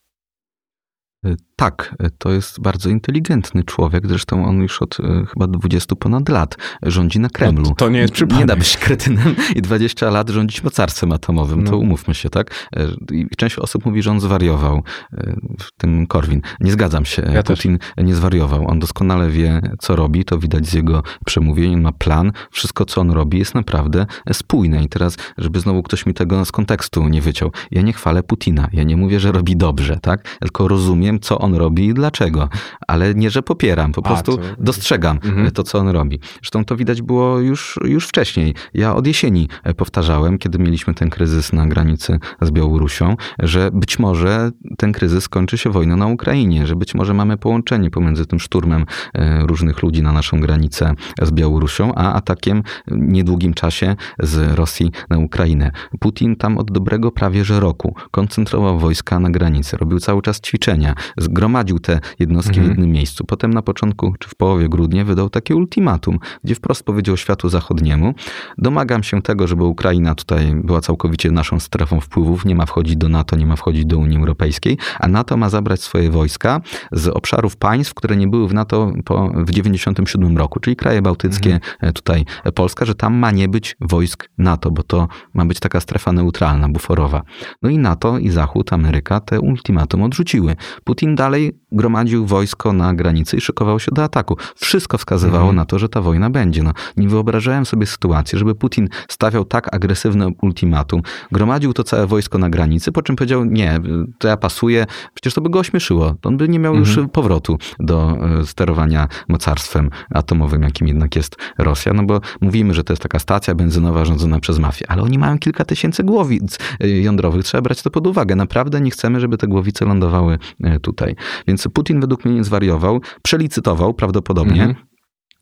[1.57, 6.57] Tak, to jest bardzo inteligentny człowiek, zresztą on już od e, chyba 20 ponad lat
[6.83, 7.63] rządzi na Kremlu.
[7.69, 8.41] No, to nie jest przypadek.
[8.41, 11.79] Nie da być kretynem i 20 lat rządzić mocarstwem atomowym, to No.
[11.79, 12.69] umówmy się, tak?
[12.77, 14.83] E, I część osób mówi, że on zwariował,
[15.13, 15.37] e,
[15.77, 16.41] ten Korwin.
[16.61, 17.59] Nie zgadzam się, Ja też.
[17.59, 18.69] Putin nie zwariował.
[18.69, 23.01] On doskonale wie, co robi, to widać z jego przemówień, on ma plan, wszystko, co
[23.01, 24.85] on robi jest naprawdę spójne.
[24.85, 27.53] I teraz, żeby znowu ktoś mi tego z kontekstu nie wyciął.
[27.71, 30.37] Ja nie chwalę Putina, ja nie mówię, że robi dobrze, tak?
[30.41, 32.49] Tylko rozumiem, co on robi i dlaczego.
[32.89, 35.51] Ale nie, że popieram, po A, prostu to- dostrzegam Mhm.
[35.51, 36.21] to, co on robi.
[36.35, 38.55] Zresztą to widać było już, już wcześniej.
[38.75, 43.99] Ja od jesieni e, powtarzałem, kiedy mieliśmy ten kryzys na granicy z Białorusią, że być
[43.99, 48.41] może ten kryzys skończy się wojną na Ukrainie, że być może mamy połączenie pomiędzy tym
[48.41, 54.55] szturmem e, różnych ludzi na naszą granicę z Białorusią, a atakiem w niedługim czasie z
[54.59, 55.71] Rosji na Ukrainę.
[56.01, 60.95] Putin tam od dobrego prawie że roku koncentrował wojska na granicy, robił cały czas ćwiczenia,
[61.19, 62.71] zgromadził te jednostki w Mhm.
[62.71, 63.25] jednym miejscu.
[63.25, 68.15] Potem na początku czy w połowie grudnia wydał takie ultimatum, gdzie wprost powiedział światu zachodniemu:
[68.59, 73.09] Domagam się tego, żeby Ukraina tutaj była całkowicie naszą strefą wpływów, nie ma wchodzić do
[73.09, 76.61] NATO, nie ma wchodzić do Unii Europejskiej, a NATO ma zabrać swoje wojska
[76.93, 81.61] z obszarów państw, które nie były w NATO po, w 97 roku, czyli kraje bałtyckie,
[81.81, 85.61] e, tutaj e, Polska, że tam ma nie być wojsk NATO, bo to ma być
[85.61, 87.23] taka strefa neutralna, buforowa.
[87.63, 90.57] No i NATO i Zachód, Ameryka te ultimatum odrzuciły.
[90.91, 94.37] Putin dalej gromadził wojsko na granicy i szykował się do ataku.
[94.57, 95.57] Wszystko wskazywało Mhm.
[95.57, 96.63] na to, że ta wojna będzie.
[96.63, 101.03] No, nie wyobrażałem sobie sytuacji, żeby Putin stawiał tak agresywne ultimatum,
[101.33, 103.81] gromadził to całe wojsko na granicy, po czym powiedział, nie,
[104.19, 106.15] to ja pasuję, przecież to by go ośmieszyło.
[106.23, 107.09] On by nie miał już Mhm.
[107.09, 112.93] powrotu do e, sterowania mocarstwem atomowym, jakim jednak jest Rosja, no bo mówimy, że to
[112.93, 117.45] jest taka stacja benzynowa rządzona przez mafię, ale oni mają kilka tysięcy głowic e, jądrowych,
[117.45, 118.35] trzeba brać to pod uwagę.
[118.37, 121.17] Naprawdę nie chcemy, żeby te głowice lądowały e, tutaj.
[121.47, 124.63] Więc Putin według mnie nie zwariował, przelicytował prawdopodobnie.
[124.63, 124.90] Mhm.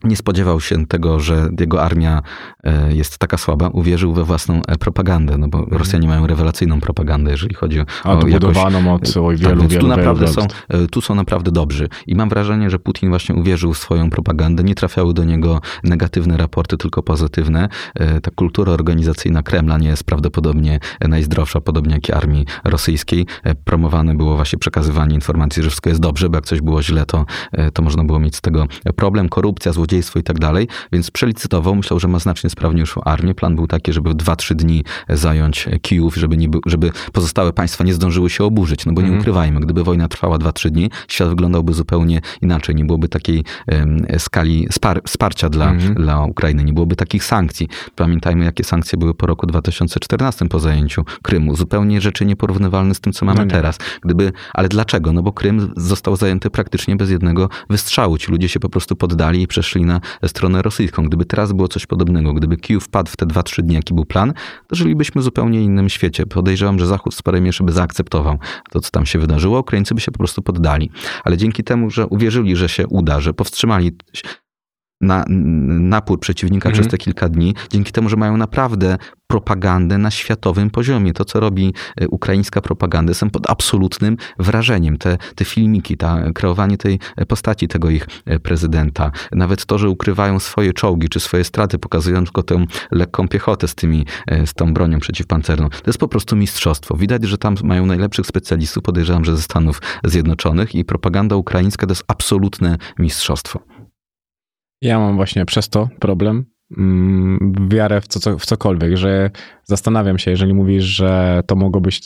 [0.05, 2.23] Nie spodziewał się tego, że jego armia
[2.65, 3.69] e, jest taka słaba.
[3.69, 8.16] Uwierzył we własną e, propagandę, no bo Rosjanie mają rewelacyjną propagandę, jeżeli chodzi o, A
[8.16, 10.35] to budowaną od oj, tak, wielu, więc wielu, tu wielu naprawdę lat.
[10.35, 11.89] są, e, tu są naprawdę dobrzy.
[12.07, 14.65] I mam wrażenie, że Putin właśnie uwierzył w swoją propagandę.
[14.65, 17.69] Nie trafiały do niego negatywne raporty, tylko pozytywne.
[17.95, 23.27] E, Ta kultura organizacyjna Kremla nie jest prawdopodobnie najzdrowsza, podobnie jak i armii rosyjskiej.
[23.45, 27.07] E, Promowane było właśnie przekazywanie informacji, że wszystko jest dobrze, bo jak coś było źle,
[27.07, 28.66] to, e, to można było mieć z tego
[28.97, 29.88] problem, korupcja, złodziejstwo
[30.19, 30.69] i tak dalej.
[30.93, 33.35] Więc przelicytował, myślał, że ma znacznie sprawniejszą armię.
[33.35, 37.94] Plan był taki, żeby w 2-3 dni zająć Kijów, żeby, nie, żeby pozostałe państwa nie
[37.94, 38.86] zdążyły się oburzyć.
[38.86, 39.20] No bo nie Mhm.
[39.20, 42.74] ukrywajmy, gdyby wojna trwała 2-3 dni, świat wyglądałby zupełnie inaczej.
[42.74, 45.94] Nie byłoby takiej em, skali spar- wsparcia dla, Mhm.
[45.94, 47.69] dla Ukrainy, nie byłoby takich sankcji.
[47.97, 51.56] Pamiętajmy, jakie sankcje były po roku 2014 po zajęciu Krymu.
[51.56, 53.51] Zupełnie rzeczy nieporównywalne z tym, co mamy No nie.
[53.51, 53.78] teraz.
[54.05, 55.12] Gdyby, ale dlaczego?
[55.12, 58.19] No bo Krym został zajęty praktycznie bez jednego wystrzału.
[58.19, 61.05] Ci ludzie się po prostu poddali i przeszli na stronę rosyjską.
[61.05, 64.33] Gdyby teraz było coś podobnego, gdyby Kijów wpadł w te 2-3 dni, jaki był plan,
[64.67, 66.27] to żylibyśmy w zupełnie innym świecie.
[66.27, 68.39] Podejrzewam, że Zachód w sporej mierze by zaakceptował
[68.71, 69.59] to, co tam się wydarzyło.
[69.61, 70.91] Ukraińcy by się po prostu poddali.
[71.25, 73.97] Ale dzięki temu, że uwierzyli, że się uda, że powstrzymali
[75.01, 76.73] na, napór przeciwnika Mhm.
[76.73, 78.99] przez te kilka dni, dzięki temu, że mają naprawdę
[79.29, 81.13] propagandę na światowym poziomie.
[81.13, 84.99] To, co robi e, ukraińska propaganda, jestem pod absolutnym wrażeniem.
[84.99, 86.99] Te, te filmiki, ta, kreowanie tej
[87.29, 92.25] postaci tego ich e, prezydenta, nawet to, że ukrywają swoje czołgi czy swoje straty, pokazują
[92.25, 95.69] tylko tę lekką piechotę z, tymi, e, z tą bronią przeciwpancerną.
[95.71, 96.97] To jest po prostu mistrzostwo.
[96.97, 101.93] Widać, że tam mają najlepszych specjalistów, podejrzewam, że ze Stanów Zjednoczonych i propaganda ukraińska to
[101.93, 103.61] jest absolutne mistrzostwo.
[104.83, 106.45] Ja mam właśnie przez to problem,
[107.70, 109.31] wiarę w, co, w cokolwiek, że
[109.65, 112.01] zastanawiam się, jeżeli mówisz, że to mogło być,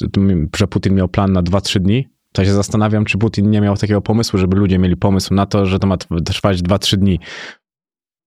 [0.57, 4.01] że Putin miał plan na 2-3 dni, to się zastanawiam, czy Putin nie miał takiego
[4.01, 7.21] pomysłu, żeby ludzie mieli pomysł na to, że to ma trwać 2-3 dni.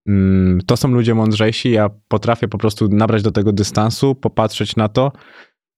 [0.07, 4.89] Mm, To są ludzie mądrzejsi, ja potrafię po prostu nabrać do tego dystansu, popatrzeć na
[4.89, 5.11] to.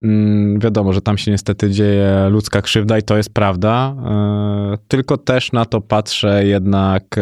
[0.04, 5.18] Mm, Wiadomo, że tam się niestety dzieje ludzka krzywda i to jest prawda, e, tylko
[5.18, 7.22] też na to patrzę jednak e,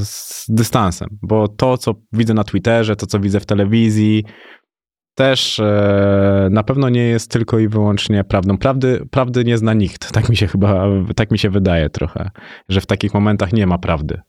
[0.00, 4.24] z dystansem, bo to, co widzę na Twitterze, to, co widzę w telewizji,
[5.14, 8.58] też e, na pewno nie jest tylko i wyłącznie prawdą.
[8.58, 10.84] Prawdy, prawdy nie zna nikt, tak mi się chyba,
[11.16, 12.30] tak mi się wydaje trochę,
[12.68, 14.20] że w takich momentach nie ma prawdy.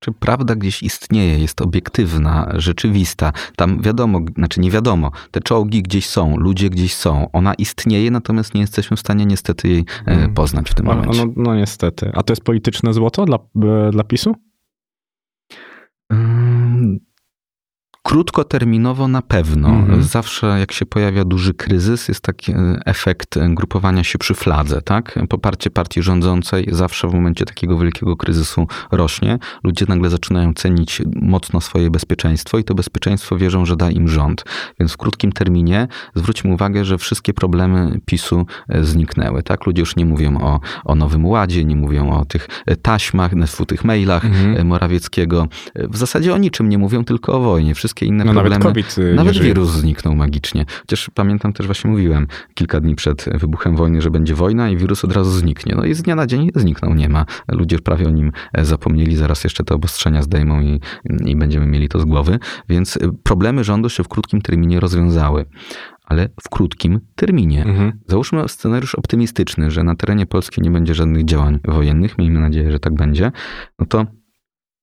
[0.00, 3.32] Czy prawda gdzieś istnieje, jest obiektywna, rzeczywista?
[3.56, 7.30] Tam wiadomo, znaczy nie wiadomo, te czołgi gdzieś są, ludzie gdzieś są.
[7.32, 10.34] Ona istnieje, natomiast nie jesteśmy w stanie niestety jej e, Mm.
[10.34, 11.24] poznać w tym No, momencie.
[11.26, 12.10] no, no niestety.
[12.14, 13.38] A to jest polityczne złoto dla,
[13.86, 14.34] e, dla PiSu?
[18.06, 19.68] Krótkoterminowo na pewno.
[19.68, 20.02] Mhm.
[20.02, 24.82] Zawsze jak się pojawia duży kryzys, jest taki e, efekt e, grupowania się przy fladze,
[24.82, 25.18] tak?
[25.28, 29.38] Poparcie partii rządzącej zawsze w momencie takiego wielkiego kryzysu rośnie.
[29.64, 34.44] Ludzie nagle zaczynają cenić mocno swoje bezpieczeństwo i to bezpieczeństwo wierzą, że da im rząd.
[34.80, 39.66] Więc w krótkim terminie zwróćmy uwagę, że wszystkie problemy PiSu e, zniknęły, tak?
[39.66, 42.48] Ludzie już nie mówią o, o Nowym Ładzie, nie mówią o tych
[42.82, 44.66] taśmach, w tych mailach Mhm.
[44.66, 45.48] Morawieckiego.
[45.74, 47.74] W zasadzie o niczym nie mówią, tylko o wojnie.
[47.74, 48.62] Wszystkie inne No nawet problemy...
[48.64, 49.46] COVID y, Nawet żyje.
[49.46, 50.64] wirus zniknął magicznie.
[50.80, 55.04] Chociaż pamiętam też właśnie mówiłem kilka dni przed wybuchem wojny, że będzie wojna i wirus
[55.04, 55.74] od razu zniknie.
[55.76, 57.26] No i z dnia na dzień zniknął, nie ma.
[57.48, 60.80] Ludzie prawie o nim e, zapomnieli, zaraz jeszcze te obostrzenia zdejmą i,
[61.24, 62.38] i będziemy mieli to z głowy.
[62.68, 65.44] Więc y, problemy rządu się w krótkim terminie rozwiązały.
[66.04, 67.64] Ale w krótkim terminie.
[67.64, 67.92] Mhm.
[68.06, 72.78] Załóżmy scenariusz optymistyczny, że na terenie Polski nie będzie żadnych działań wojennych, miejmy nadzieję, że
[72.80, 73.32] tak będzie,
[73.78, 74.06] no to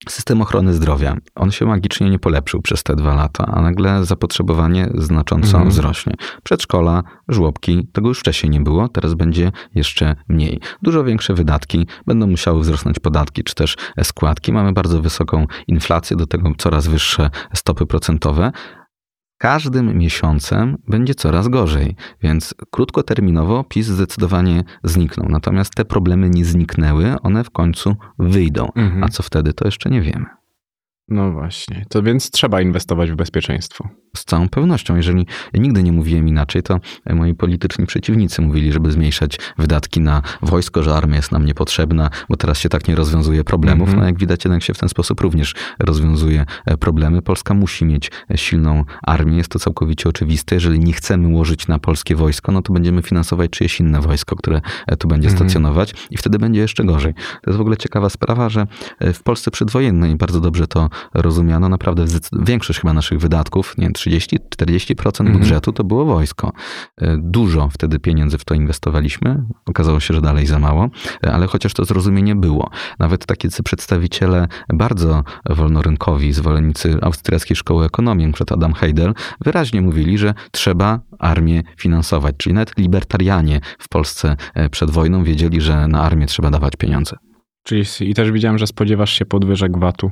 [0.08, 4.88] system ochrony zdrowia, on się magicznie nie polepszył przez te dwa lata, a nagle zapotrzebowanie
[4.94, 5.68] znacząco Mhm.
[5.70, 6.14] wzrośnie.
[6.42, 10.60] Przedszkola, żłobki, tego już wcześniej nie było, teraz będzie jeszcze mniej.
[10.82, 14.52] Dużo większe wydatki, będą musiały wzrosnąć podatki czy też składki.
[14.52, 18.52] Mamy bardzo wysoką inflację, do tego coraz wyższe stopy procentowe
[19.44, 25.28] każdym miesiącem będzie coraz gorzej, więc krótkoterminowo PiS zdecydowanie zniknął.
[25.28, 28.72] Natomiast te problemy nie zniknęły, one w końcu wyjdą.
[28.74, 29.04] Mhm.
[29.04, 30.26] A co wtedy, to jeszcze nie wiemy.
[31.08, 31.84] No właśnie.
[31.88, 33.88] To więc trzeba inwestować w bezpieczeństwo.
[34.16, 36.80] Z całą pewnością, jeżeli ja nigdy nie mówiłem inaczej, to
[37.14, 42.36] moi polityczni przeciwnicy mówili, żeby zmniejszać wydatki na wojsko, że armia jest nam niepotrzebna, bo
[42.36, 43.88] teraz się tak nie rozwiązuje problemów.
[43.88, 44.00] Mhm.
[44.00, 47.22] No jak widać, jednak się w ten sposób również rozwiązuje e, problemy.
[47.22, 50.54] Polska musi mieć e, silną armię, jest to całkowicie oczywiste.
[50.54, 54.60] Jeżeli nie chcemy łożyć na polskie wojsko, no to będziemy finansować czyjeś inne wojsko, które
[54.86, 55.48] e, tu będzie Mhm.
[55.48, 57.14] stacjonować i wtedy będzie jeszcze gorzej.
[57.14, 58.66] To jest w ogóle ciekawa sprawa, że
[59.00, 61.68] w Polsce przedwojennej bardzo dobrze to rozumiano.
[61.68, 65.38] Naprawdę większość chyba naszych wydatków, nie wiem, 30-40% Mhm.
[65.38, 66.52] budżetu to było wojsko.
[67.00, 69.42] E, Dużo wtedy pieniędzy w to inwestowaliśmy.
[69.66, 70.88] Okazało się, że dalej za mało,
[71.26, 72.70] e, ale chociaż to zrozumienie było.
[72.98, 80.34] Nawet tacy przedstawiciele bardzo wolnorynkowi, zwolennicy austriackiej szkoły ekonomii, przed Adam Heidel, wyraźnie mówili, że
[80.50, 82.34] trzeba armię finansować.
[82.38, 87.16] Czyli nawet libertarianie w Polsce e, przed wojną wiedzieli, że na armię trzeba dawać pieniądze.
[87.62, 90.10] Czyli i też widziałem, że spodziewasz się podwyżek VAT-u.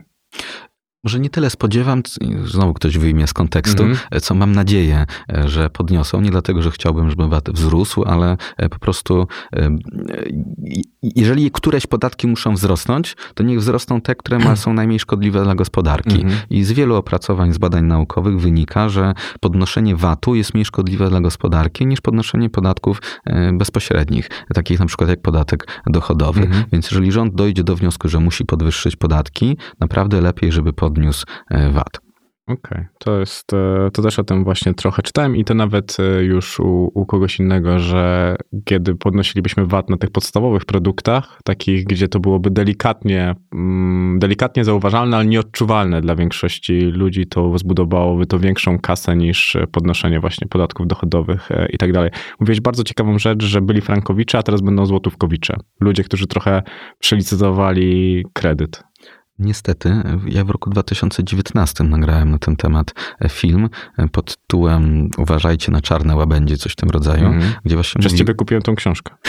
[1.05, 2.03] Może nie tyle spodziewam,
[2.45, 3.99] znowu ktoś wyjmie z kontekstu, Mhm.
[4.11, 6.21] e, co mam nadzieję, e, że podniosą.
[6.21, 9.27] Nie dlatego, że chciałbym, żeby VAT wzrósł, ale e, po prostu
[11.03, 15.55] jeżeli któreś podatki muszą wzrosnąć, to niech wzrosną te, które ma, są najmniej szkodliwe dla
[15.55, 16.15] gospodarki.
[16.23, 16.41] Mhm.
[16.51, 21.21] I z wielu opracowań, z badań naukowych wynika, że podnoszenie VAT-u jest mniej szkodliwe dla
[21.21, 23.03] gospodarki niż podnoszenie podatków
[23.53, 26.41] bezpośrednich, takich na przykład jak podatek dochodowy.
[26.43, 26.65] Mhm.
[26.73, 31.71] Więc jeżeli rząd dojdzie do wniosku, że musi podwyższyć podatki, naprawdę lepiej, żeby podniósł e,
[31.71, 32.01] VAT.
[32.47, 36.25] Okej, to jest, e, to też o tym właśnie trochę czytałem i to nawet e,
[36.25, 42.09] już u, u kogoś innego, że kiedy podnosilibyśmy VAT na tych podstawowych produktach, takich, gdzie
[42.09, 48.79] to byłoby delikatnie, mm, delikatnie zauważalne, ale nieodczuwalne dla większości ludzi, to zbudowałoby to większą
[48.79, 52.11] kasę niż podnoszenie właśnie podatków dochodowych i tak dalej.
[52.41, 55.57] Mówiłeś bardzo ciekawą rzecz, że byli frankowicze, a teraz będą złotówkowicze.
[55.81, 56.63] Ludzie, którzy trochę
[56.99, 58.83] przelicytowali kredyt.
[59.39, 63.69] Niestety, ja w roku 2019 nagrałem na ten temat e, film
[63.99, 67.53] e, pod tytułem Uważajcie na czarne łabędzie, coś w tym rodzaju, Mhm.
[67.65, 69.15] gdzie właśnie Przez mówi, ciebie kupiłem tą książkę.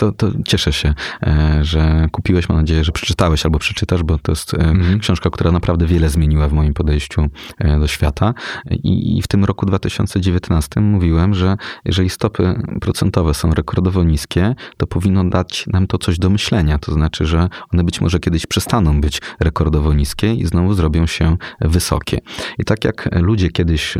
[0.00, 4.32] to, to cieszę się, e, że kupiłeś, mam nadzieję, że przeczytałeś albo przeczytasz, bo to
[4.32, 4.98] jest e, Mhm.
[4.98, 7.26] książka, która naprawdę wiele zmieniła w moim podejściu
[7.58, 8.34] e, do świata.
[8.70, 15.24] I, w tym roku 2019 mówiłem, że jeżeli stopy procentowe są rekordowo niskie, to powinno
[15.24, 16.78] dać nam to coś do myślenia.
[16.78, 21.36] To znaczy, że one być może kiedyś przestaną być rekordowo niskie i znowu zrobią się
[21.60, 22.18] wysokie.
[22.58, 23.96] I tak jak ludzie kiedyś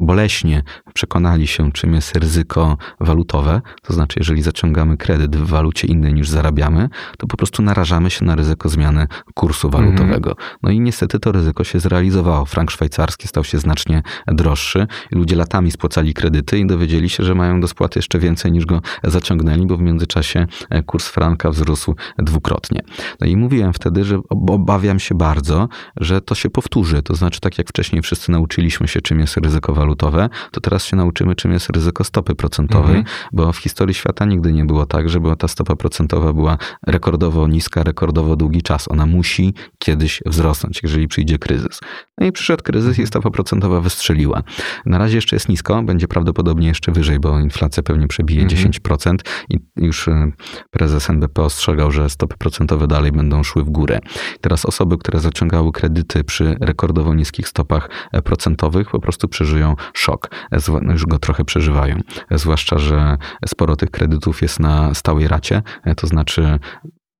[0.00, 0.62] boleśnie
[0.94, 6.28] przekonali się, czym jest ryzyko walutowe, to znaczy, jeżeli zaciągamy kredyt w walucie innej niż
[6.28, 6.88] zarabiamy,
[7.18, 10.36] to po prostu narażamy się na ryzyko zmiany kursu walutowego.
[10.62, 12.44] No i niestety to ryzyko się zrealizowało.
[12.44, 17.60] Frank szwajcarski stał się znacznie droższy ludzie latami spłacali kredyty i dowiedzieli się, że mają
[17.60, 22.80] do spłaty jeszcze więcej niż go zaciągnęli, bo w międzyczasie e, kurs franka wzrósł dwukrotnie.
[23.20, 27.02] No i mówiłem wtedy, że ob- obawiam się bardzo, że to się powtórzy.
[27.02, 30.96] To znaczy, tak jak wcześniej wszyscy nauczyliśmy się, czym jest ryzyko walutowe, to teraz się
[30.96, 33.16] nauczymy, czym jest ryzyko stopy procentowej, mhm.
[33.32, 37.82] bo w historii świata nigdy nie było tak, żeby ta stopa procentowa była rekordowo niska,
[37.82, 38.88] rekordowo długi czas.
[38.88, 41.80] Ona musi kiedyś wzrosnąć, jeżeli przyjdzie kryzys.
[42.18, 43.06] No i przyszedł kryzys i mhm.
[43.06, 44.42] stopa procentowa wystrzeliła.
[44.86, 48.72] Na razie jeszcze jest nisko, będzie prawdopodobnie jeszcze wyżej, bo inflacja pewnie przebije mhm.
[48.72, 49.16] 10%
[49.50, 50.32] i już y,
[50.70, 53.98] prezes NBP ostrzegał, że stopy procentowe dalej będą szły w górę.
[54.40, 59.63] Teraz osoby, które zaciągały kredyty przy rekordowo niskich stopach e, procentowych, po prostu przeżyją
[59.94, 60.30] szok.
[60.82, 62.00] No już go trochę przeżywają.
[62.30, 66.58] Zwłaszcza, że sporo tych kredytów jest na stałej racie, e, to znaczy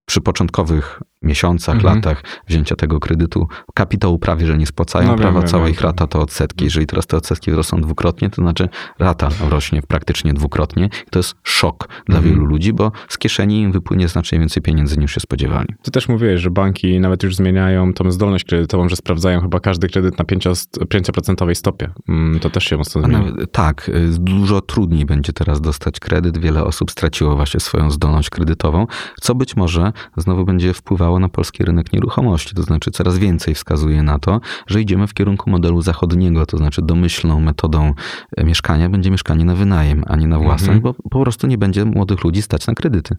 [0.07, 1.95] przy początkowych miesiącach, mhm.
[1.95, 5.81] latach wzięcia tego kredytu kapitału prawie, że nie spłacają, no, prawa wiem, cała wiem, ich
[5.81, 6.65] rata to odsetki.
[6.65, 8.69] Jeżeli teraz te odsetki wzrosną dwukrotnie, to znaczy
[8.99, 10.89] rata rośnie praktycznie dwukrotnie.
[11.11, 12.35] To jest szok dla mhm.
[12.35, 15.69] wielu ludzi, bo z kieszeni im wypłynie znacznie więcej pieniędzy niż się spodziewali.
[15.83, 19.89] Ty też mówiłeś, że banki nawet już zmieniają tą zdolność kredytową, że sprawdzają chyba każdy
[19.89, 21.91] kredyt na 5% stopie.
[22.09, 23.33] Mm, to też się mocno zmienia.
[23.53, 26.39] tak, y, dużo trudniej będzie teraz dostać kredyt.
[26.39, 28.87] Wiele osób straciło właśnie swoją zdolność kredytową,
[29.21, 32.55] co być może znowu będzie wpływało wpływało na polski rynek nieruchomości.
[32.55, 36.83] To znaczy coraz więcej wskazuje na to, że idziemy w kierunku modelu zachodniego, to znaczy
[36.83, 37.95] domyślną metodą
[38.37, 40.83] e, mieszkania będzie mieszkanie na wynajem, a nie na własność, mhm.
[40.83, 43.17] bo po prostu nie będzie młodych ludzi stać na kredyty.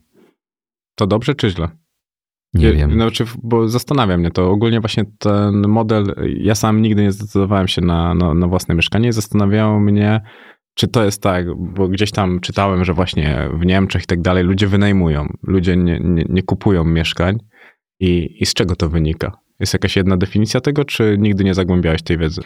[0.95, 1.67] To dobrze czy źle?
[2.53, 2.91] Nie wiem.
[2.91, 4.49] Znaczy, bo zastanawia mnie to.
[4.51, 9.09] Ogólnie właśnie ten model, ja sam nigdy nie zdecydowałem się na, na, na własne mieszkanie
[9.09, 10.21] i zastanawiało mnie,
[10.75, 14.43] czy to jest tak, bo gdzieś tam czytałem, że właśnie w Niemczech i tak dalej
[14.43, 17.39] ludzie wynajmują, ludzie nie, nie, nie kupują mieszkań.
[17.99, 19.31] I, I z czego to wynika?
[19.59, 22.41] Jest jakaś jedna definicja tego, czy nigdy nie zagłębiałeś tej wiedzy?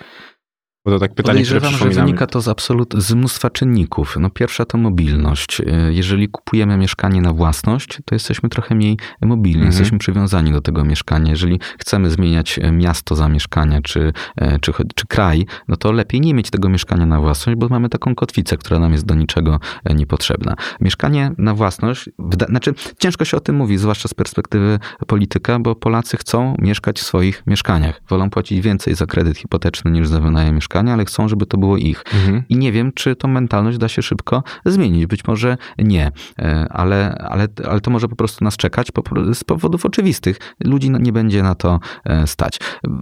[0.85, 4.17] Bo to tak pytanie, Podejrzewam, że wynika to z absolut z mnóstwa czynników.
[4.19, 5.61] No pierwsza to mobilność.
[5.61, 9.71] E, jeżeli kupujemy mieszkanie na własność, to jesteśmy trochę mniej mobilni, mhm.
[9.71, 11.31] jesteśmy przywiązani do tego mieszkania.
[11.31, 16.33] Jeżeli chcemy zmieniać e, miasto zamieszkania czy, e, czy, czy kraj, no to lepiej nie
[16.33, 19.59] mieć tego mieszkania na własność, bo mamy taką kotwicę, która nam jest do niczego
[19.95, 20.55] niepotrzebna.
[20.81, 22.09] Mieszkanie na własność,
[22.49, 27.03] znaczy ciężko się o tym mówi, zwłaszcza z perspektywy polityka, bo Polacy chcą mieszkać w
[27.03, 28.01] swoich mieszkaniach.
[28.09, 31.57] Wolą płacić więcej za kredyt hipoteczny niż za wynajem mieszkania mieszkania, ale chcą, żeby to
[31.57, 32.03] było ich.
[32.13, 32.43] Mhm.
[32.49, 35.05] I nie wiem, czy tą mentalność da się szybko zmienić.
[35.05, 38.87] Być może nie, e, ale, ale, ale to może po prostu nas czekać
[39.33, 40.39] z powodów oczywistych.
[40.63, 42.59] Ludzi nie będzie na to e, stać.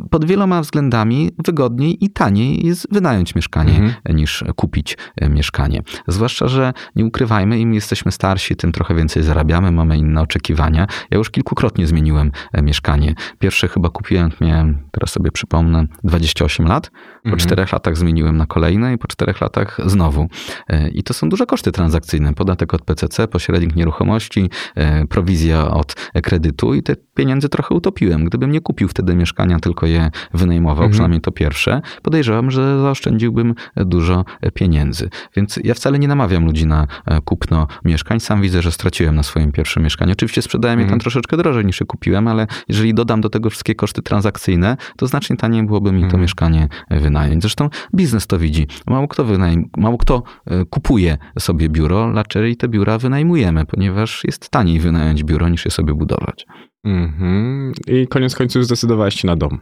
[0.10, 4.16] Pod wieloma względami wygodniej i taniej jest wynająć mieszkanie mhm.
[4.18, 5.82] niż kupić e, mieszkanie.
[6.08, 10.88] Zwłaszcza, że nie ukrywajmy, im jesteśmy starsi, tym trochę więcej zarabiamy, mamy inne oczekiwania.
[11.12, 12.32] Ja już kilkukrotnie zmieniłem
[12.64, 13.16] mieszkanie.
[13.40, 16.92] Pierwsze chyba kupiłem, miałem, teraz sobie przypomnę, 28 lat.
[17.28, 20.28] Po mhm czterech latach zmieniłem na kolejne i po czterech latach znowu.
[20.70, 22.34] E, I to są duże koszty transakcyjne.
[22.34, 28.26] Podatek od PCC, pośrednik nieruchomości, e, prowizja od kredytu i te pieniądze trochę utopiłem.
[28.26, 30.92] Gdybym nie kupił wtedy mieszkania, tylko je wynajmował, mhm.
[30.92, 35.10] przynajmniej to pierwsze, podejrzewam, że zaoszczędziłbym dużo pieniędzy.
[35.36, 38.20] Więc ja wcale nie namawiam ludzi na e, kupno mieszkań.
[38.20, 40.12] Sam widzę, że straciłem na swoim pierwszym mieszkaniu.
[40.12, 41.00] Oczywiście sprzedałem je tam mhm.
[41.00, 45.38] troszeczkę drożej niż je kupiłem, ale jeżeli dodam do tego wszystkie koszty transakcyjne, to znacznie
[45.38, 46.22] taniej byłoby mi to mhm.
[46.22, 47.17] mieszkanie wynająć.
[47.40, 48.68] Zresztą biznes to widzi.
[48.88, 54.50] Mało kto, wynajm, mało kto e, kupuje sobie biuro, raczej te biura wynajmujemy, ponieważ jest
[54.50, 56.46] taniej wynająć biuro niż je sobie budować.
[56.84, 57.72] Mhm.
[57.88, 59.60] I koniec końców zdecydowałeś się na dom.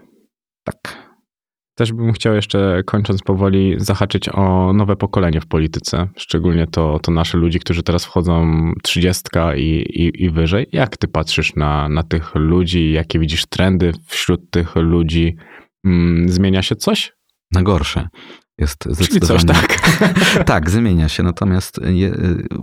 [0.63, 1.05] Tak.
[1.77, 7.11] Też bym chciał jeszcze, kończąc powoli, zahaczyć o nowe pokolenie w polityce, szczególnie to, to
[7.11, 10.67] nasze ludzi, którzy teraz wchodzą trzydziestka i, i, i wyżej.
[10.71, 15.35] Jak ty patrzysz na, na tych ludzi, jakie widzisz trendy wśród tych ludzi?
[15.85, 17.13] Mm, zmienia się coś?
[17.51, 18.07] Na gorsze
[18.57, 19.39] jest zdecydowanie...
[19.39, 19.79] Czyli coś tak.
[20.53, 21.23] tak, zmienia się.
[21.23, 22.11] Natomiast je,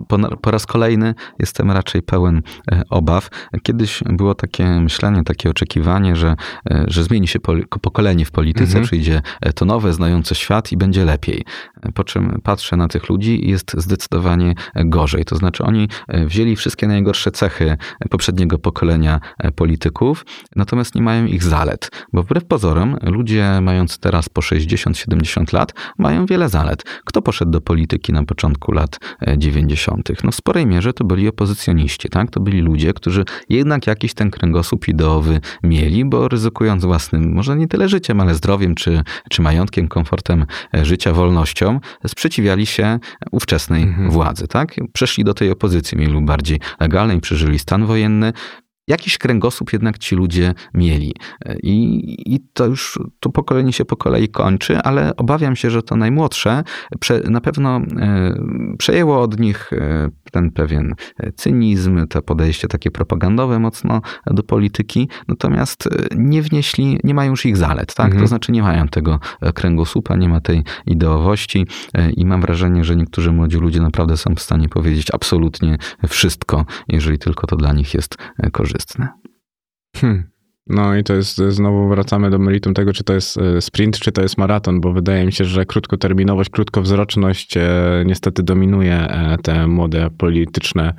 [0.08, 2.42] po, po, raz kolejny jestem raczej pełen
[2.72, 3.28] e, obaw.
[3.62, 6.36] Kiedyś było takie myślenie, takie oczekiwanie, że,
[6.70, 7.38] e, że zmieni się
[7.82, 8.84] pokolenie w polityce, mhm.
[8.84, 11.44] przyjdzie e, to nowe, znające świat i będzie lepiej.
[11.94, 15.24] Po czym patrzę na tych ludzi jest zdecydowanie gorzej.
[15.24, 17.76] To znaczy oni wzięli wszystkie najgorsze cechy
[18.10, 19.20] poprzedniego pokolenia
[19.56, 20.24] polityków,
[20.56, 21.90] natomiast nie mają ich zalet.
[22.12, 26.84] Bo wbrew pozorom ludzie mający teraz po 60-70 lat mają wiele zalet.
[27.04, 29.00] Kto poszedł do polityki na początku lat
[29.36, 30.10] 90.?
[30.10, 32.30] E, no w sporej mierze to byli opozycjoniści, tak?
[32.30, 37.68] To byli ludzie, którzy jednak jakiś ten kręgosłup ideowy mieli, bo ryzykując własnym, może nie
[37.68, 41.71] tyle życiem, ale zdrowiem, czy, czy majątkiem, komfortem e, życia, wolnością,
[42.06, 42.98] sprzeciwiali się
[43.30, 44.10] ówczesnej mhm.
[44.10, 44.74] władzy, tak?
[44.92, 48.32] Przeszli do tej opozycji, mieli lub bardziej legalnej, przeżyli stan wojenny,
[48.88, 51.14] jakiś kręgosłup jednak ci ludzie mieli.
[51.62, 55.96] I, I, to już to pokolenie się po kolei kończy, ale obawiam się, że to
[55.96, 56.64] najmłodsze
[57.00, 58.34] prze, na pewno e,
[58.78, 60.94] przejęło od nich e, ten pewien
[61.36, 67.56] cynizm, to podejście takie propagandowe mocno do polityki, natomiast nie wnieśli, nie mają już ich
[67.56, 68.06] zalet, tak?
[68.06, 68.22] Mhm.
[68.22, 69.18] To znaczy nie mają tego
[69.54, 71.66] kręgosłupa, nie ma tej ideowości
[72.16, 75.78] i mam wrażenie, że niektórzy młodzi ludzie naprawdę są w stanie powiedzieć absolutnie
[76.08, 78.16] wszystko, jeżeli tylko to dla nich jest
[78.52, 78.71] korzystne.
[79.96, 80.32] Hmm.
[80.66, 84.12] No i to jest, znowu wracamy do meritum tego, czy to jest e, sprint, czy
[84.12, 87.62] to jest maraton, bo wydaje mi się, że krótkoterminowość, krótkowzroczność e,
[88.06, 90.94] niestety dominuje e, te młode polityczne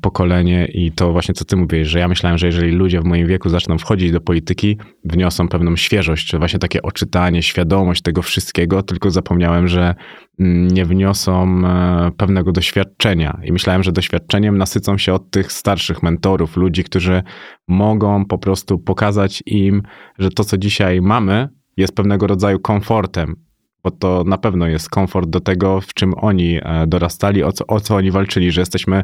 [0.00, 3.26] pokolenie i to właśnie co ty mówisz, że ja myślałem, że jeżeli ludzie w moim
[3.26, 8.82] wieku zaczną wchodzić do polityki, wniosą pewną świeżość, czy właśnie takie oczytanie, świadomość tego wszystkiego,
[8.82, 9.94] tylko zapomniałem, że
[10.38, 13.40] mm, nie wniosą e, pewnego doświadczenia.
[13.44, 17.22] I myślałem, że doświadczeniem nasycą się od tych starszych mentorów, ludzi, którzy
[17.68, 19.82] mogą po prostu pokazać im,
[20.18, 23.36] że to co dzisiaj mamy jest pewnego rodzaju komfortem,
[23.82, 27.66] bo to na pewno jest komfort do tego, w czym oni e, dorastali, o co,
[27.66, 29.02] o co oni walczyli, że jesteśmy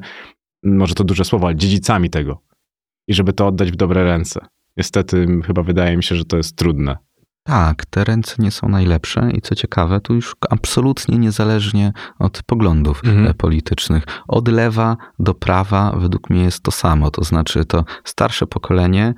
[0.62, 2.43] może to duże słowo, ale dziedzicami tego.
[3.09, 4.47] I żeby to oddać w dobre ręce.
[4.76, 6.97] Niestety, chyba wydaje mi się, że to jest trudne.
[7.48, 13.05] Tak, te ręce nie są najlepsze i co ciekawe, tu już absolutnie niezależnie od poglądów
[13.05, 13.26] mhm.
[13.26, 14.05] E, politycznych.
[14.28, 19.14] Od lewa do prawa według mnie jest to samo, to znaczy to starsze pokolenie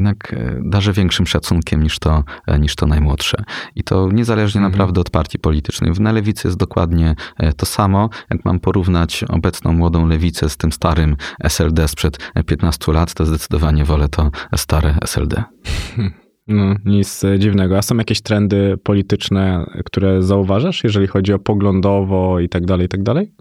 [0.00, 3.44] jednak e, darzę większym szacunkiem niż to, e, niż to najmłodsze.
[3.74, 4.72] I to niezależnie mhm.
[4.72, 5.92] naprawdę od partii politycznej.
[6.00, 8.08] Na lewicy jest dokładnie e, to samo.
[8.30, 13.84] Jak mam porównać obecną młodą lewicę z tym starym SLD sprzed 15 lat, to zdecydowanie
[13.84, 15.44] wolę to stare SLD.
[16.48, 17.78] No, nic dziwnego.
[17.78, 22.88] A są jakieś trendy polityczne, które zauważasz, jeżeli chodzi o poglądowo i tak dalej, i
[22.88, 23.32] tak dalej?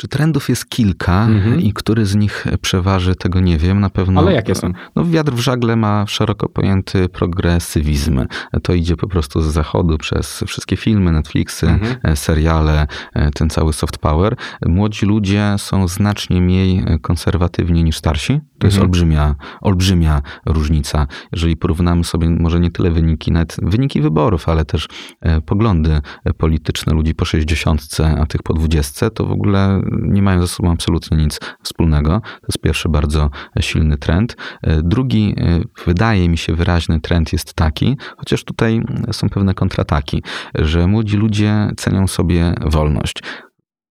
[0.00, 1.60] Czy trendów jest kilka mhm.
[1.60, 3.80] i który z nich przeważy, tego nie wiem.
[3.80, 4.20] Na pewno.
[4.20, 4.72] Ale jakie są?
[4.96, 8.26] No, wiatr w żagle ma szeroko pojęty progresywizm.
[8.62, 11.96] To idzie po prostu z zachodu przez wszystkie filmy, Netflixy, mhm.
[12.02, 14.36] E, seriale, e, ten cały soft power.
[14.66, 18.40] Młodzi ludzie są znacznie mniej konserwatywni niż starsi.
[18.60, 18.82] To jest mhm.
[18.82, 21.06] olbrzymia, olbrzymia różnica.
[21.32, 24.88] Jeżeli porównamy sobie może nie tyle wyniki, nawet wyniki wyborów, ale też
[25.20, 26.00] e, poglądy
[26.38, 27.86] polityczne ludzi po 60,
[28.20, 32.20] a tych po 20, to w ogóle nie mają ze sobą absolutnie nic wspólnego.
[32.20, 33.30] To jest pierwszy bardzo
[33.60, 34.36] silny trend.
[34.62, 38.82] E, drugi, e, wydaje mi się, wyraźny trend jest taki, chociaż tutaj
[39.12, 40.22] są pewne kontrataki,
[40.54, 43.22] że młodzi ludzie cenią sobie wolność.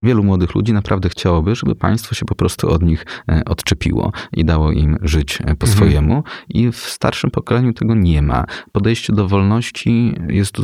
[0.03, 4.45] Wielu młodych ludzi naprawdę chciałoby, żeby państwo się po prostu od nich e, odczepiło i
[4.45, 5.71] dało im żyć po mhm.
[5.71, 6.23] swojemu.
[6.49, 8.45] I w starszym pokoleniu tego nie ma.
[8.71, 10.57] Podejście do wolności jest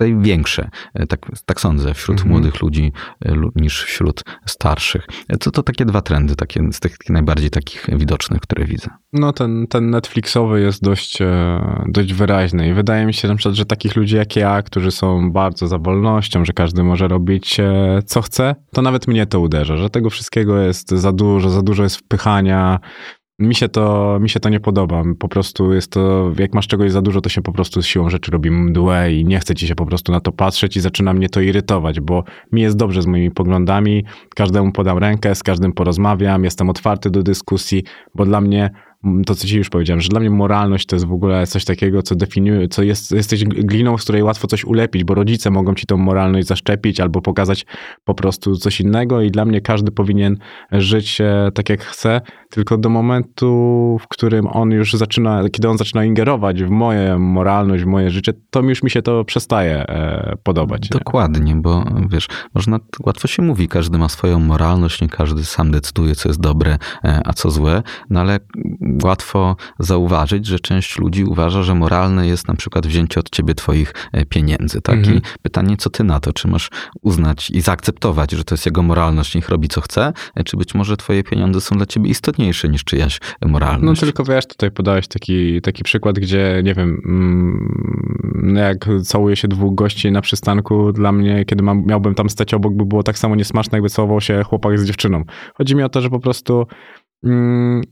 [0.00, 2.30] tutaj większe, e, tak, tak sądzę, wśród mhm.
[2.30, 2.92] młodych ludzi
[3.24, 5.06] e, niż wśród starszych.
[5.40, 8.88] To, to takie dwa trendy, takie z tych najbardziej takich widocznych, które widzę.
[9.12, 11.18] No ten, ten Netflixowy jest dość,
[11.86, 15.32] dość wyraźny i wydaje mi się na przykład, że takich ludzi jak ja, którzy są
[15.32, 17.56] bardzo za wolnością, że każdy może robić
[18.06, 21.82] co chce, to nawet mnie to uderza, że tego wszystkiego jest za dużo, za dużo
[21.82, 22.80] jest wpychania.
[23.40, 25.02] Mi się, to, mi się to nie podoba.
[25.18, 28.10] Po prostu jest to, jak masz czegoś za dużo, to się po prostu z siłą
[28.10, 31.12] rzeczy robi mdłe i nie chce ci się po prostu na to patrzeć i zaczyna
[31.12, 34.04] mnie to irytować, bo mi jest dobrze z moimi poglądami,
[34.34, 37.84] każdemu podam rękę, z każdym porozmawiam, jestem otwarty do dyskusji,
[38.14, 38.70] bo dla mnie
[39.26, 42.02] to, co ci już powiedziałem, że dla mnie moralność to jest w ogóle coś takiego,
[42.02, 45.86] co definiuje, co jest, jesteś gliną, z której łatwo coś ulepić, bo rodzice mogą ci
[45.86, 47.66] tą moralność zaszczepić albo pokazać
[48.04, 50.36] po prostu coś innego i dla mnie każdy powinien
[50.72, 51.18] żyć
[51.54, 52.20] tak jak chce,
[52.50, 57.84] tylko do momentu, w którym on już zaczyna, kiedy on zaczyna ingerować w moje moralność,
[57.84, 60.88] w moje życie, to już mi się to przestaje e, podobać.
[60.88, 61.60] Dokładnie, nie?
[61.60, 66.28] bo wiesz, można, łatwo się mówi, każdy ma swoją moralność, nie każdy sam decyduje, co
[66.28, 68.40] jest dobre, e, a co złe, no ale
[69.02, 73.94] łatwo zauważyć, że część ludzi uważa, że moralne jest na przykład wzięcie od ciebie twoich
[74.12, 74.80] e, pieniędzy.
[74.80, 74.98] Tak?
[74.98, 75.16] Mhm.
[75.16, 76.32] I pytanie, co ty na to?
[76.32, 76.70] Czy masz
[77.02, 80.12] uznać i zaakceptować, że to jest jego moralność, niech robi co chce?
[80.34, 84.00] E, czy być może twoje pieniądze są dla ciebie istotniejsze niż czyjaś moralność?
[84.00, 89.48] No tylko wiesz, tutaj podałeś taki, taki przykład, gdzie nie wiem, mm, jak całuje się
[89.48, 93.18] dwóch gości na przystanku, dla mnie, kiedy mam, miałbym tam stać obok, by było tak
[93.18, 95.24] samo niesmaczne, jakby całował się chłopak z dziewczyną.
[95.54, 96.66] Chodzi mi o to, że po prostu
[97.24, 97.82] mm,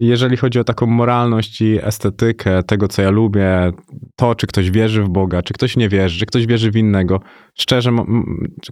[0.00, 3.72] jeżeli chodzi o taką moralność i estetykę tego, co ja lubię,
[4.16, 7.20] to, czy ktoś wierzy w Boga, czy ktoś nie wierzy, czy ktoś wierzy w innego,
[7.54, 7.90] szczerze,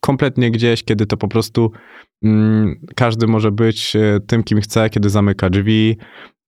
[0.01, 1.73] kompletnie gdzieś, kiedy to po prostu
[2.25, 5.97] mm, każdy może być e, tym, kim chce, kiedy zamyka drzwi,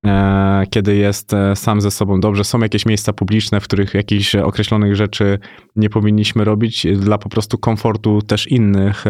[0.07, 2.45] e, kiedy jest e, sam ze sobą dobrze.
[2.45, 5.39] Są jakieś miejsca publiczne, w których jakichś określonych rzeczy
[5.77, 9.05] nie powinniśmy robić dla po prostu komfortu też innych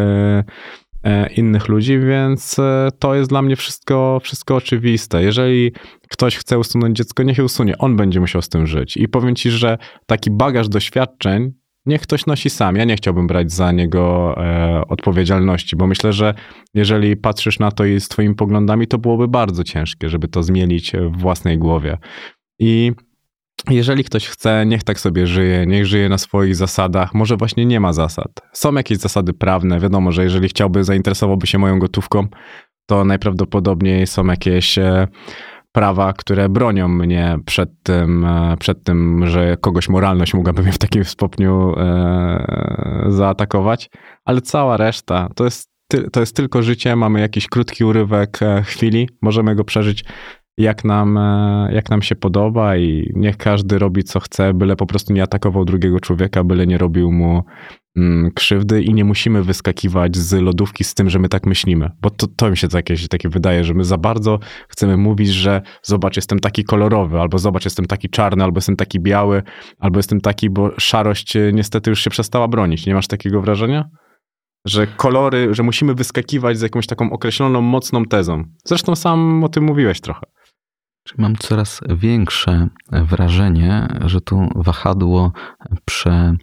[1.36, 5.22] innych ludzi, więc e, to jest dla mnie wszystko, wszystko oczywiste.
[5.22, 5.72] Jeżeli
[6.08, 7.78] ktoś chce usunąć dziecko, niech je usunie.
[7.78, 8.96] On będzie musiał z tym żyć.
[8.96, 11.52] I powiem ci, że taki bagaż doświadczeń
[11.86, 12.76] niech ktoś nosi sam.
[12.76, 16.34] Ja nie chciałbym brać za niego e, odpowiedzialności, bo myślę, że
[16.74, 20.92] jeżeli patrzysz na to i z twoimi poglądami, to byłoby bardzo ciężkie, żeby to zmienić
[20.92, 21.98] w własnej głowie.
[22.58, 22.92] I
[23.70, 27.14] jeżeli ktoś chce, niech tak sobie żyje, niech żyje na swoich zasadach.
[27.14, 28.28] Może właśnie nie ma zasad.
[28.52, 29.80] Są jakieś zasady prawne.
[29.80, 32.26] Wiadomo, że jeżeli chciałby, zainteresowałby się moją gotówką,
[32.86, 35.08] to najprawdopodobniej są jakieś e,
[35.72, 40.78] prawa, które bronią mnie przed tym, e, przed tym, że kogoś moralność mogłaby mnie w
[40.78, 43.90] takim stopniu e, zaatakować,
[44.24, 45.70] ale cała reszta to jest,
[46.12, 50.04] to jest tylko życie, mamy jakiś krótki urywek chwili, możemy go przeżyć
[50.58, 51.18] jak nam,
[51.70, 55.64] jak nam się podoba i niech każdy robi co chce, byle po prostu nie atakował
[55.64, 57.42] drugiego człowieka, byle nie robił mu
[57.96, 61.90] Mm, krzywdy i nie musimy wyskakiwać z lodówki z tym, że my tak myślimy.
[62.00, 64.38] Bo to, to mi się jakieś takie wydaje, że my za bardzo
[64.68, 69.00] chcemy mówić, że zobacz, jestem taki kolorowy, albo zobacz, jestem taki czarny, albo jestem taki
[69.00, 69.42] biały,
[69.78, 72.86] albo jestem taki, bo szarość e, niestety już się przestała bronić.
[72.86, 73.84] Nie masz takiego wrażenia?
[74.66, 78.44] Że kolory, że musimy wyskakiwać z jakąś taką określoną, mocną tezą.
[78.64, 80.26] Zresztą sam o tym mówiłeś trochę.
[81.18, 85.32] Mam coraz większe wrażenie, że tu wahadło
[85.84, 86.36] prze,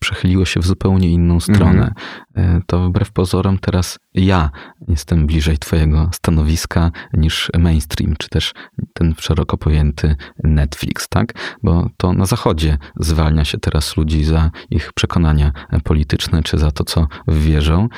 [0.00, 1.94] przechyliło się w zupełnie inną stronę.
[2.34, 2.62] Mhm.
[2.66, 4.50] To wbrew pozorom teraz ja
[4.88, 8.54] jestem bliżej Twojego stanowiska niż mainstream, czy też
[8.94, 11.34] ten szeroko pojęty Netflix, tak?
[11.62, 15.52] Bo to na Zachodzie zwalnia się teraz ludzi za ich przekonania
[15.84, 17.88] polityczne, czy za to, co wierzą.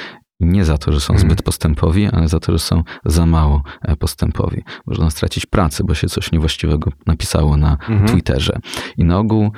[0.44, 1.30] Nie za to, że są mhm.
[1.30, 4.62] zbyt postępowi, ale za to, że są za mało e, postępowi.
[4.86, 8.08] Można stracić pracę, bo się coś niewłaściwego napisało na mhm.
[8.08, 8.58] Twitterze.
[8.96, 9.50] I na ogół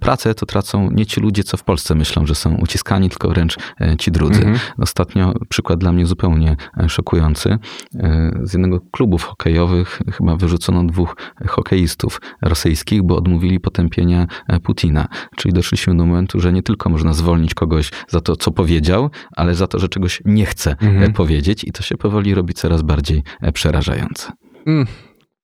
[0.00, 3.56] pracę to tracą nie ci ludzie, co w Polsce myślą, że są uciskani, tylko wręcz
[3.80, 4.40] e, ci drudzy.
[4.40, 4.58] Mhm.
[4.78, 7.58] Ostatnio przykład dla mnie zupełnie e, szokujący.
[8.42, 11.16] Z jednego klubów hokejowych chyba wyrzucono dwóch
[11.48, 14.26] hokeistów rosyjskich, bo odmówili potępienia
[14.62, 15.08] Putina.
[15.36, 19.54] Czyli doszliśmy do momentu, że nie tylko można zwolnić kogoś za to, co powiedział, ale
[19.54, 21.12] za to, że czegoś nie chce mhm.
[21.12, 24.32] powiedzieć i to się powoli robi coraz bardziej e, przerażające.
[24.66, 24.86] Mm.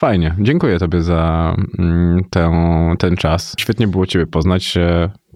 [0.04, 2.52] Fajnie, dziękuję Tobie za mm, tę,
[2.98, 3.54] ten czas.
[3.58, 4.74] Świetnie było Ciebie poznać.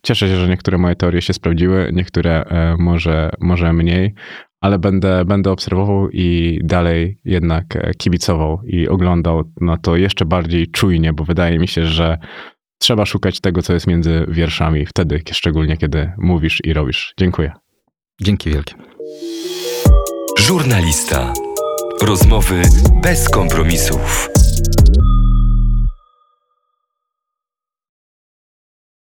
[0.02, 4.14] Cieszę się, że niektóre moje teorie się sprawdziły, niektóre e, może, może mniej,
[4.60, 7.64] ale będę, będę obserwował i dalej jednak
[7.98, 12.18] kibicował i oglądał na to jeszcze bardziej czujnie, bo wydaje mi się, że
[12.78, 17.14] trzeba szukać tego, co jest między wierszami, wtedy szczególnie, kiedy mówisz i robisz.
[17.18, 17.52] Dziękuję.
[18.22, 18.74] Dzięki wielkie.
[20.38, 21.32] Żurnalista.
[22.02, 22.62] Rozmowy
[23.02, 24.37] bez kompromisów.
[24.58, 25.07] Thank you.